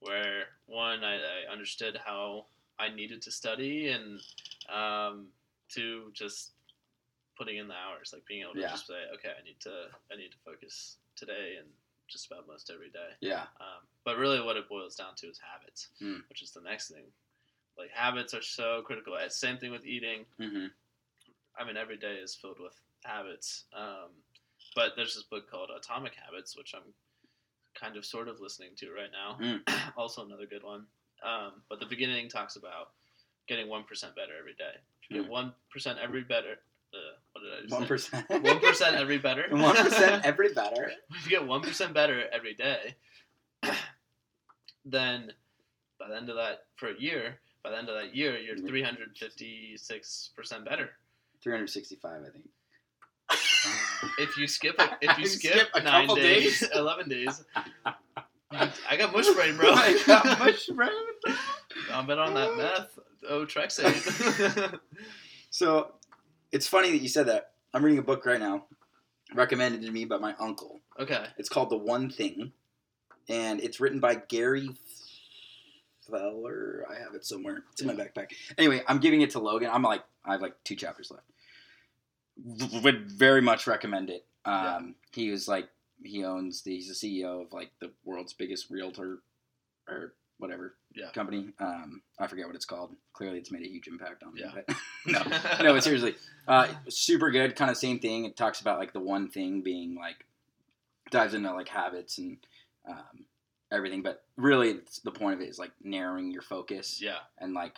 where 0.00 0.44
one, 0.66 1.04
I, 1.04 1.14
I 1.16 1.52
understood 1.52 1.98
how 2.04 2.46
I 2.78 2.88
needed 2.88 3.22
to 3.22 3.30
study, 3.30 3.88
and 3.88 4.20
um, 4.68 5.26
two, 5.68 6.10
just 6.12 6.50
putting 7.38 7.56
in 7.56 7.68
the 7.68 7.74
hours, 7.74 8.10
like 8.12 8.24
being 8.26 8.42
able 8.42 8.54
to 8.54 8.60
Yeah. 8.60 8.68
just 8.70 8.86
say, 8.86 8.94
okay, 9.14 9.30
I 9.38 9.42
need 9.44 9.58
to 9.60 9.86
I 10.12 10.16
need 10.16 10.30
to 10.32 10.38
focus 10.44 10.96
today 11.16 11.54
and 11.58 11.68
just 12.08 12.26
about 12.30 12.46
most 12.46 12.70
every 12.74 12.90
day. 12.90 13.10
yeah. 13.20 13.42
Um, 13.60 13.86
but 14.04 14.18
really, 14.18 14.40
what 14.40 14.56
it 14.56 14.68
boils 14.68 14.96
down 14.96 15.14
to 15.16 15.26
is 15.28 15.38
habits, 15.40 15.88
Hmm. 15.98 16.18
which 16.28 16.42
is 16.42 16.50
the 16.50 16.60
next 16.60 16.88
thing. 16.90 17.04
Like 17.78 17.90
habits 17.90 18.34
are 18.34 18.42
so 18.42 18.82
critical. 18.84 19.14
It's 19.16 19.36
Same 19.36 19.56
thing 19.56 19.70
with 19.70 19.86
eating. 19.86 20.26
Mm-hmm. 20.38 20.66
I 21.58 21.64
mean, 21.66 21.76
every 21.78 21.96
day 21.96 22.14
is 22.16 22.34
filled 22.34 22.58
with 22.60 22.74
habits. 23.04 23.64
Um, 23.74 24.10
but 24.74 24.92
there's 24.96 25.14
this 25.14 25.24
book 25.24 25.50
called 25.50 25.70
Atomic 25.76 26.12
Habits, 26.14 26.56
which 26.56 26.74
I'm 26.74 26.92
kind 27.74 27.96
of 27.96 28.04
sort 28.04 28.28
of 28.28 28.40
listening 28.40 28.70
to 28.76 28.90
right 28.92 29.10
now. 29.12 29.38
Mm. 29.42 29.92
also, 29.96 30.24
another 30.24 30.46
good 30.46 30.62
one. 30.62 30.86
Um, 31.24 31.62
but 31.68 31.78
the 31.80 31.86
beginning 31.86 32.28
talks 32.28 32.56
about 32.56 32.90
getting 33.48 33.66
1% 33.66 33.82
better 34.14 34.32
every 34.38 34.54
day. 34.54 34.72
If 35.02 35.10
you 35.10 35.22
get 35.22 35.30
1% 35.30 35.52
every 36.02 36.22
better. 36.22 36.58
Uh, 36.94 37.16
what 37.32 37.42
did 37.42 37.52
I 37.52 37.60
just 37.62 37.72
One 37.72 37.82
say? 37.82 37.88
percent. 37.88 38.28
1% 38.28 38.92
every 39.00 39.18
better. 39.18 39.44
One 39.50 39.74
percent 39.76 40.24
every 40.26 40.52
better. 40.52 40.92
if 41.10 41.24
you 41.24 41.30
get 41.30 41.42
1% 41.48 41.94
better 41.94 42.24
every 42.32 42.54
day, 42.54 42.94
then 44.84 45.32
by 45.98 46.08
the 46.08 46.16
end 46.16 46.28
of 46.28 46.36
that, 46.36 46.64
for 46.76 46.88
a 46.90 47.00
year, 47.00 47.36
by 47.62 47.70
the 47.70 47.78
end 47.78 47.88
of 47.88 47.94
that 47.94 48.14
year, 48.14 48.36
you're 48.38 48.56
Mhm. 48.56 48.68
356% 48.68 50.64
better. 50.64 50.90
Three 51.40 51.52
hundred 51.52 51.70
sixty-five, 51.70 52.22
I 52.22 52.30
think. 52.30 52.48
If 54.18 54.36
you 54.36 54.46
skip 54.48 54.76
a, 54.78 54.96
if 55.00 55.18
you 55.18 55.26
skip, 55.26 55.52
Skip 55.52 55.68
a 55.74 55.82
nine 55.82 56.06
couple 56.06 56.16
days, 56.16 56.60
days. 56.60 56.70
eleven 56.74 57.08
days, 57.08 57.44
I 58.50 58.96
got 58.98 59.12
mush 59.12 59.30
brain, 59.30 59.56
bro. 59.56 59.70
I 59.72 60.02
got 60.06 60.38
mush 60.38 60.66
brain. 60.66 60.90
I'm 61.92 62.06
bet 62.06 62.18
on 62.18 62.34
that 62.34 62.56
meth. 62.56 62.98
Oh, 63.28 63.46
Trexate. 63.46 64.78
So 65.50 65.92
it's 66.50 66.66
funny 66.66 66.90
that 66.90 67.00
you 67.02 67.08
said 67.08 67.26
that. 67.26 67.52
I'm 67.74 67.84
reading 67.84 67.98
a 67.98 68.02
book 68.02 68.26
right 68.26 68.40
now, 68.40 68.64
recommended 69.34 69.82
to 69.82 69.90
me 69.90 70.04
by 70.04 70.18
my 70.18 70.34
uncle. 70.38 70.80
okay. 70.98 71.26
It's 71.38 71.48
called 71.48 71.70
The 71.70 71.76
One 71.76 72.10
Thing, 72.10 72.52
and 73.28 73.60
it's 73.60 73.80
written 73.80 74.00
by 74.00 74.16
Gary 74.16 74.68
Keller. 76.08 76.84
I 76.90 76.94
have 77.02 77.14
it 77.14 77.24
somewhere. 77.24 77.64
It's 77.72 77.80
in 77.80 77.86
my 77.86 77.94
backpack. 77.94 78.32
Anyway, 78.58 78.82
I'm 78.88 78.98
giving 78.98 79.22
it 79.22 79.30
to 79.30 79.38
Logan. 79.38 79.70
I'm 79.72 79.82
like, 79.82 80.02
I 80.24 80.32
have 80.32 80.42
like 80.42 80.54
two 80.64 80.74
chapters 80.74 81.10
left. 81.10 81.24
Would 82.44 83.10
very 83.10 83.40
much 83.40 83.66
recommend 83.66 84.10
it. 84.10 84.26
Um, 84.44 84.94
He 85.12 85.30
was 85.30 85.46
like, 85.48 85.68
he 86.02 86.24
owns 86.24 86.62
the, 86.62 86.74
he's 86.74 86.88
the 86.88 86.94
CEO 87.22 87.42
of 87.42 87.52
like 87.52 87.70
the 87.80 87.90
world's 88.04 88.32
biggest 88.32 88.70
realtor 88.70 89.20
or 89.88 90.14
whatever 90.38 90.74
Yeah. 90.94 91.10
company. 91.12 91.52
Um, 91.60 92.02
I 92.18 92.26
forget 92.26 92.46
what 92.46 92.56
it's 92.56 92.64
called. 92.64 92.96
Clearly, 93.12 93.38
it's 93.38 93.52
made 93.52 93.62
a 93.62 93.68
huge 93.68 93.86
impact 93.86 94.22
on 94.24 94.34
me. 94.34 94.42
Yeah. 94.44 94.74
No, 95.04 95.20
no, 95.60 95.72
but 95.74 95.82
seriously, 95.82 96.14
uh, 96.46 96.68
super 96.88 97.32
good. 97.32 97.56
Kind 97.56 97.72
of 97.72 97.76
same 97.76 97.98
thing. 97.98 98.24
It 98.24 98.36
talks 98.36 98.60
about 98.60 98.78
like 98.78 98.92
the 98.92 99.00
one 99.00 99.28
thing 99.28 99.60
being 99.62 99.96
like 99.96 100.24
dives 101.10 101.34
into 101.34 101.52
like 101.52 101.66
habits 101.66 102.18
and 102.18 102.38
um, 102.88 103.26
everything, 103.72 104.02
but 104.02 104.22
really, 104.36 104.70
it's, 104.70 105.00
the 105.00 105.10
point 105.10 105.34
of 105.34 105.40
it 105.40 105.48
is 105.48 105.58
like 105.58 105.72
narrowing 105.82 106.30
your 106.30 106.42
focus 106.42 107.00
Yeah. 107.02 107.16
and 107.40 107.52
like 107.52 107.74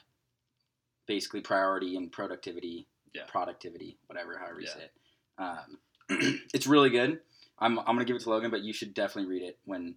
basically 1.07 1.41
priority 1.41 1.97
and 1.97 2.13
productivity, 2.13 2.87
Yeah. 3.15 3.23
productivity, 3.27 3.97
whatever, 4.07 4.37
however 4.39 4.61
you 4.61 4.67
Yeah. 4.67 4.73
say 4.75 4.85
it. 4.85 4.93
Um, 5.39 5.79
it's 6.55 6.67
really 6.67 6.91
good. 6.91 7.21
I'm 7.59 7.79
I'm 7.79 7.87
gonna 7.87 8.05
give 8.05 8.17
it 8.17 8.23
to 8.23 8.31
Logan, 8.31 8.51
but 8.51 8.63
you 8.63 8.73
should 8.73 8.93
definitely 8.95 9.31
read 9.31 9.43
it 9.43 9.59
when 9.65 9.95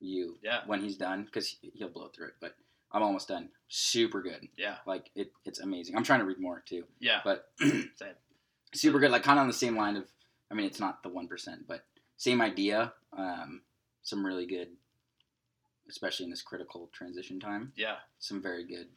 you 0.00 0.38
Yeah. 0.42 0.62
when 0.66 0.80
he's 0.82 0.96
done 0.96 1.24
because 1.24 1.56
he'll 1.74 1.88
blow 1.88 2.08
through 2.08 2.28
it. 2.28 2.34
But 2.40 2.56
I'm 2.92 3.02
almost 3.02 3.28
done. 3.28 3.50
Super 3.68 4.22
good. 4.22 4.48
Yeah. 4.56 4.78
Like 4.86 5.10
it, 5.14 5.32
it's 5.44 5.60
amazing. 5.60 5.96
I'm 5.96 6.04
trying 6.04 6.20
to 6.20 6.26
read 6.26 6.38
more 6.40 6.60
too, 6.66 6.84
Yeah. 7.00 7.20
but 7.24 7.52
super 8.74 8.98
good. 8.98 9.10
Like 9.10 9.22
kind 9.22 9.38
of 9.38 9.42
on 9.42 9.48
the 9.48 9.52
same 9.54 9.76
line 9.76 9.96
of. 9.96 10.04
I 10.50 10.54
mean, 10.54 10.66
it's 10.66 10.80
not 10.80 11.02
the 11.02 11.10
one 11.10 11.28
percent, 11.28 11.66
but 11.68 11.84
same 12.16 12.40
idea. 12.40 12.92
Um, 13.12 13.62
some 14.02 14.24
really 14.24 14.46
good, 14.46 14.68
especially 15.88 16.24
in 16.24 16.30
this 16.30 16.40
critical 16.42 16.88
transition 16.92 17.38
time. 17.38 17.72
Yeah. 17.76 17.96
Some 18.18 18.40
very 18.42 18.64
good. 18.64 18.88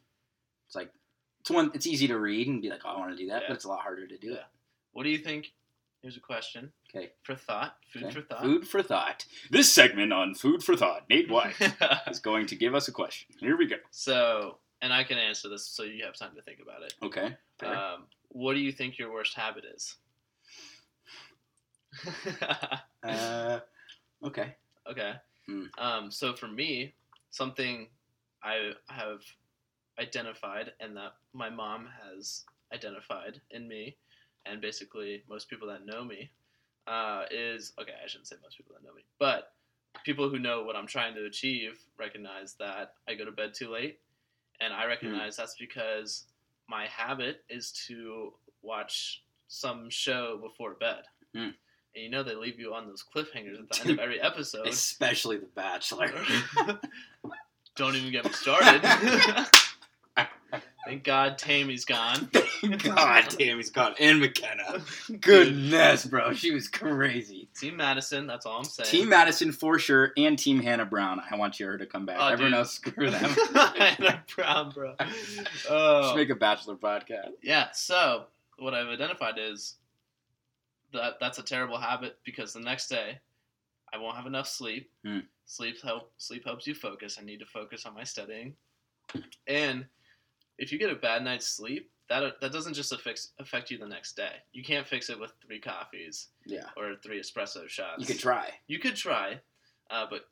It's 0.68 0.76
like 0.76 0.92
it's 1.42 1.50
one. 1.50 1.72
It's 1.74 1.86
easy 1.88 2.08
to 2.08 2.18
read 2.18 2.48
and 2.48 2.62
be 2.62 2.70
like, 2.70 2.82
oh, 2.86 2.90
I 2.90 3.00
want 3.00 3.12
to 3.12 3.18
do 3.18 3.28
that, 3.30 3.42
Yeah. 3.42 3.48
but 3.50 3.56
it's 3.56 3.66
a 3.66 3.70
lot 3.70 3.82
harder 3.82 4.08
to 4.08 4.18
do 4.18 4.28
Yeah. 4.30 4.34
it. 4.36 4.46
What 4.94 5.04
do 5.04 5.10
you 5.10 5.18
think? 5.18 5.52
Here's 6.02 6.18
a 6.18 6.22
question 6.22 6.72
Okay. 6.90 7.12
for 7.24 7.36
thought. 7.36 7.78
Food 7.90 8.04
okay. 8.06 8.14
for 8.16 8.22
thought. 8.22 8.42
Food 8.42 8.68
for 8.68 8.82
thought. 8.82 9.26
This 9.52 9.72
segment 9.72 10.12
on 10.12 10.34
food 10.34 10.64
for 10.64 10.76
thought, 10.76 11.08
Nate 11.10 11.30
White 11.30 11.54
is 12.08 12.20
going 12.20 12.48
to 12.48 12.56
give 12.56 12.74
us 12.74 12.88
a 12.88 12.92
question. 12.92 13.28
Here 13.40 13.56
we 13.58 13.68
go. 13.68 13.76
so, 13.92 14.58
and 14.82 14.92
I 14.92 15.04
can 15.04 15.18
answer 15.20 15.48
this 15.50 15.66
so 15.68 15.84
you 15.84 16.04
have 16.06 16.16
time 16.16 16.36
to 16.36 16.42
think 16.42 16.60
about 16.60 16.82
it. 16.82 16.94
Okay. 17.04 17.36
Um, 17.64 18.06
what 18.30 18.54
do 18.56 18.60
you 18.60 18.72
think 18.72 18.98
your 18.98 19.12
worst 19.14 19.36
habit 19.36 19.64
is? 19.66 19.96
Uh, 23.04 23.60
okay. 24.24 24.54
okay. 24.90 25.14
Hmm. 25.48 25.64
Um, 25.80 26.12
so 26.12 26.34
for 26.34 26.48
me, 26.48 26.94
something 27.32 27.88
I 28.44 28.74
have 28.90 29.22
identified 30.02 30.72
and 30.80 30.96
that 30.98 31.14
my 31.34 31.50
mom 31.50 31.88
has 32.04 32.44
identified 32.74 33.40
in 33.52 33.68
me, 33.68 33.96
and 34.46 34.60
basically 34.62 35.24
most 35.30 35.50
people 35.50 35.68
that 35.68 35.86
know 35.86 36.04
me, 36.04 36.32
uh, 36.88 37.24
is 37.30 37.74
okay. 37.80 37.94
I 38.04 38.08
shouldn't 38.08 38.28
say 38.28 38.36
most 38.44 38.58
people 38.58 38.76
that 38.76 38.86
know 38.86 38.94
me, 38.94 39.04
but 39.20 39.54
people 40.04 40.30
who 40.30 40.40
know 40.40 40.64
what 40.64 40.76
I'm 40.76 40.88
trying 40.88 41.16
to 41.16 41.26
achieve 41.26 41.80
recognize 41.98 42.56
that 42.56 42.96
I 43.08 43.14
go 43.14 43.26
to 43.26 43.32
bed 43.32 43.54
too 43.54 43.70
late, 43.70 44.00
and 44.60 44.74
I 44.74 44.86
recognize 44.86 45.36
that's 45.38 45.56
because 45.60 46.26
my 46.68 46.88
habit 46.88 47.44
is 47.50 47.72
to 47.88 48.34
watch 48.62 49.24
some 49.48 49.90
show 49.90 50.40
before 50.42 50.74
bed. 50.74 51.04
Hmm. 51.36 51.50
And 51.94 52.06
you 52.06 52.10
know 52.10 52.24
they 52.24 52.36
leave 52.36 52.58
you 52.58 52.74
on 52.74 52.88
those 52.88 53.04
cliffhangers 53.04 53.60
at 53.60 53.70
the 53.70 53.82
end 53.82 53.90
of 53.92 54.00
every 54.04 54.22
episode. 54.22 54.68
Especially 54.68 55.38
The 55.38 55.48
Bachelor. 55.48 56.12
Don't 57.76 57.96
even 57.96 58.12
get 58.12 58.26
me 58.26 58.32
started. 58.32 58.82
Thank 60.92 61.06
God 61.06 61.38
Tammy's 61.38 61.86
gone. 61.86 62.26
Thank 62.34 62.84
God 62.84 63.34
he's 63.40 63.70
gone. 63.70 63.96
And 63.98 64.22
Mykenna. 64.22 65.22
Goodness, 65.22 66.06
bro. 66.06 66.34
She 66.34 66.52
was 66.52 66.68
crazy. 66.68 67.48
Team 67.58 67.78
Madison, 67.78 68.28
that's 68.28 68.46
all 68.46 68.58
I'm 68.58 68.66
saying. 68.66 68.90
Team 68.90 69.08
Madison 69.08 69.54
for 69.54 69.80
sure, 69.80 70.12
and 70.18 70.38
Team 70.38 70.60
Hannah 70.62 70.84
Brown. 70.86 71.22
I 71.32 71.38
want 71.38 71.56
her 71.60 71.78
to 71.78 71.86
come 71.86 72.06
back. 72.06 72.18
Oh, 72.20 72.28
Everyone 72.28 72.52
dude. 72.52 72.58
else, 72.60 72.74
screw 72.74 73.10
them. 73.10 73.24
Hannah 73.54 74.22
Brown, 74.36 74.72
bro. 74.72 74.96
Should 75.00 75.48
Oh. 75.70 76.14
make 76.14 76.30
a 76.30 76.36
Bachelor 76.36 76.76
podcast. 76.76 77.30
Yeah, 77.42 77.70
so 77.72 78.26
what 78.60 78.74
I've 78.74 78.90
identified 78.90 79.36
is 79.38 79.76
that 80.92 81.22
that's 81.22 81.40
a 81.40 81.44
terrible 81.44 81.78
habit 81.78 82.18
because 82.26 82.52
the 82.52 82.60
next 82.60 82.90
day 82.90 83.18
I 83.94 83.98
won't 83.98 84.18
have 84.18 84.26
enough 84.26 84.50
sleep. 84.50 84.92
Hmm. 85.06 85.20
Sleep 85.46 85.82
help 85.82 86.12
sleep 86.18 86.44
helps 86.44 86.68
you 86.68 86.76
focus. 86.76 87.18
I 87.18 87.24
need 87.24 87.40
to 87.40 87.46
focus 87.46 87.86
on 87.86 87.94
my 87.94 88.04
studying. 88.04 88.56
And 89.48 89.86
if 90.62 90.72
you 90.72 90.78
get 90.80 90.92
a 90.92 90.96
bad 90.96 91.24
night's 91.24 91.48
sleep, 91.48 91.92
that 92.08 92.40
that 92.40 92.52
doesn't 92.54 92.74
just 92.76 92.92
affect 92.94 93.28
affect 93.40 93.72
you 93.72 93.78
the 93.78 93.88
next 93.88 94.16
day. 94.16 94.36
You 94.54 94.64
can't 94.64 94.88
fix 94.88 95.10
it 95.10 95.20
with 95.20 95.34
three 95.46 95.60
coffees 95.60 96.28
Yeah. 96.46 96.70
or 96.78 96.96
three 97.04 97.20
espresso 97.20 97.68
shots. 97.68 98.00
You 98.00 98.06
could 98.06 98.20
try. 98.20 98.54
You 98.68 98.80
could 98.80 98.96
try, 98.96 99.40
uh, 99.90 100.06
but 100.10 100.30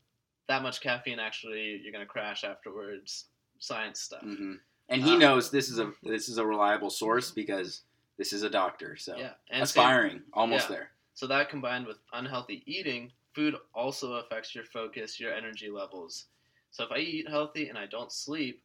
that 0.47 0.61
much 0.61 0.81
caffeine 0.81 1.19
actually 1.19 1.81
you're 1.83 1.91
gonna 1.91 2.05
crash 2.05 2.43
afterwards. 2.43 3.25
Science 3.61 3.99
stuff. 3.99 4.21
hmm 4.21 4.53
And 4.87 5.03
he 5.03 5.13
Um, 5.13 5.19
knows 5.19 5.51
this 5.51 5.69
is 5.69 5.79
a 5.79 5.91
this 6.03 6.29
is 6.29 6.37
a 6.37 6.45
reliable 6.45 6.89
source 6.89 7.29
because 7.31 7.81
this 8.17 8.31
is 8.31 8.43
a 8.43 8.49
doctor. 8.49 8.95
So 8.95 9.17
Yeah, 9.17 9.33
and 9.49 9.57
same- 9.57 9.63
aspiring, 9.63 10.23
almost 10.33 10.69
yeah. 10.69 10.75
there. 10.75 10.91
So 11.15 11.27
that 11.27 11.49
combined 11.49 11.85
with 11.85 11.97
unhealthy 12.13 12.63
eating, 12.65 13.11
food 13.33 13.55
also 13.73 14.13
affects 14.13 14.55
your 14.55 14.63
focus, 14.63 15.19
your 15.19 15.33
energy 15.33 15.69
levels. 15.69 16.27
So 16.71 16.83
if 16.85 16.91
I 16.91 16.99
eat 16.99 17.27
healthy 17.27 17.67
and 17.67 17.77
I 17.77 17.85
don't 17.87 18.11
sleep, 18.13 18.63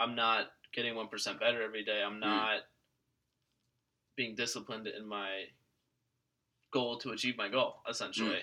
I'm 0.00 0.14
not 0.14 0.52
getting 0.72 0.94
1% 0.94 1.40
better 1.40 1.62
every 1.62 1.84
day. 1.84 2.02
I'm 2.04 2.20
not 2.20 2.60
being 4.16 4.34
disciplined 4.34 4.86
in 4.86 5.06
my 5.06 5.44
goal 6.72 6.98
to 6.98 7.10
achieve 7.10 7.36
my 7.36 7.48
goal, 7.48 7.76
essentially. 7.88 8.40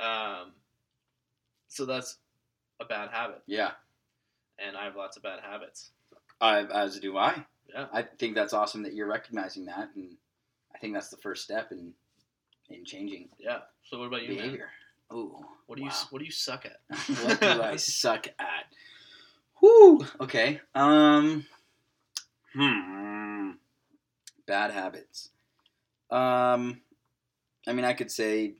Um, 0.00 0.52
so 1.68 1.86
that's 1.86 2.18
a 2.80 2.84
bad 2.84 3.10
habit. 3.10 3.42
Yeah. 3.46 3.72
And 4.58 4.76
I 4.76 4.84
have 4.84 4.96
lots 4.96 5.16
of 5.16 5.22
bad 5.22 5.40
habits. 5.40 5.90
I, 6.40 6.64
as 6.64 6.98
do 6.98 7.16
I. 7.16 7.44
Yeah. 7.72 7.86
I 7.92 8.02
think 8.02 8.34
that's 8.34 8.52
awesome 8.52 8.82
that 8.82 8.94
you're 8.94 9.06
recognizing 9.06 9.66
that, 9.66 9.90
and 9.94 10.16
I 10.74 10.78
think 10.78 10.94
that's 10.94 11.08
the 11.08 11.16
first 11.16 11.44
step 11.44 11.72
in 11.72 11.92
in 12.68 12.84
changing 12.84 13.28
Yeah. 13.38 13.60
So 13.84 13.98
what 13.98 14.06
about 14.06 14.22
you, 14.22 14.28
man? 14.28 14.36
behavior. 14.38 14.68
Ooh. 15.12 15.36
What 15.66 15.78
do 15.78 15.84
you. 15.84 15.90
What 16.10 16.18
do 16.18 16.24
you 16.24 16.32
suck 16.32 16.66
at? 16.66 16.80
what 17.24 17.40
do 17.40 17.62
I 17.62 17.76
suck 17.76 18.26
at? 18.38 18.64
Whoo. 19.62 20.04
Okay. 20.20 20.60
Um. 20.74 21.46
Hmm. 22.54 23.52
Bad 24.46 24.72
habits. 24.72 25.30
Um. 26.10 26.80
I 27.66 27.72
mean, 27.72 27.84
I 27.84 27.92
could 27.92 28.10
say 28.10 28.54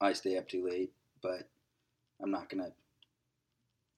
I 0.00 0.12
stay 0.12 0.38
up 0.38 0.48
too 0.48 0.64
late, 0.66 0.92
but 1.22 1.48
I'm 2.22 2.30
not 2.30 2.48
gonna 2.48 2.70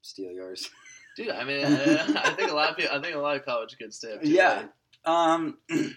steal 0.03 0.33
yours. 0.33 0.69
Dude, 1.17 1.31
I 1.31 1.45
mean, 1.45 1.65
I, 1.67 2.23
I 2.25 2.31
think 2.35 2.51
a 2.51 2.55
lot 2.55 2.71
of 2.71 2.77
people, 2.77 2.97
I 2.97 3.01
think 3.03 3.15
a 3.15 3.19
lot 3.19 3.37
of 3.37 3.45
college 3.45 3.77
kids 3.79 3.97
stay 3.97 4.15
up 4.15 4.23
too 4.23 4.31
Yeah. 4.31 4.57
late. 4.63 4.69
Um. 5.05 5.59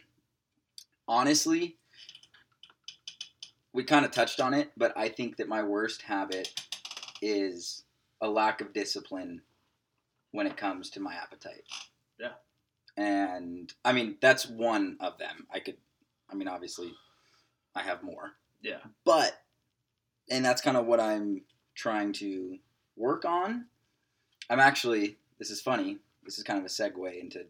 honestly, 1.08 1.76
we 3.74 3.84
kind 3.84 4.06
of 4.06 4.12
touched 4.12 4.40
on 4.40 4.54
it, 4.54 4.72
but 4.78 4.96
I 4.98 5.10
think 5.10 5.38
that 5.38 5.48
my 5.48 5.64
worst 5.64 6.02
habit 6.04 6.62
is 7.22 7.84
a 8.22 8.28
lack 8.30 8.62
of 8.62 8.74
discipline 8.74 9.42
when 10.32 10.48
it 10.48 10.58
comes 10.58 10.90
to 10.92 11.00
my 11.00 11.14
appetite. 11.14 11.64
Yeah. 12.20 12.34
And 12.98 13.72
I 13.84 13.94
mean, 13.94 14.18
that's 14.22 14.48
one 14.48 14.98
of 15.00 15.18
them. 15.18 15.48
I 15.52 15.60
could, 15.60 15.78
I 16.30 16.36
mean, 16.36 16.48
obviously, 16.48 16.92
I 17.76 17.82
have 17.82 18.04
more. 18.04 18.32
Yeah. 18.62 18.80
But, 19.06 19.40
and 20.30 20.44
that's 20.44 20.62
kind 20.62 20.78
of 20.78 20.86
what 20.86 21.00
I'm 21.00 21.42
trying 21.76 22.14
to 22.14 22.58
work 22.96 23.26
on. 23.26 23.66
I'm 24.50 24.60
actually, 24.60 25.18
this 25.38 25.50
is 25.50 25.62
funny. 25.62 25.98
This 26.24 26.38
is 26.38 26.44
kind 26.44 26.60
of 26.60 26.66
a 26.66 26.68
segue 26.68 27.20
into 27.20 27.46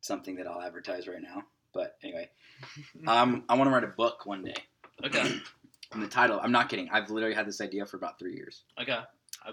something 0.00 0.36
that 0.36 0.46
I'll 0.46 0.60
advertise 0.60 1.08
right 1.08 1.22
now. 1.22 1.42
But 1.72 1.96
anyway, 2.02 2.28
um, 3.06 3.44
I 3.48 3.54
want 3.56 3.68
to 3.68 3.74
write 3.74 3.84
a 3.84 3.88
book 3.88 4.26
one 4.26 4.44
day. 4.44 4.56
Okay. 5.04 5.40
And 5.92 6.02
the 6.02 6.08
title, 6.08 6.40
I'm 6.42 6.50
not 6.50 6.68
kidding. 6.68 6.88
I've 6.90 7.10
literally 7.10 7.36
had 7.36 7.46
this 7.46 7.60
idea 7.60 7.86
for 7.86 7.96
about 7.96 8.18
three 8.18 8.34
years. 8.34 8.64
Okay. 8.82 8.98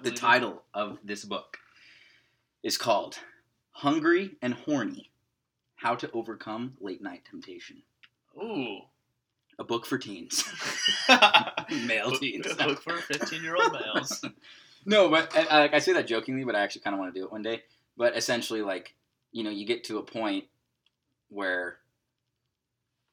The 0.01 0.09
it. 0.09 0.15
title 0.15 0.63
of 0.73 0.97
this 1.03 1.23
book 1.23 1.59
is 2.63 2.77
called 2.77 3.19
Hungry 3.71 4.31
and 4.41 4.53
Horny 4.53 5.11
How 5.75 5.95
to 5.95 6.09
Overcome 6.11 6.73
Late 6.79 7.01
Night 7.01 7.23
Temptation. 7.29 7.83
Ooh. 8.41 8.79
a 9.59 9.63
book 9.63 9.85
for 9.85 9.97
teens. 9.97 10.43
Male 11.09 12.09
Book- 12.11 12.19
teens. 12.19 12.47
Book 12.55 12.81
for 12.81 12.97
15 12.97 13.43
year 13.43 13.55
old 13.55 13.73
males. 13.73 14.23
No, 14.85 15.07
but 15.09 15.33
and, 15.33 15.47
uh, 15.49 15.59
like 15.59 15.73
I 15.73 15.79
say 15.79 15.93
that 15.93 16.07
jokingly, 16.07 16.43
but 16.43 16.55
I 16.57 16.59
actually 16.59 16.81
kind 16.81 16.93
of 16.93 16.99
want 16.99 17.13
to 17.13 17.17
do 17.17 17.25
it 17.25 17.31
one 17.31 17.41
day. 17.41 17.63
But 17.95 18.17
essentially, 18.17 18.61
like 18.61 18.93
you 19.31 19.41
know, 19.45 19.49
you 19.49 19.65
get 19.65 19.85
to 19.85 19.97
a 19.99 20.03
point 20.03 20.43
where 21.29 21.77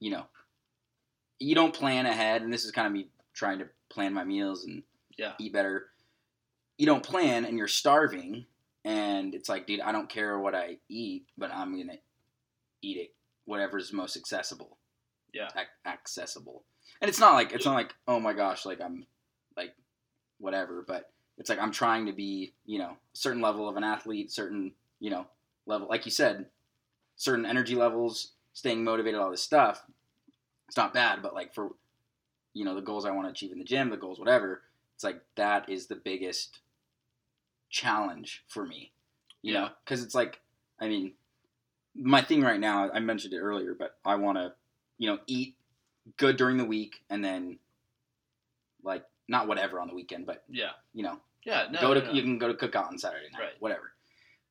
you 0.01 0.11
know 0.11 0.24
you 1.38 1.55
don't 1.55 1.72
plan 1.72 2.07
ahead, 2.07 2.42
and 2.42 2.53
this 2.53 2.64
is 2.64 2.72
kind 2.72 2.88
of 2.88 2.92
me 2.92 3.07
trying 3.34 3.61
to 3.61 3.68
plan 3.88 4.12
my 4.12 4.24
meals 4.24 4.64
and 4.64 4.82
Yeah. 5.16 5.34
eat 5.38 5.53
better. 5.53 5.86
You 6.76 6.86
don't 6.86 7.05
plan, 7.05 7.44
and 7.44 7.57
you're 7.57 7.68
starving, 7.68 8.46
and 8.84 9.34
it's 9.34 9.48
like, 9.48 9.66
dude, 9.66 9.80
I 9.80 9.92
don't 9.92 10.08
care 10.08 10.38
what 10.38 10.54
I 10.54 10.78
eat, 10.88 11.26
but 11.36 11.50
I'm 11.52 11.76
gonna 11.78 11.98
eat 12.82 12.96
it 12.96 13.14
whatever's 13.44 13.92
most 13.92 14.16
accessible 14.16 14.76
Yeah. 15.32 15.48
ac- 15.56 15.68
accessible. 15.84 16.62
And 17.00 17.08
it's 17.08 17.18
not 17.18 17.34
like 17.34 17.52
it's 17.52 17.64
not 17.64 17.74
like 17.74 17.94
oh 18.06 18.20
my 18.20 18.32
gosh, 18.32 18.64
like 18.64 18.80
I'm 18.80 19.06
like 19.56 19.74
whatever, 20.38 20.82
but 20.86 21.10
it's 21.38 21.48
like 21.50 21.58
I'm 21.58 21.72
trying 21.72 22.06
to 22.06 22.12
be, 22.12 22.52
you 22.66 22.78
know, 22.78 22.90
a 22.90 23.16
certain 23.16 23.40
level 23.42 23.68
of 23.68 23.76
an 23.76 23.84
athlete, 23.84 24.30
certain, 24.30 24.72
you 25.00 25.10
know, 25.10 25.26
level 25.66 25.88
like 25.88 26.04
you 26.04 26.10
said, 26.12 26.46
certain 27.16 27.44
energy 27.46 27.74
levels, 27.74 28.32
staying 28.52 28.84
motivated, 28.84 29.20
all 29.20 29.30
this 29.30 29.42
stuff. 29.42 29.82
It's 30.68 30.76
not 30.76 30.94
bad, 30.94 31.22
but 31.22 31.34
like 31.34 31.52
for 31.54 31.70
you 32.52 32.64
know, 32.64 32.74
the 32.74 32.80
goals 32.82 33.04
I 33.04 33.10
want 33.12 33.26
to 33.26 33.30
achieve 33.30 33.52
in 33.52 33.58
the 33.58 33.64
gym, 33.64 33.90
the 33.90 33.96
goals 33.96 34.18
whatever, 34.18 34.62
it's 34.94 35.04
like 35.04 35.20
that 35.36 35.68
is 35.68 35.86
the 35.86 35.96
biggest 35.96 36.60
challenge 37.70 38.44
for 38.48 38.66
me. 38.66 38.92
You 39.42 39.54
know, 39.54 39.70
cuz 39.86 40.02
it's 40.02 40.14
like 40.14 40.40
I 40.78 40.88
mean, 40.88 41.14
my 41.94 42.22
thing 42.22 42.42
right 42.42 42.60
now, 42.60 42.90
I 42.90 43.00
mentioned 43.00 43.34
it 43.34 43.38
earlier, 43.40 43.74
but 43.74 43.98
I 44.04 44.14
want 44.16 44.38
to, 44.38 44.54
you 44.98 45.08
know, 45.08 45.18
eat 45.26 45.56
good 46.16 46.36
during 46.36 46.56
the 46.56 46.64
week 46.64 47.02
and 47.10 47.22
then, 47.24 47.58
like, 48.82 49.04
not 49.28 49.46
whatever 49.46 49.78
on 49.80 49.88
the 49.88 49.94
weekend, 49.94 50.24
but 50.26 50.44
Yeah. 50.48 50.72
you 50.94 51.02
know, 51.02 51.20
Yeah. 51.44 51.68
No. 51.70 51.80
go 51.80 51.94
to 51.94 52.00
no, 52.00 52.06
no. 52.06 52.12
you 52.12 52.22
can 52.22 52.38
go 52.38 52.48
to 52.52 52.54
cookout 52.54 52.88
on 52.88 52.98
Saturday 52.98 53.28
night, 53.30 53.40
Right. 53.40 53.60
whatever. 53.60 53.92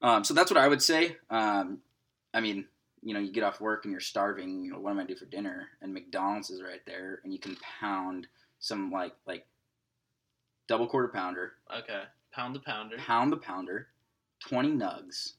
Um, 0.02 0.24
so 0.24 0.34
that's 0.34 0.52
what 0.52 0.58
I 0.58 0.68
would 0.68 0.82
say. 0.84 1.18
Um, 1.30 1.82
I 2.34 2.42
mean, 2.42 2.68
you 3.02 3.14
know, 3.14 3.20
you 3.20 3.32
get 3.32 3.44
off 3.44 3.60
work 3.60 3.86
and 3.86 3.92
you're 3.92 4.02
starving. 4.02 4.64
You 4.64 4.72
know, 4.74 4.80
what 4.80 4.92
am 4.92 5.00
I 5.00 5.06
do 5.06 5.16
for 5.16 5.26
dinner? 5.26 5.70
And 5.82 5.94
McDonald's 5.94 6.50
is 6.52 6.62
right 6.62 6.86
there, 6.86 7.22
and 7.24 7.34
you 7.34 7.40
can 7.40 7.56
pound 7.58 8.28
some 8.60 8.92
like 8.92 9.16
like 9.26 9.48
double 10.68 10.88
quarter 10.88 11.08
pounder, 11.08 11.56
Okay. 11.74 12.04
Pound 12.40 12.56
the 12.56 12.60
pounder. 12.60 12.98
pound 12.98 13.32
the 13.34 13.38
pounder, 13.38 13.88
twenty 14.40 14.70
nugs, 14.72 15.34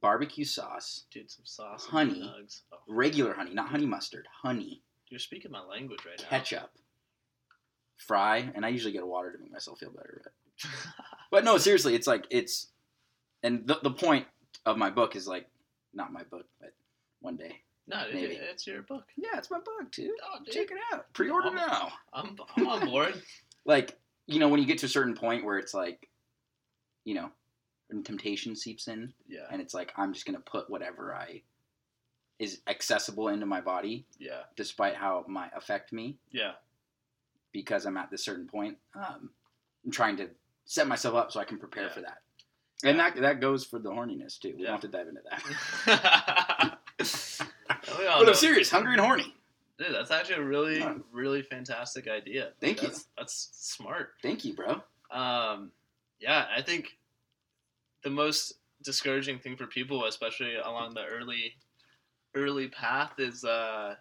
barbecue 0.00 0.44
sauce, 0.44 1.04
Dude, 1.10 1.30
some 1.30 1.44
sauce. 1.46 1.86
Honey. 1.86 2.20
Nugs. 2.22 2.60
Oh, 2.72 2.76
regular 2.88 3.32
honey, 3.32 3.54
not 3.54 3.68
honey 3.68 3.86
mustard, 3.86 4.26
honey. 4.42 4.82
you're 5.08 5.18
speaking 5.20 5.50
my 5.50 5.62
language 5.62 6.00
right 6.04 6.18
now. 6.20 6.28
ketchup, 6.28 6.70
fry, 7.96 8.50
and 8.54 8.66
I 8.66 8.68
usually 8.68 8.92
get 8.92 9.02
a 9.02 9.06
water 9.06 9.32
to 9.32 9.38
make 9.38 9.52
myself 9.52 9.78
feel 9.78 9.90
better. 9.90 10.20
But, 10.24 10.70
but 11.30 11.44
no, 11.44 11.56
seriously, 11.58 11.94
it's 11.94 12.06
like 12.06 12.26
it's, 12.30 12.68
and 13.42 13.66
the 13.66 13.78
the 13.82 13.90
point 13.90 14.26
of 14.66 14.76
my 14.76 14.90
book 14.90 15.16
is 15.16 15.26
like, 15.26 15.48
not 15.94 16.12
my 16.12 16.22
book, 16.24 16.46
but 16.60 16.74
one 17.20 17.36
day. 17.36 17.60
no, 17.86 18.02
Maybe. 18.12 18.34
it's 18.34 18.66
your 18.66 18.82
book. 18.82 19.04
Yeah, 19.16 19.38
it's 19.38 19.50
my 19.50 19.58
book, 19.58 19.90
dude. 19.92 20.10
Oh, 20.22 20.38
dude. 20.44 20.54
Check 20.54 20.70
it 20.70 20.78
out. 20.92 21.12
Pre-order 21.14 21.48
I'm- 21.48 21.56
now. 21.56 21.92
I'm, 22.12 22.36
I'm 22.56 22.66
on 22.68 22.86
board. 22.86 23.14
Like 23.66 23.98
you 24.26 24.38
know, 24.38 24.48
when 24.48 24.60
you 24.60 24.66
get 24.66 24.78
to 24.78 24.86
a 24.86 24.88
certain 24.88 25.14
point 25.14 25.44
where 25.44 25.58
it's 25.58 25.74
like, 25.74 26.08
you 27.04 27.14
know, 27.14 27.30
when 27.88 28.02
temptation 28.02 28.56
seeps 28.56 28.88
in, 28.88 29.12
Yeah. 29.28 29.46
and 29.50 29.60
it's 29.60 29.74
like 29.74 29.92
I'm 29.96 30.12
just 30.12 30.24
gonna 30.26 30.40
put 30.40 30.70
whatever 30.70 31.14
I 31.14 31.42
is 32.38 32.60
accessible 32.66 33.28
into 33.28 33.46
my 33.46 33.60
body, 33.60 34.06
Yeah. 34.18 34.42
despite 34.56 34.96
how 34.96 35.18
it 35.18 35.28
might 35.28 35.50
affect 35.54 35.92
me. 35.92 36.18
Yeah. 36.30 36.54
because 37.52 37.86
I'm 37.86 37.96
at 37.96 38.10
this 38.10 38.24
certain 38.24 38.48
point. 38.48 38.78
Um, 38.96 39.30
I'm 39.84 39.92
trying 39.92 40.16
to 40.16 40.28
set 40.64 40.88
myself 40.88 41.14
up 41.14 41.30
so 41.30 41.38
I 41.38 41.44
can 41.44 41.56
prepare 41.56 41.84
Yeah. 41.84 41.92
for 41.92 42.00
that. 42.00 42.22
And 42.82 42.98
that 42.98 43.14
that 43.16 43.40
goes 43.40 43.64
for 43.64 43.78
the 43.78 43.90
horniness 43.90 44.40
too. 44.40 44.54
We 44.56 44.62
Yeah. 44.62 44.70
don't 44.72 44.82
have 44.82 44.90
to 44.90 44.96
dive 44.96 45.06
into 45.06 45.22
that. 45.30 46.78
But. 46.98 48.28
I'm 48.28 48.34
serious, 48.34 48.70
hungry 48.70 48.94
and 48.94 49.00
horny. 49.00 49.34
Dude, 49.78 49.92
that's 49.92 50.10
actually 50.10 50.36
a 50.36 50.44
really, 50.44 50.78
Yeah. 50.78 50.98
really 51.10 51.42
fantastic 51.42 52.06
idea. 52.08 52.52
Thank 52.60 52.80
you. 52.82 52.88
that's, 52.88 53.08
That's 53.16 53.48
smart. 53.52 54.14
Thank 54.22 54.44
you, 54.44 54.54
bro. 54.54 54.82
Um, 55.10 55.72
yeah, 56.20 56.46
I 56.56 56.62
think 56.62 56.96
the 58.02 58.10
most 58.10 58.54
discouraging 58.82 59.38
thing 59.40 59.56
for 59.56 59.66
people, 59.66 60.04
especially 60.04 60.54
along 60.56 60.94
the 60.94 61.04
early, 61.04 61.56
early 62.34 62.68
path, 62.68 63.14
is 63.18 63.44
uh, 63.44 63.96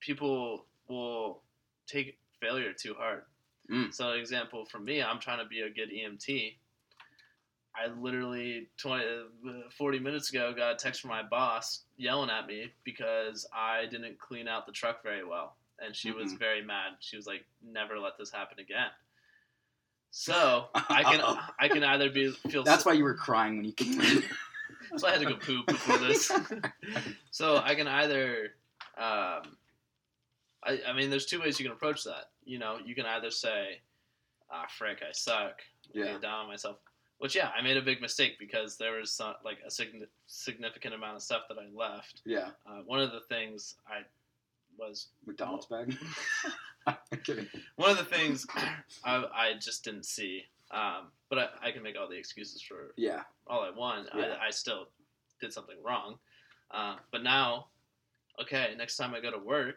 people 0.00 0.66
will 0.88 1.42
take 1.86 2.18
failure 2.40 2.72
too 2.72 2.94
hard. 2.94 3.22
Mm. 3.70 3.94
So, 3.94 4.12
example 4.12 4.64
for 4.66 4.80
me, 4.80 5.02
I'm 5.02 5.20
trying 5.20 5.38
to 5.38 5.44
be 5.46 5.60
a 5.60 5.70
good 5.70 5.90
EMT. 5.90 6.56
I 7.74 7.86
literally 8.00 8.68
20, 8.76 9.04
uh, 9.04 9.50
40 9.76 9.98
minutes 9.98 10.30
ago 10.30 10.52
got 10.54 10.72
a 10.72 10.76
text 10.76 11.00
from 11.00 11.10
my 11.10 11.22
boss 11.22 11.84
yelling 11.96 12.28
at 12.30 12.46
me 12.46 12.72
because 12.84 13.46
I 13.54 13.86
didn't 13.86 14.18
clean 14.18 14.46
out 14.46 14.66
the 14.66 14.72
truck 14.72 15.02
very 15.02 15.24
well. 15.24 15.56
And 15.78 15.96
she 15.96 16.12
was 16.12 16.34
Mhm. 16.34 16.38
very 16.38 16.62
mad. 16.62 16.92
She 17.00 17.16
was 17.16 17.26
like, 17.26 17.44
never 17.62 17.98
let 17.98 18.18
this 18.18 18.30
happen 18.30 18.58
again. 18.58 18.90
So 20.10 20.68
I 20.74 21.02
can 21.02 21.20
I 21.58 21.68
can 21.68 21.82
either 21.82 22.10
be 22.10 22.30
feel 22.50 22.62
That's 22.62 22.84
why 22.84 22.92
you 22.92 23.04
were 23.04 23.14
crying 23.14 23.56
when 23.56 23.64
you 23.64 23.72
came 23.72 24.00
in. 24.00 24.22
so 24.98 25.08
I 25.08 25.12
had 25.12 25.20
to 25.20 25.26
go 25.26 25.36
poop 25.36 25.66
before 25.66 25.98
this. 25.98 26.30
so 27.30 27.56
I 27.56 27.74
can 27.74 27.88
either, 27.88 28.54
um, 28.98 29.56
I, 30.64 30.80
I 30.86 30.92
mean, 30.94 31.08
there's 31.08 31.26
two 31.26 31.40
ways 31.40 31.58
you 31.58 31.64
can 31.64 31.72
approach 31.72 32.04
that. 32.04 32.30
You 32.44 32.58
know, 32.58 32.78
you 32.84 32.94
can 32.94 33.06
either 33.06 33.30
say, 33.30 33.80
"Ah, 34.50 34.66
frick, 34.68 35.02
I 35.02 35.12
suck," 35.12 35.60
Yeah. 35.92 36.12
get 36.12 36.20
down 36.22 36.40
on 36.40 36.46
myself. 36.48 36.76
Which, 37.22 37.36
yeah, 37.36 37.50
I 37.56 37.62
made 37.62 37.76
a 37.76 37.82
big 37.82 38.00
mistake 38.00 38.36
because 38.40 38.76
there 38.76 38.98
was 38.98 39.12
some, 39.12 39.34
like 39.44 39.58
a 39.64 39.68
signi- 39.70 40.08
significant 40.26 40.92
amount 40.92 41.14
of 41.14 41.22
stuff 41.22 41.42
that 41.48 41.56
I 41.56 41.68
left. 41.72 42.20
Yeah. 42.26 42.48
Uh, 42.66 42.80
one 42.84 42.98
of 43.00 43.12
the 43.12 43.20
things 43.28 43.76
I 43.86 44.00
was 44.76 45.06
McDonald's 45.24 45.66
bag. 45.66 45.96
I'm 46.88 46.96
kidding. 47.22 47.46
one 47.76 47.90
of 47.90 47.96
the 47.98 48.04
things 48.04 48.44
I, 49.04 49.24
I 49.32 49.52
just 49.60 49.84
didn't 49.84 50.04
see. 50.04 50.42
Um, 50.72 51.12
but 51.30 51.38
I, 51.38 51.68
I 51.68 51.70
can 51.70 51.84
make 51.84 51.94
all 51.96 52.08
the 52.08 52.16
excuses 52.16 52.60
for 52.60 52.92
Yeah. 52.96 53.20
all 53.46 53.60
I 53.62 53.70
want. 53.70 54.08
Yeah. 54.16 54.34
I, 54.42 54.46
I 54.48 54.50
still 54.50 54.88
did 55.40 55.52
something 55.52 55.76
wrong. 55.80 56.16
Uh, 56.72 56.96
but 57.12 57.22
now, 57.22 57.66
okay, 58.40 58.74
next 58.76 58.96
time 58.96 59.14
I 59.14 59.20
go 59.20 59.30
to 59.30 59.38
work, 59.38 59.76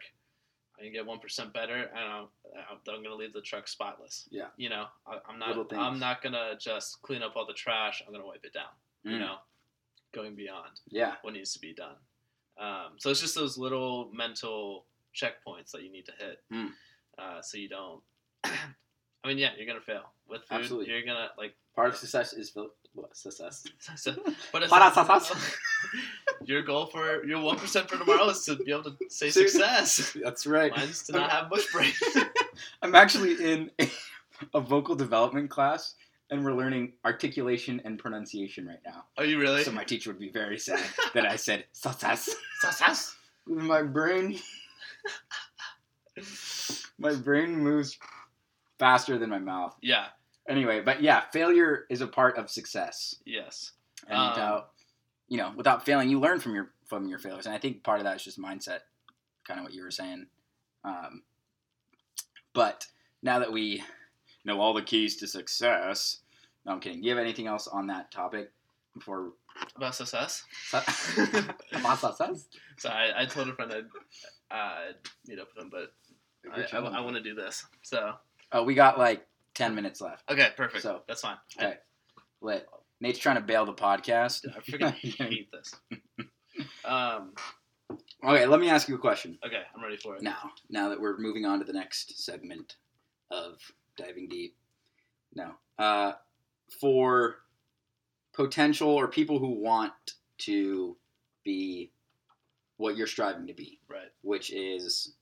I 0.78 0.82
can 0.82 0.92
get 0.92 1.06
one 1.06 1.18
percent 1.18 1.52
better, 1.52 1.74
and 1.74 1.98
I'm, 1.98 2.26
I'm 2.88 3.02
gonna 3.02 3.14
leave 3.14 3.32
the 3.32 3.40
truck 3.40 3.66
spotless. 3.68 4.28
Yeah. 4.30 4.48
You 4.56 4.68
know, 4.68 4.86
I, 5.06 5.18
I'm 5.28 5.38
not. 5.38 5.72
I'm 5.72 5.98
not 5.98 6.22
gonna 6.22 6.54
just 6.58 7.00
clean 7.02 7.22
up 7.22 7.34
all 7.36 7.46
the 7.46 7.54
trash. 7.54 8.02
I'm 8.06 8.12
gonna 8.12 8.26
wipe 8.26 8.44
it 8.44 8.52
down. 8.52 8.64
You 9.02 9.12
Mm. 9.16 9.20
know, 9.20 9.36
going 10.12 10.34
beyond 10.34 10.80
Yeah. 10.88 11.14
what 11.22 11.32
needs 11.34 11.52
to 11.54 11.60
be 11.60 11.72
done. 11.74 11.96
Um, 12.58 12.92
so 12.98 13.10
it's 13.10 13.20
just 13.20 13.34
those 13.34 13.56
little 13.58 14.10
mental 14.12 14.86
checkpoints 15.14 15.70
that 15.72 15.82
you 15.82 15.90
need 15.90 16.06
to 16.06 16.12
hit, 16.18 16.42
Mm. 16.52 16.70
uh, 17.18 17.40
so 17.42 17.56
you 17.58 17.68
don't. 17.68 18.02
I 19.24 19.28
mean, 19.28 19.38
yeah, 19.38 19.50
you're 19.56 19.66
gonna 19.66 19.80
fail 19.80 20.02
with 20.28 20.42
food. 20.42 20.56
Absolutely. 20.60 20.92
You're 20.92 21.04
gonna 21.04 21.30
like 21.36 21.54
Part 21.74 21.90
of 21.90 21.96
success 21.96 22.32
is 22.32 22.52
what 22.54 22.70
success. 23.14 23.66
but 24.52 24.62
it's 24.62 24.72
Para 24.72 24.90
sasas. 24.90 25.54
your 26.44 26.62
goal 26.62 26.86
for 26.86 27.24
your 27.26 27.40
one 27.40 27.58
percent 27.58 27.90
for 27.90 27.98
tomorrow 27.98 28.28
is 28.30 28.44
to 28.46 28.56
be 28.56 28.72
able 28.72 28.84
to 28.84 28.96
say 29.08 29.28
success. 29.28 30.16
That's 30.22 30.46
right. 30.46 30.74
Mine's 30.74 31.02
to 31.04 31.12
not 31.12 31.30
have 31.30 31.50
bush 31.50 31.70
brain. 31.72 31.92
I'm 32.82 32.94
actually 32.94 33.34
in 33.34 33.70
a 34.54 34.60
vocal 34.60 34.94
development 34.94 35.50
class, 35.50 35.96
and 36.30 36.42
we're 36.42 36.54
learning 36.54 36.94
articulation 37.04 37.82
and 37.84 37.98
pronunciation 37.98 38.66
right 38.66 38.80
now. 38.86 39.04
Are 39.18 39.26
you 39.26 39.38
really? 39.38 39.62
So 39.62 39.72
my 39.72 39.84
teacher 39.84 40.10
would 40.10 40.20
be 40.20 40.30
very 40.30 40.58
sad 40.58 40.80
that 41.12 41.26
I 41.26 41.36
said 41.36 41.64
success. 41.72 42.34
Success. 42.60 43.14
My 43.46 43.82
brain, 43.82 44.38
my 46.98 47.14
brain 47.14 47.54
moves 47.54 47.98
faster 48.78 49.18
than 49.18 49.30
my 49.30 49.38
mouth. 49.38 49.76
Yeah. 49.80 50.06
Anyway, 50.48 50.80
but 50.80 51.02
yeah, 51.02 51.22
failure 51.32 51.86
is 51.90 52.00
a 52.00 52.06
part 52.06 52.36
of 52.38 52.50
success, 52.50 53.16
Yes. 53.24 53.72
and 54.06 54.16
Um, 54.16 54.30
without, 54.30 54.70
you 55.28 55.36
know, 55.38 55.52
without 55.56 55.84
failing, 55.84 56.08
you 56.08 56.20
learn 56.20 56.38
from 56.40 56.54
your 56.54 56.72
from 56.86 57.08
your 57.08 57.18
failures, 57.18 57.46
and 57.46 57.54
I 57.54 57.58
think 57.58 57.82
part 57.82 57.98
of 57.98 58.04
that 58.04 58.16
is 58.16 58.22
just 58.22 58.38
mindset, 58.38 58.80
kind 59.44 59.58
of 59.58 59.64
what 59.64 59.74
you 59.74 59.82
were 59.82 59.90
saying. 59.90 60.26
Um, 60.84 61.24
but 62.52 62.86
now 63.22 63.40
that 63.40 63.52
we 63.52 63.82
know 64.44 64.60
all 64.60 64.72
the 64.72 64.82
keys 64.82 65.16
to 65.16 65.26
success, 65.26 66.20
no, 66.64 66.72
I'm 66.72 66.80
kidding. 66.80 67.00
Do 67.00 67.08
you 67.08 67.14
have 67.14 67.22
anything 67.22 67.48
else 67.48 67.66
on 67.66 67.88
that 67.88 68.10
topic 68.12 68.52
before? 68.94 69.32
About 69.74 69.94
success. 69.94 70.44
About 70.72 71.98
success? 71.98 72.46
So 72.78 72.88
I, 72.90 73.22
I 73.22 73.26
told 73.26 73.48
a 73.48 73.54
friend 73.54 73.72
I'd 73.72 74.54
uh, 74.54 74.92
meet 75.26 75.38
up 75.38 75.48
with 75.54 75.64
him, 75.64 75.70
but 75.70 75.92
I, 76.52 76.76
I, 76.76 77.00
want 77.00 77.16
to 77.16 77.22
do 77.22 77.34
this. 77.34 77.64
So 77.82 78.14
Oh, 78.52 78.62
we 78.64 78.74
got 78.74 78.98
like 78.98 79.26
ten 79.54 79.74
minutes 79.74 80.00
left. 80.00 80.22
okay, 80.30 80.48
perfect. 80.56 80.82
So- 80.82 81.02
That's 81.08 81.22
fine. 81.22 81.36
Okay. 81.58 81.74
Lit. 82.40 82.66
Nate's 83.00 83.18
trying 83.18 83.36
to 83.36 83.42
bail 83.42 83.66
the 83.66 83.74
podcast. 83.74 84.46
I, 84.48 84.56
I 84.58 84.60
freaking 84.60 84.92
hate 85.28 85.50
this. 85.52 85.74
Um, 86.84 87.32
Okay, 88.24 88.46
let 88.46 88.58
me 88.58 88.68
ask 88.70 88.88
you 88.88 88.94
a 88.96 88.98
question 88.98 89.38
Okay, 89.46 89.62
I'm 89.74 89.82
ready 89.82 89.96
for 89.98 90.16
it. 90.16 90.22
now. 90.22 90.50
Now 90.70 90.88
that 90.88 91.00
we're 91.00 91.18
moving 91.18 91.44
on 91.44 91.58
to 91.60 91.64
the 91.64 91.72
next 91.74 92.24
segment 92.24 92.76
of 93.30 93.58
diving 93.96 94.28
deep. 94.28 94.56
No, 95.34 95.52
uh, 95.78 96.12
for 96.80 97.36
potential 98.32 98.88
or 98.88 99.06
people 99.06 99.38
who 99.38 99.60
want 99.62 99.92
to 100.38 100.96
be 101.44 101.92
what 102.78 102.96
you're 102.96 103.06
striving 103.06 103.46
to 103.46 103.54
be, 103.54 103.78
Right. 103.88 104.08
which 104.22 104.50
is 104.50 105.14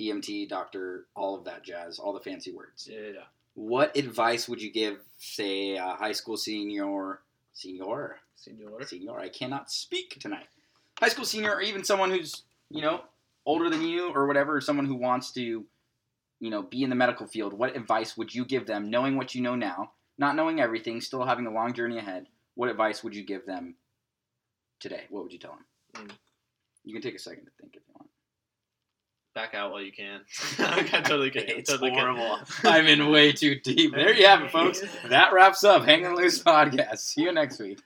EMT, 0.00 0.48
doctor, 0.48 1.06
all 1.14 1.36
of 1.36 1.44
that 1.44 1.64
jazz, 1.64 1.98
all 1.98 2.12
the 2.12 2.20
fancy 2.20 2.52
words. 2.52 2.88
Yeah. 2.90 3.22
What 3.54 3.96
advice 3.96 4.48
would 4.48 4.62
you 4.62 4.70
give, 4.70 4.98
say, 5.18 5.76
a 5.76 5.96
high 5.98 6.12
school 6.12 6.36
senior, 6.36 7.20
senior, 7.52 8.18
Senor. 8.36 8.84
senior? 8.84 9.18
I 9.18 9.28
cannot 9.28 9.70
speak 9.70 10.18
tonight. 10.20 10.46
High 11.00 11.08
school 11.08 11.24
senior, 11.24 11.54
or 11.54 11.60
even 11.60 11.82
someone 11.84 12.10
who's 12.10 12.42
you 12.70 12.82
know 12.82 13.02
older 13.44 13.70
than 13.70 13.82
you, 13.82 14.12
or 14.12 14.26
whatever, 14.26 14.60
someone 14.60 14.86
who 14.86 14.94
wants 14.94 15.32
to, 15.32 15.64
you 16.38 16.50
know, 16.50 16.62
be 16.62 16.82
in 16.82 16.90
the 16.90 16.96
medical 16.96 17.26
field. 17.26 17.52
What 17.52 17.76
advice 17.76 18.16
would 18.16 18.34
you 18.34 18.44
give 18.44 18.66
them, 18.66 18.90
knowing 18.90 19.16
what 19.16 19.34
you 19.34 19.40
know 19.42 19.56
now, 19.56 19.92
not 20.18 20.36
knowing 20.36 20.60
everything, 20.60 21.00
still 21.00 21.24
having 21.24 21.46
a 21.46 21.52
long 21.52 21.72
journey 21.72 21.98
ahead? 21.98 22.26
What 22.54 22.68
advice 22.68 23.02
would 23.02 23.16
you 23.16 23.24
give 23.24 23.46
them 23.46 23.74
today? 24.80 25.04
What 25.10 25.24
would 25.24 25.32
you 25.32 25.38
tell 25.38 25.56
them? 25.94 26.06
Mm. 26.08 26.14
You 26.84 26.92
can 26.92 27.02
take 27.02 27.14
a 27.14 27.18
second 27.18 27.44
to 27.44 27.50
think 27.60 27.74
if 27.74 27.82
you 27.86 27.94
want. 27.94 28.07
Back 29.38 29.54
out 29.54 29.70
while 29.70 29.80
you 29.80 29.92
can. 29.92 30.22
I'm 30.58 30.84
totally. 31.04 31.30
I'm 31.30 31.58
It's 31.58 31.70
totally 31.70 31.92
horrible. 31.92 32.40
I'm 32.64 32.88
in 32.88 33.08
way 33.08 33.30
too 33.30 33.54
deep. 33.60 33.94
There 33.94 34.12
you 34.12 34.26
have 34.26 34.42
it, 34.42 34.50
folks. 34.50 34.82
That 35.08 35.32
wraps 35.32 35.62
up 35.62 35.84
Hanging 35.84 36.16
Loose 36.16 36.42
podcast. 36.42 36.98
See 36.98 37.22
you 37.22 37.30
next 37.32 37.60
week. 37.60 37.78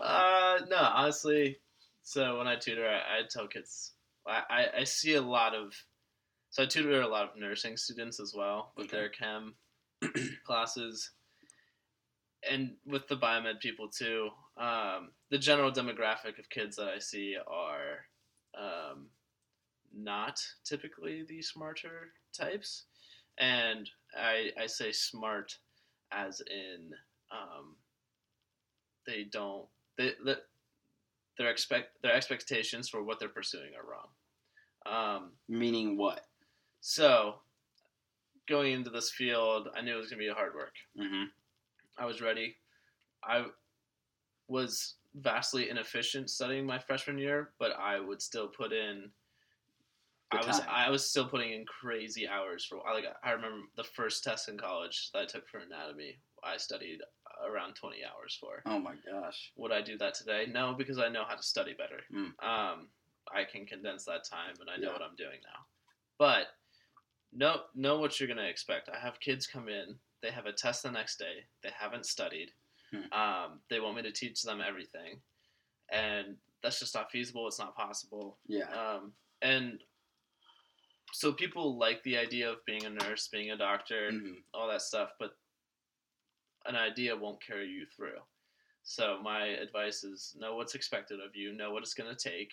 Uh, 0.00 0.58
no, 0.68 0.76
honestly. 0.76 1.58
So 2.02 2.38
when 2.38 2.48
I 2.48 2.56
tutor, 2.56 2.84
I, 2.88 2.96
I 2.96 3.20
tell 3.30 3.46
kids. 3.46 3.92
I, 4.26 4.42
I, 4.50 4.66
I 4.80 4.84
see 4.84 5.14
a 5.14 5.22
lot 5.22 5.54
of. 5.54 5.72
So 6.50 6.64
I 6.64 6.66
tutor 6.66 7.00
a 7.02 7.06
lot 7.06 7.22
of 7.30 7.38
nursing 7.38 7.76
students 7.76 8.18
as 8.18 8.34
well 8.36 8.72
with 8.76 8.86
Okay. 8.86 8.96
their 8.96 9.08
chem 9.10 9.54
classes, 10.44 11.12
and 12.50 12.72
with 12.86 13.06
the 13.06 13.16
biomed 13.16 13.60
people 13.60 13.88
too. 13.88 14.30
Um, 14.56 15.10
the 15.30 15.38
general 15.38 15.70
demographic 15.70 16.40
of 16.40 16.50
kids 16.50 16.74
that 16.74 16.88
I 16.88 16.98
see 16.98 17.36
are 17.46 18.00
um, 18.60 19.06
not 20.02 20.40
typically 20.64 21.24
the 21.28 21.42
smarter 21.42 22.12
types, 22.32 22.84
and 23.38 23.88
I 24.16 24.50
I 24.60 24.66
say 24.66 24.92
smart 24.92 25.58
as 26.12 26.40
in 26.50 26.90
um, 27.30 27.76
they 29.06 29.24
don't 29.24 29.66
they, 29.96 30.12
they 30.24 30.36
their 31.36 31.50
expect 31.50 32.02
their 32.02 32.14
expectations 32.14 32.88
for 32.88 33.02
what 33.02 33.18
they're 33.18 33.28
pursuing 33.28 33.70
are 33.76 33.88
wrong. 33.88 34.08
Um, 34.86 35.32
Meaning 35.48 35.96
what? 35.96 36.26
so 36.80 37.36
going 38.48 38.72
into 38.72 38.90
this 38.90 39.10
field, 39.10 39.68
I 39.76 39.82
knew 39.82 39.94
it 39.94 40.00
was 40.00 40.10
gonna 40.10 40.20
be 40.20 40.28
hard 40.28 40.54
work. 40.54 40.74
Mm-hmm. 40.98 41.24
I 41.98 42.06
was 42.06 42.22
ready. 42.22 42.56
I 43.22 43.46
was 44.48 44.94
vastly 45.14 45.68
inefficient 45.68 46.30
studying 46.30 46.64
my 46.64 46.78
freshman 46.78 47.18
year, 47.18 47.50
but 47.58 47.72
I 47.78 48.00
would 48.00 48.22
still 48.22 48.48
put 48.48 48.72
in. 48.72 49.10
I 50.30 50.46
was. 50.46 50.60
I 50.68 50.90
was 50.90 51.08
still 51.08 51.26
putting 51.26 51.52
in 51.52 51.64
crazy 51.64 52.28
hours 52.28 52.64
for 52.64 52.78
like 52.92 53.04
I 53.24 53.30
remember 53.30 53.66
the 53.76 53.84
first 53.84 54.22
test 54.24 54.48
in 54.48 54.58
college 54.58 55.10
that 55.12 55.20
I 55.22 55.26
took 55.26 55.48
for 55.48 55.58
anatomy. 55.58 56.18
I 56.44 56.56
studied 56.58 56.98
around 57.48 57.74
twenty 57.74 57.98
hours 58.04 58.36
for. 58.40 58.62
Oh 58.66 58.78
my 58.78 58.94
gosh. 59.10 59.52
Would 59.56 59.72
I 59.72 59.80
do 59.80 59.96
that 59.98 60.14
today? 60.14 60.46
No, 60.52 60.74
because 60.76 60.98
I 60.98 61.08
know 61.08 61.24
how 61.26 61.34
to 61.34 61.42
study 61.42 61.74
better. 61.76 62.00
Mm. 62.12 62.26
Um, 62.46 62.88
I 63.32 63.44
can 63.50 63.64
condense 63.66 64.04
that 64.04 64.24
time, 64.24 64.54
and 64.60 64.68
I 64.68 64.76
know 64.76 64.88
Yeah. 64.88 64.92
what 64.92 65.02
I'm 65.02 65.16
doing 65.16 65.38
now. 65.44 65.64
But 66.18 66.48
know 67.32 67.62
know 67.74 67.98
what 67.98 68.18
you're 68.20 68.28
gonna 68.28 68.42
expect. 68.48 68.88
I 68.88 68.98
have 68.98 69.20
kids 69.20 69.46
come 69.46 69.68
in. 69.68 69.98
They 70.20 70.30
have 70.30 70.46
a 70.46 70.52
test 70.52 70.82
the 70.82 70.90
next 70.90 71.18
day. 71.18 71.44
They 71.62 71.70
haven't 71.78 72.04
studied. 72.06 72.50
Hmm. 72.92 73.12
Um, 73.12 73.60
they 73.70 73.80
want 73.80 73.96
me 73.96 74.02
to 74.02 74.12
teach 74.12 74.42
them 74.42 74.60
everything, 74.66 75.20
and 75.90 76.36
that's 76.62 76.80
just 76.80 76.94
not 76.94 77.10
feasible. 77.10 77.46
It's 77.46 77.58
not 77.58 77.76
possible. 77.76 78.36
Yeah. 78.46 78.64
Um, 78.72 79.12
and 79.42 79.78
so 81.12 81.32
people 81.32 81.78
like 81.78 82.02
the 82.02 82.16
idea 82.16 82.50
of 82.50 82.64
being 82.66 82.84
a 82.84 82.90
nurse, 82.90 83.28
being 83.28 83.50
a 83.50 83.56
doctor, 83.56 84.10
Mhm. 84.12 84.42
all 84.54 84.68
that 84.68 84.82
stuff, 84.82 85.10
but 85.18 85.36
an 86.66 86.76
idea 86.76 87.16
won't 87.16 87.40
carry 87.42 87.68
you 87.68 87.86
through. 87.86 88.20
So 88.82 89.20
my 89.22 89.46
advice 89.46 90.04
is 90.04 90.34
know 90.38 90.56
what's 90.56 90.74
expected 90.74 91.20
of 91.20 91.34
you, 91.36 91.52
know 91.52 91.70
what 91.72 91.82
it's 91.82 91.94
going 91.94 92.14
to 92.14 92.30
take, 92.30 92.52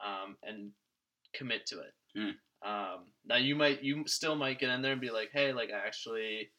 um, 0.00 0.36
and 0.42 0.72
commit 1.32 1.66
to 1.66 1.80
it. 1.80 1.94
Mm. 2.16 2.38
Um, 2.62 3.12
now 3.24 3.36
you 3.36 3.54
might 3.54 3.82
you 3.82 4.06
still 4.06 4.34
might 4.34 4.58
get 4.58 4.70
in 4.70 4.82
there 4.82 4.92
and 4.92 5.00
be 5.00 5.10
like, 5.10 5.30
hey, 5.32 5.52
like 5.52 5.70
I 5.70 5.78
actually 5.86 6.52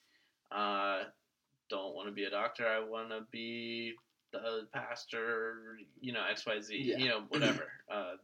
uh, 0.51 1.03
don't 1.69 1.95
want 1.95 2.07
to 2.07 2.11
be 2.13 2.25
a 2.25 2.29
doctor. 2.29 2.67
I 2.67 2.79
want 2.79 3.09
to 3.09 3.21
be 3.31 3.93
the 4.31 4.67
pastor. 4.73 5.77
You 5.99 6.13
know, 6.13 6.23
X 6.29 6.45
Y 6.45 6.59
Z. 6.59 6.75
You 6.75 7.07
know, 7.07 7.21
whatever. 7.29 7.71
uh, 7.91 8.15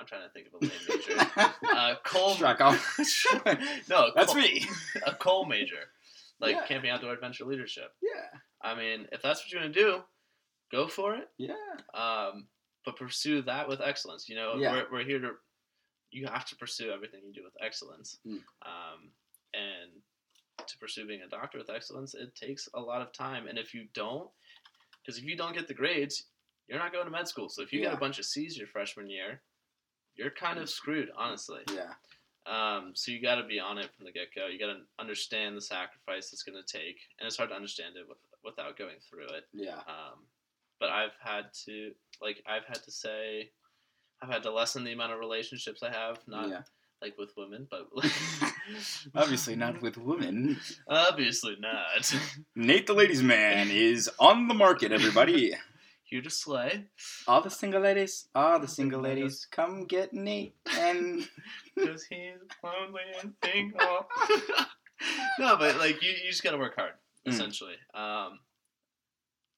I'm 0.00 0.06
trying 0.06 0.22
to 0.22 0.30
think 0.30 0.48
of 0.48 0.54
a 0.54 0.64
major. 0.64 1.54
Uh, 1.76 1.94
coal. 2.04 2.36
No, 3.88 4.10
That's 4.14 4.32
coal- 4.32 4.42
me. 4.42 4.66
a 5.06 5.14
coal 5.14 5.44
major, 5.46 5.90
like 6.40 6.56
Yeah. 6.56 6.66
camping 6.66 6.90
outdoor 6.90 7.12
adventure 7.12 7.44
leadership. 7.44 7.92
Yeah. 8.02 8.38
I 8.62 8.74
mean, 8.74 9.06
if 9.12 9.22
that's 9.22 9.40
what 9.40 9.52
you're 9.52 9.62
gonna 9.62 9.72
do, 9.72 10.00
go 10.72 10.88
for 10.88 11.14
it. 11.16 11.28
Yeah. 11.38 11.54
Um, 11.94 12.46
but 12.84 12.96
pursue 12.96 13.42
that 13.42 13.68
with 13.68 13.80
excellence. 13.80 14.28
You 14.28 14.36
know, 14.36 14.54
Yeah. 14.56 14.72
we're, 14.72 14.86
we're 14.92 15.04
here 15.04 15.20
to. 15.20 15.30
You 16.10 16.26
have 16.26 16.44
to 16.46 16.56
pursue 16.56 16.90
everything 16.90 17.20
you 17.24 17.32
do 17.32 17.44
with 17.44 17.52
excellence. 17.64 18.18
Mm. 18.26 18.32
Um, 18.66 19.12
and 19.54 20.02
to 20.66 20.78
pursue 20.78 21.06
being 21.06 21.22
a 21.22 21.28
doctor 21.28 21.58
with 21.58 21.70
excellence, 21.70 22.14
it 22.14 22.34
takes 22.34 22.68
a 22.74 22.80
lot 22.80 23.00
of 23.00 23.12
time. 23.12 23.46
And 23.46 23.56
if 23.58 23.72
you 23.74 23.86
don't, 23.94 24.28
because 25.04 25.18
if 25.18 25.24
you 25.24 25.36
don't 25.36 25.54
get 25.54 25.68
the 25.68 25.74
grades, 25.74 26.24
you're 26.68 26.78
not 26.80 26.92
going 26.92 27.04
to 27.04 27.10
med 27.12 27.28
school. 27.28 27.48
So 27.48 27.62
if 27.62 27.72
you 27.72 27.80
Yeah. 27.80 27.86
get 27.90 27.94
a 27.94 28.00
bunch 28.00 28.18
of 28.18 28.24
C's 28.24 28.58
your 28.58 28.66
freshman 28.66 29.08
year, 29.08 29.40
you're 30.20 30.30
kind 30.30 30.58
of 30.58 30.68
screwed, 30.68 31.08
honestly. 31.16 31.60
Yeah. 31.74 31.92
Um, 32.46 32.92
so 32.94 33.10
you 33.10 33.22
got 33.22 33.36
to 33.36 33.46
be 33.46 33.58
on 33.58 33.78
it 33.78 33.90
from 33.96 34.04
the 34.04 34.12
get 34.12 34.34
go. 34.34 34.46
You 34.46 34.58
got 34.58 34.72
to 34.72 34.80
understand 34.98 35.56
the 35.56 35.60
sacrifice 35.62 36.32
it's 36.32 36.42
going 36.42 36.60
to 36.62 36.78
take, 36.78 36.98
and 37.18 37.26
it's 37.26 37.36
hard 37.36 37.50
to 37.50 37.56
understand 37.56 37.94
it 37.96 38.06
with, 38.08 38.18
without 38.44 38.78
going 38.78 38.96
through 39.08 39.34
it. 39.36 39.44
Yeah. 39.52 39.76
Um, 39.76 40.26
but 40.78 40.90
I've 40.90 41.16
had 41.22 41.46
to, 41.66 41.92
like, 42.20 42.42
I've 42.46 42.64
had 42.66 42.82
to 42.84 42.90
say, 42.90 43.50
I've 44.22 44.30
had 44.30 44.42
to 44.42 44.52
lessen 44.52 44.84
the 44.84 44.92
amount 44.92 45.12
of 45.12 45.20
relationships 45.20 45.82
I 45.82 45.90
have, 45.90 46.18
not 46.26 46.48
yeah. 46.48 46.62
like 47.00 47.16
with 47.18 47.30
women, 47.36 47.66
but 47.70 47.88
Obviously 49.14 49.56
not 49.56 49.80
with 49.80 49.96
women. 49.96 50.58
obviously 50.88 51.56
not. 51.58 52.12
Nate 52.56 52.86
the 52.86 52.94
ladies 52.94 53.22
man 53.22 53.70
is 53.70 54.10
on 54.18 54.48
the 54.48 54.54
market, 54.54 54.92
everybody. 54.92 55.54
Here 56.10 56.20
to 56.22 56.30
slay, 56.30 56.86
All 57.28 57.40
the 57.40 57.50
single 57.50 57.80
ladies, 57.82 58.26
all 58.34 58.58
the 58.58 58.66
single 58.66 59.00
ladies, 59.00 59.46
come 59.50 59.84
get 59.86 60.12
Nate 60.12 60.56
and 60.76 61.22
because 61.76 62.04
he's 62.04 62.34
lonely 62.64 63.02
and 63.22 63.32
single. 63.44 64.08
no, 65.38 65.56
but 65.56 65.76
like 65.78 66.02
you, 66.02 66.10
you 66.10 66.28
just 66.30 66.42
got 66.42 66.50
to 66.50 66.58
work 66.58 66.74
hard, 66.76 66.92
Mm. 67.26 67.32
essentially. 67.32 67.74
Um, 67.94 68.40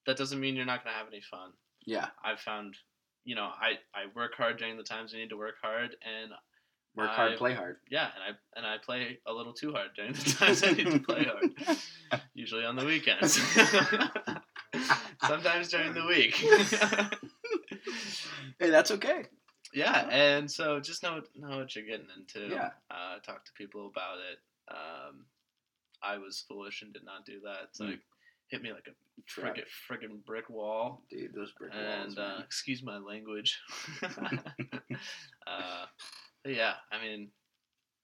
that 0.04 0.16
doesn't 0.18 0.38
mean 0.40 0.56
you're 0.56 0.66
not 0.66 0.84
gonna 0.84 0.96
have 0.96 1.06
any 1.08 1.22
fun. 1.22 1.52
yeah, 1.86 2.08
I've 2.22 2.40
found, 2.40 2.76
you 3.24 3.34
know, 3.34 3.44
I, 3.48 3.78
I 3.94 4.06
work 4.14 4.32
hard 4.36 4.58
during 4.58 4.76
the 4.76 4.82
times 4.82 5.14
I 5.14 5.18
need 5.18 5.30
to 5.30 5.36
work 5.38 5.54
hard, 5.62 5.96
and 6.04 6.32
work 6.96 7.08
hard, 7.10 7.38
play 7.38 7.54
hard. 7.54 7.76
yeah, 7.90 8.08
and 8.14 8.22
I 8.36 8.58
and 8.58 8.66
I 8.66 8.76
play 8.84 9.20
a 9.26 9.32
little 9.32 9.54
too 9.54 9.72
hard 9.72 9.90
during 9.96 10.12
the 10.12 10.30
times 10.38 10.62
I 10.64 10.72
need 10.72 10.90
to 10.90 10.98
play 10.98 11.24
hard. 11.24 11.78
Usually 12.34 12.64
on 12.66 12.76
the 12.76 12.84
weekends. 12.84 13.40
Sometimes 15.26 15.68
during 15.68 15.94
the 15.94 16.06
week. 16.06 16.44
Hey, 18.58 18.70
that's 18.70 18.90
okay. 18.92 19.24
yeah, 19.74 20.06
and 20.10 20.48
so 20.50 20.78
just 20.78 21.02
know 21.02 21.20
know 21.34 21.58
what 21.58 21.74
you're 21.74 21.84
getting 21.86 22.06
into. 22.16 22.48
Yeah. 22.54 22.70
Uh, 22.90 23.18
talk 23.24 23.44
to 23.44 23.52
people 23.56 23.88
about 23.88 24.18
it. 24.18 24.38
Um, 24.70 25.24
I 26.02 26.18
was 26.18 26.44
foolish 26.48 26.82
and 26.82 26.92
did 26.92 27.04
not 27.04 27.24
do 27.26 27.40
that. 27.44 27.68
So 27.72 27.86
Mm. 27.86 27.92
it 27.94 28.00
hit 28.48 28.62
me 28.62 28.72
like 28.72 28.86
a 28.88 28.94
friggin' 29.40 29.64
friggin' 29.88 30.24
brick 30.24 30.48
wall. 30.50 31.02
Dude, 31.10 31.34
those 31.34 31.52
brick 31.52 31.72
walls. 31.72 32.16
and 32.16 32.18
uh, 32.18 32.38
excuse 32.44 32.82
my 32.82 32.98
language. 32.98 33.58
uh, 35.46 35.86
yeah, 36.44 36.74
I 36.92 37.02
mean, 37.02 37.28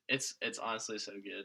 it's 0.08 0.34
it's 0.40 0.58
honestly 0.58 0.98
so 0.98 1.12
good. 1.12 1.44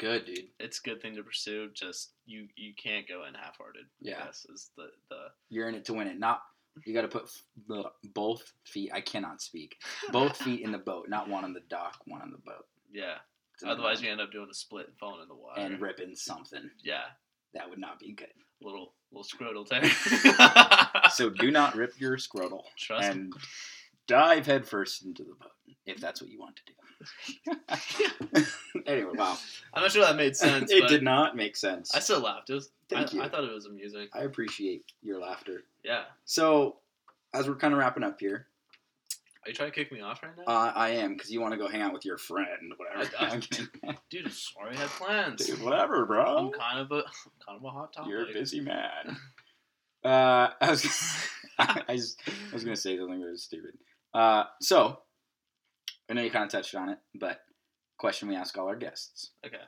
Good, 0.00 0.24
dude. 0.24 0.46
It's 0.58 0.80
a 0.80 0.82
good 0.82 1.00
thing 1.02 1.14
to 1.16 1.22
pursue. 1.22 1.68
Just 1.74 2.12
you 2.26 2.48
you 2.56 2.72
can't 2.74 3.06
go 3.06 3.24
in 3.28 3.34
half-hearted. 3.34 3.84
Yeah. 4.00 4.16
I 4.22 4.24
guess 4.26 4.46
is 4.52 4.70
the 4.76 4.86
the 5.10 5.16
You're 5.50 5.68
in 5.68 5.74
it 5.74 5.84
to 5.86 5.92
win 5.94 6.06
it. 6.08 6.18
Not 6.18 6.40
you 6.86 6.94
got 6.94 7.02
to 7.02 7.08
put 7.08 7.24
f- 7.24 7.84
both 8.14 8.52
feet. 8.64 8.90
I 8.94 9.00
cannot 9.00 9.42
speak. 9.42 9.76
Both 10.12 10.36
feet 10.42 10.62
in 10.62 10.72
the 10.72 10.78
boat, 10.78 11.06
not 11.08 11.28
one 11.28 11.44
on 11.44 11.52
the 11.52 11.62
dock, 11.68 11.98
one 12.06 12.22
on 12.22 12.30
the 12.30 12.38
boat. 12.38 12.64
yeah. 12.92 13.14
It's 13.54 13.62
in 13.62 13.68
the 13.68 13.74
Otherwise, 13.74 14.00
you 14.00 14.10
end 14.10 14.20
up 14.22 14.32
doing 14.32 14.48
a 14.50 14.54
split 14.54 14.86
and 14.86 14.96
falling 14.96 15.20
in 15.22 15.28
the 15.28 15.34
water. 15.34 15.60
and 15.60 15.80
ripping 15.80 16.14
something. 16.14 16.70
yeah, 16.82 17.02
That 17.52 17.68
would 17.68 17.78
not 17.78 17.98
be 17.98 18.12
good. 18.12 18.28
little 18.62 18.94
little 19.12 19.24
scrotal 19.24 19.66
tear. 19.68 21.10
So 21.10 21.28
do 21.28 21.50
not 21.50 21.74
rip 21.76 21.92
your 22.00 22.16
scrotal. 22.16 22.62
Trust 22.78 23.14
me. 23.16 23.30
Dive 24.06 24.46
headfirst 24.46 25.04
into 25.04 25.22
the 25.24 25.34
boat 25.34 25.50
if 25.86 25.98
that's 26.00 26.20
what 26.20 26.30
you 26.30 26.38
want 26.38 26.56
to 26.56 26.62
do. 26.66 26.72
anyway, 28.86 29.12
wow. 29.14 29.36
I'm 29.72 29.82
not 29.82 29.90
sure 29.92 30.04
that 30.04 30.16
made 30.16 30.36
sense. 30.36 30.70
it 30.70 30.88
did 30.88 31.02
not 31.02 31.36
make 31.36 31.56
sense. 31.56 31.94
I 31.94 32.00
still 32.00 32.20
laughed. 32.20 32.50
It 32.50 32.54
was. 32.54 32.70
Thank 32.88 33.12
I, 33.12 33.16
you. 33.16 33.22
I 33.22 33.28
thought 33.28 33.44
it 33.44 33.52
was 33.52 33.66
amusing. 33.66 34.08
I 34.12 34.20
appreciate 34.22 34.84
your 35.02 35.20
laughter. 35.20 35.64
Yeah. 35.84 36.02
So, 36.24 36.76
as 37.32 37.48
we're 37.48 37.56
kind 37.56 37.72
of 37.72 37.78
wrapping 37.78 38.02
up 38.02 38.18
here, 38.20 38.46
Are 39.46 39.48
you 39.48 39.54
trying 39.54 39.70
to 39.70 39.74
kick 39.74 39.92
me 39.92 40.00
off 40.00 40.22
right 40.22 40.32
now? 40.36 40.44
uh, 40.52 40.72
I 40.74 40.90
am 40.90 41.14
because 41.14 41.30
you 41.30 41.40
want 41.40 41.52
to 41.52 41.58
go 41.58 41.68
hang 41.68 41.80
out 41.82 41.92
with 41.92 42.04
your 42.04 42.18
friend, 42.18 42.72
whatever. 42.76 43.10
I- 43.18 43.40
I- 43.88 43.96
Dude, 44.10 44.30
sorry, 44.32 44.74
I 44.76 44.80
had 44.80 44.88
plans. 44.88 45.46
Dude, 45.46 45.62
whatever, 45.62 46.04
bro. 46.04 46.36
I'm 46.36 46.50
kind 46.52 46.80
of 46.80 46.90
a 46.90 47.02
kind 47.46 47.58
of 47.58 47.64
a 47.64 47.70
hot 47.70 47.92
topic. 47.92 48.10
You're 48.10 48.28
a 48.28 48.32
busy 48.32 48.60
man. 48.60 49.16
Uh, 50.02 50.48
I 50.62 50.70
was, 50.70 50.86
I 51.58 51.82
was, 51.90 52.16
I 52.26 52.54
was 52.54 52.64
gonna 52.64 52.74
say 52.74 52.96
something 52.96 53.20
that 53.20 53.30
was 53.30 53.42
stupid. 53.42 53.72
Uh, 54.12 54.44
so 54.60 54.98
I 56.08 56.14
know 56.14 56.22
you 56.22 56.30
kind 56.30 56.44
of 56.44 56.50
touched 56.50 56.74
on 56.74 56.88
it, 56.88 56.98
but 57.14 57.40
question 57.98 58.28
we 58.28 58.36
ask 58.36 58.56
all 58.58 58.66
our 58.66 58.76
guests: 58.76 59.30
Okay. 59.46 59.62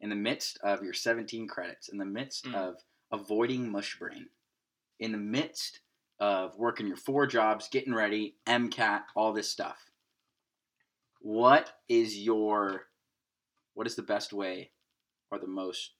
in 0.00 0.10
the 0.10 0.16
midst 0.16 0.58
of 0.62 0.82
your 0.82 0.92
17 0.92 1.46
credits, 1.48 1.88
in 1.88 1.98
the 1.98 2.04
midst 2.04 2.44
Mm. 2.44 2.54
of 2.54 2.82
avoiding 3.10 3.70
mush 3.70 3.98
brain, 3.98 4.28
in 4.98 5.12
the 5.12 5.18
midst 5.18 5.80
of 6.18 6.56
working 6.56 6.86
your 6.86 6.96
four 6.96 7.26
jobs, 7.26 7.68
getting 7.68 7.94
ready, 7.94 8.36
MCAT, 8.46 9.04
all 9.16 9.32
this 9.32 9.48
stuff, 9.50 9.90
what 11.20 11.80
is 11.88 12.18
your, 12.18 12.88
what 13.74 13.86
is 13.86 13.96
the 13.96 14.02
best 14.02 14.32
way, 14.32 14.72
or 15.30 15.38
the 15.38 15.46
most? 15.46 15.94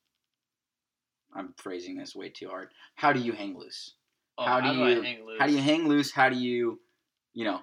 I'm 1.34 1.54
phrasing 1.56 1.96
this 1.96 2.14
way 2.14 2.28
too 2.28 2.48
hard. 2.48 2.68
How 2.96 3.12
do 3.12 3.20
you 3.20 3.32
hang 3.32 3.56
loose? 3.56 3.94
Oh, 4.36 4.44
How 4.44 4.60
do 4.60 4.68
I 4.68 4.90
you- 4.90 5.02
hang 5.02 5.24
loose? 5.24 5.40
How 5.40 5.46
do 5.46 5.52
you 5.52 5.62
hang 5.62 5.88
loose? 5.88 6.12
How 6.12 6.28
do 6.28 6.36
you, 6.36 6.81
you 7.34 7.44
know, 7.44 7.60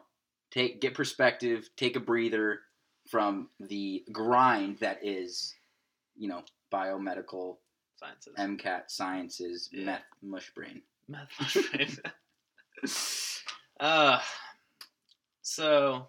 take 0.52 0.82
get 0.82 0.94
perspective, 0.94 1.70
take 1.78 1.96
a 1.96 2.00
breather 2.00 2.60
from 3.10 3.50
the 3.60 4.04
grind 4.12 4.78
that 4.80 5.00
is, 5.04 5.54
you 6.16 6.28
know, 6.28 6.44
biomedical, 6.74 7.58
Sciences. 8.00 8.34
MCAT 8.38 8.84
sciences, 8.90 9.70
Yeah. 9.74 9.86
meth, 9.86 10.04
mush 10.22 10.52
brain. 10.54 10.82
Meth 11.10 11.28
mush 11.40 11.58
brain. 11.72 11.98
uh, 13.82 14.20
so 15.42 16.08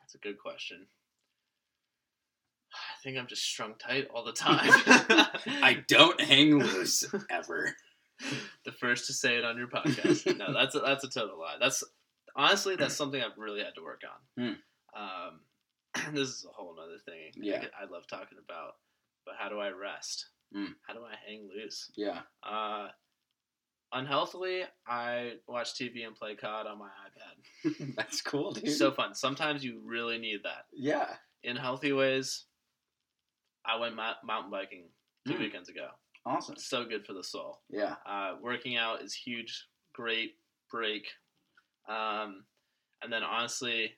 that's 0.00 0.14
a 0.14 0.18
good 0.18 0.38
question. 0.38 0.86
I 2.74 3.02
think 3.02 3.16
I'm 3.18 3.26
just 3.26 3.42
strung 3.44 3.74
tight 3.78 4.08
all 4.14 4.24
the 4.24 4.32
time. 4.32 4.58
I 5.62 5.82
don't 5.88 6.20
hang 6.20 6.58
loose 6.58 7.04
ever. 7.30 7.74
the 8.64 8.72
first 8.72 9.06
to 9.06 9.12
say 9.14 9.36
it 9.36 9.44
on 9.44 9.56
your 9.56 9.68
podcast. 9.68 10.36
No, 10.38 10.52
that's 10.52 10.74
a, 10.74 10.80
that's 10.80 11.04
a 11.04 11.08
total 11.08 11.38
lie. 11.38 11.56
That's 11.58 11.82
honestly 12.36 12.76
that's 12.76 12.94
something 12.96 13.20
I've 13.22 13.38
really 13.38 13.60
had 13.60 13.74
to 13.76 13.82
work 13.82 14.02
on. 14.38 14.56
Um, 14.96 15.40
this 16.14 16.28
is 16.28 16.46
a 16.48 16.52
whole 16.52 16.76
other 16.82 16.98
thing. 17.04 17.32
Yeah. 17.36 17.64
I, 17.78 17.84
I 17.84 17.90
love 17.90 18.06
talking 18.08 18.38
about. 18.44 18.72
But 19.24 19.34
how 19.38 19.48
do 19.48 19.58
I 19.60 19.70
rest? 19.70 20.26
Mm. 20.56 20.74
How 20.86 20.94
do 20.94 21.00
I 21.00 21.14
hang 21.26 21.48
loose? 21.54 21.90
Yeah. 21.96 22.20
Uh, 22.42 22.88
unhealthily, 23.92 24.62
I 24.86 25.34
watch 25.46 25.74
TV 25.74 26.06
and 26.06 26.14
play 26.16 26.34
COD 26.34 26.66
on 26.66 26.78
my 26.78 26.88
iPad. 26.88 27.94
That's 27.96 28.20
cool, 28.22 28.52
dude. 28.52 28.70
so 28.72 28.90
fun. 28.90 29.14
Sometimes 29.14 29.64
you 29.64 29.80
really 29.84 30.18
need 30.18 30.40
that. 30.44 30.66
yeah. 30.72 31.06
In 31.44 31.56
healthy 31.56 31.92
ways, 31.92 32.44
I 33.66 33.76
went 33.76 33.96
mou- 33.96 34.02
mountain 34.24 34.50
biking 34.50 34.84
two 35.26 35.34
Mm. 35.34 35.40
weekends 35.40 35.68
ago. 35.68 35.88
Awesome. 36.24 36.54
So 36.56 36.84
good 36.84 37.04
for 37.04 37.14
the 37.14 37.24
soul. 37.24 37.62
Yeah. 37.68 37.96
Uh, 38.06 38.34
working 38.40 38.76
out 38.76 39.02
is 39.02 39.12
huge, 39.12 39.66
great 39.92 40.36
break. 40.70 41.06
Um, 41.88 42.44
and 43.02 43.12
then 43.12 43.22
honestly, 43.22 43.92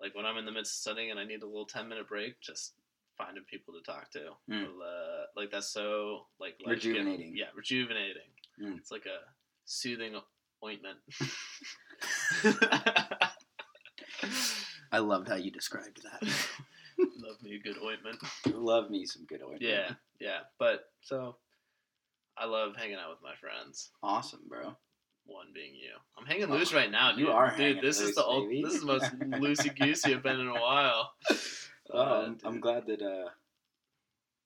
like 0.00 0.14
when 0.14 0.26
I'm 0.26 0.36
in 0.36 0.44
the 0.44 0.52
midst 0.52 0.72
of 0.72 0.76
studying 0.76 1.10
and 1.10 1.18
I 1.18 1.24
need 1.24 1.42
a 1.42 1.46
little 1.46 1.66
ten 1.66 1.88
minute 1.88 2.08
break, 2.08 2.40
just 2.40 2.74
finding 3.16 3.44
people 3.44 3.74
to 3.74 3.82
talk 3.82 4.10
to. 4.12 4.30
Mm. 4.50 4.64
Uh, 4.64 5.26
like 5.36 5.50
that's 5.50 5.68
so 5.68 6.26
like. 6.40 6.56
Rejuvenating. 6.66 7.34
Yeah, 7.36 7.46
rejuvenating. 7.56 8.22
Mm. 8.62 8.78
It's 8.78 8.90
like 8.90 9.06
a 9.06 9.18
soothing 9.64 10.14
ointment. 10.64 10.98
I 14.92 14.98
loved 14.98 15.28
how 15.28 15.34
you 15.34 15.50
described 15.50 16.00
that. 16.04 16.22
Love 17.18 17.42
me 17.42 17.56
a 17.56 17.58
good 17.58 17.76
ointment. 17.82 18.18
Love 18.46 18.90
me 18.90 19.04
some 19.04 19.24
good 19.24 19.42
ointment. 19.42 19.62
Yeah, 19.62 19.90
yeah. 20.20 20.40
But 20.58 20.84
so 21.02 21.36
I 22.38 22.46
love 22.46 22.76
hanging 22.76 22.96
out 22.96 23.10
with 23.10 23.22
my 23.22 23.34
friends. 23.34 23.90
Awesome, 24.02 24.40
bro. 24.48 24.76
One 25.26 25.46
being 25.54 25.74
you. 25.74 25.92
I'm 26.18 26.26
hanging 26.26 26.50
loose 26.50 26.74
right 26.74 26.90
now, 26.90 27.10
dude. 27.12 27.20
You 27.20 27.28
are 27.28 27.50
dude. 27.50 27.58
hanging 27.58 27.82
This 27.82 28.00
is 28.00 28.14
the 28.14 28.24
old, 28.24 28.50
this 28.50 28.74
is 28.74 28.80
the 28.80 28.86
most 28.86 29.18
loosey 29.18 29.76
goosey 29.76 30.14
I've 30.14 30.22
been 30.22 30.40
in 30.40 30.48
a 30.48 30.60
while. 30.60 31.12
Oh, 31.92 31.98
Uh, 31.98 32.24
I'm, 32.26 32.38
I'm 32.44 32.60
glad 32.60 32.86
that 32.86 33.02
uh, 33.02 33.28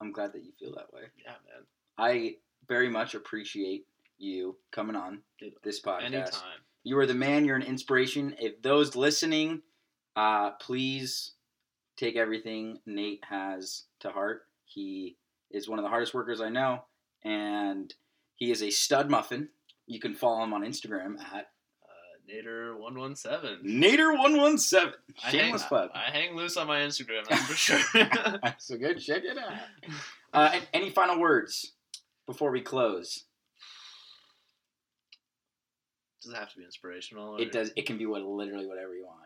I'm 0.01 0.11
glad 0.11 0.33
that 0.33 0.43
you 0.43 0.51
feel 0.59 0.75
that 0.75 0.93
way. 0.93 1.03
Yeah, 1.25 1.31
man. 1.31 1.67
I 1.97 2.35
very 2.67 2.89
much 2.89 3.15
appreciate 3.15 3.87
you 4.19 4.57
coming 4.73 4.97
on 4.97 5.21
Dude, 5.39 5.53
this 5.63 5.81
podcast. 5.81 6.03
Anytime. 6.03 6.61
You 6.83 6.99
are 6.99 7.07
the 7.07 7.15
man. 7.15 7.45
You're 7.45 7.57
an 7.57 7.63
inspiration. 7.63 8.35
If 8.41 8.61
those 8.61 8.97
listening, 8.97 9.63
uh, 10.17 10.51
please 10.53 11.35
take 11.97 12.17
everything 12.17 12.79
Nate 12.87 13.23
has 13.29 13.85
to 14.01 14.11
heart. 14.11 14.43
He 14.65 15.17
is 15.51 15.69
one 15.69 15.79
of 15.79 15.85
the 15.85 15.89
hardest 15.89 16.15
workers 16.15 16.41
I 16.41 16.49
know, 16.49 16.85
and 17.25 17.93
he 18.35 18.51
is 18.51 18.63
a 18.63 18.71
stud 18.71 19.11
muffin. 19.11 19.49
You 19.89 19.99
can 19.99 20.15
follow 20.15 20.45
him 20.45 20.53
on 20.53 20.63
Instagram 20.63 21.19
at 21.19 21.49
Uh, 21.83 22.21
Nader 22.31 22.79
one 22.79 22.99
one 22.99 23.17
seven. 23.17 23.59
Nader117. 23.65 24.59
Shameless 24.61 24.93
I 25.25 25.37
hang, 25.37 25.59
plug. 25.61 25.91
I 25.95 26.11
hang 26.11 26.37
loose 26.37 26.59
on 26.59 26.67
my 26.67 26.81
Instagram. 26.81 27.25
That's 27.29 27.47
for 27.47 27.55
sure. 27.55 27.81
so 28.59 28.77
good. 28.77 29.01
Check 29.01 29.25
it 29.25 29.39
out. 29.39 29.53
Uh, 30.35 30.51
and 30.53 30.69
any 30.75 30.91
final 30.91 31.19
words 31.19 31.73
before 32.27 32.51
we 32.51 32.61
close? 32.61 33.25
Does 36.23 36.33
it 36.33 36.37
have 36.37 36.53
to 36.53 36.59
be 36.59 36.65
inspirational? 36.65 37.37
Or... 37.37 37.41
It 37.41 37.51
does. 37.51 37.73
It 37.75 37.87
can 37.87 37.97
be 37.97 38.05
what 38.05 38.21
literally 38.23 38.67
whatever 38.67 38.95
you 38.95 39.07
want. 39.07 39.25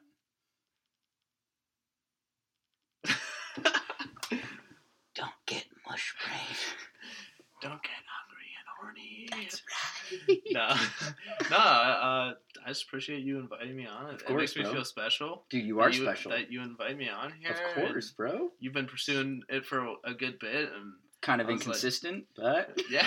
Don't 5.17 5.33
get 5.47 5.65
mush 5.89 6.15
brain. 6.25 6.57
Don't 7.61 7.83
get 7.83 7.91
and 9.31 9.61
horny. 10.31 10.43
no, 10.51 10.75
no. 11.51 11.57
Uh, 11.57 12.33
I 12.65 12.69
just 12.69 12.85
appreciate 12.85 13.23
you 13.23 13.39
inviting 13.39 13.77
me 13.77 13.87
on. 13.87 14.11
It, 14.11 14.15
it 14.21 14.27
course, 14.27 14.39
makes 14.41 14.57
me 14.57 14.63
bro. 14.63 14.73
feel 14.75 14.85
special. 14.85 15.45
Dude, 15.51 15.65
you 15.65 15.77
that 15.77 15.83
are 15.83 15.93
special. 15.93 16.31
That 16.33 16.51
you 16.53 16.63
invite 16.63 16.97
me 16.97 17.09
on 17.09 17.33
here. 17.41 17.53
Of 17.53 17.75
course, 17.75 18.11
bro. 18.11 18.51
You've 18.61 18.73
been 18.75 18.87
pursuing 18.87 19.43
it 19.49 19.65
for 19.67 19.95
a 20.05 20.15
good 20.15 20.39
bit, 20.39 20.71
and 20.75 20.95
Kind 21.21 21.41
of 21.41 21.49
I 21.49 21.53
was 21.53 21.61
like- 21.61 21.67
inconsistent, 21.67 22.25
but 22.37 22.81
yeah, 22.91 23.07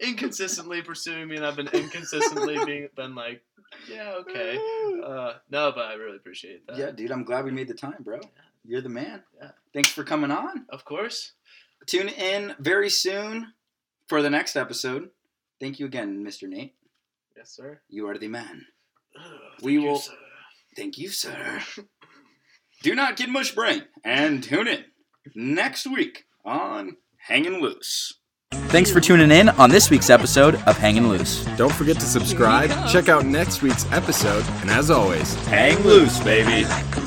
inconsistently 0.00 0.82
pursuing 0.82 1.28
me, 1.28 1.36
and 1.36 1.46
I've 1.46 1.56
been 1.56 1.68
inconsistently 1.68 2.62
being 2.64 2.88
been 2.96 3.14
like, 3.14 3.42
yeah, 3.90 4.14
okay. 4.20 4.56
Uh, 5.04 5.34
no, 5.50 5.72
but 5.72 5.86
I 5.86 5.94
really 5.94 6.16
appreciate 6.16 6.66
that. 6.66 6.76
yeah, 6.76 6.90
dude. 6.90 7.10
I'm 7.10 7.24
glad 7.24 7.44
we 7.44 7.50
made 7.50 7.68
the 7.68 7.74
time, 7.74 7.96
bro. 8.00 8.20
You're 8.64 8.80
the 8.80 8.88
man. 8.88 9.22
Yeah. 9.40 9.50
Thanks 9.72 9.90
for 9.90 10.02
coming 10.04 10.30
on. 10.30 10.66
Of 10.70 10.84
course. 10.84 11.32
Tune 11.86 12.08
in 12.08 12.54
very 12.58 12.90
soon 12.90 13.52
for 14.08 14.22
the 14.22 14.30
next 14.30 14.56
episode. 14.56 15.10
Thank 15.60 15.78
you 15.80 15.86
again, 15.86 16.24
Mr. 16.24 16.48
Nate. 16.48 16.74
Yes, 17.36 17.50
sir. 17.50 17.80
You 17.88 18.08
are 18.08 18.18
the 18.18 18.28
man. 18.28 18.66
Ugh, 19.18 19.22
We 19.62 19.74
thank 19.76 19.82
you, 19.84 19.90
will- 19.90 19.98
sir. 19.98 20.12
Thank 20.76 20.98
you, 20.98 21.08
sir. 21.08 21.62
Do 22.82 22.94
not 22.94 23.16
get 23.16 23.30
mush 23.30 23.54
brain 23.54 23.84
and 24.04 24.42
tune 24.44 24.68
in 24.68 24.84
next 25.34 25.86
week 25.86 26.24
on 26.44 26.98
Hanging 27.16 27.60
Loose. 27.62 28.18
Thanks 28.68 28.90
for 28.90 29.00
tuning 29.00 29.30
in 29.30 29.48
on 29.48 29.70
this 29.70 29.88
week's 29.90 30.10
episode 30.10 30.56
of 30.66 30.76
Hanging 30.76 31.08
Loose. 31.08 31.44
Don't 31.56 31.72
forget 31.72 31.96
to 31.96 32.02
subscribe, 32.06 32.68
check 32.88 33.08
out 33.08 33.24
next 33.24 33.62
week's 33.62 33.90
episode, 33.90 34.44
and 34.60 34.70
as 34.70 34.90
always, 34.90 35.34
Hang 35.46 35.78
loose, 35.84 36.22
baby. 36.22 36.68
Like 36.68 36.96
a 36.96 37.00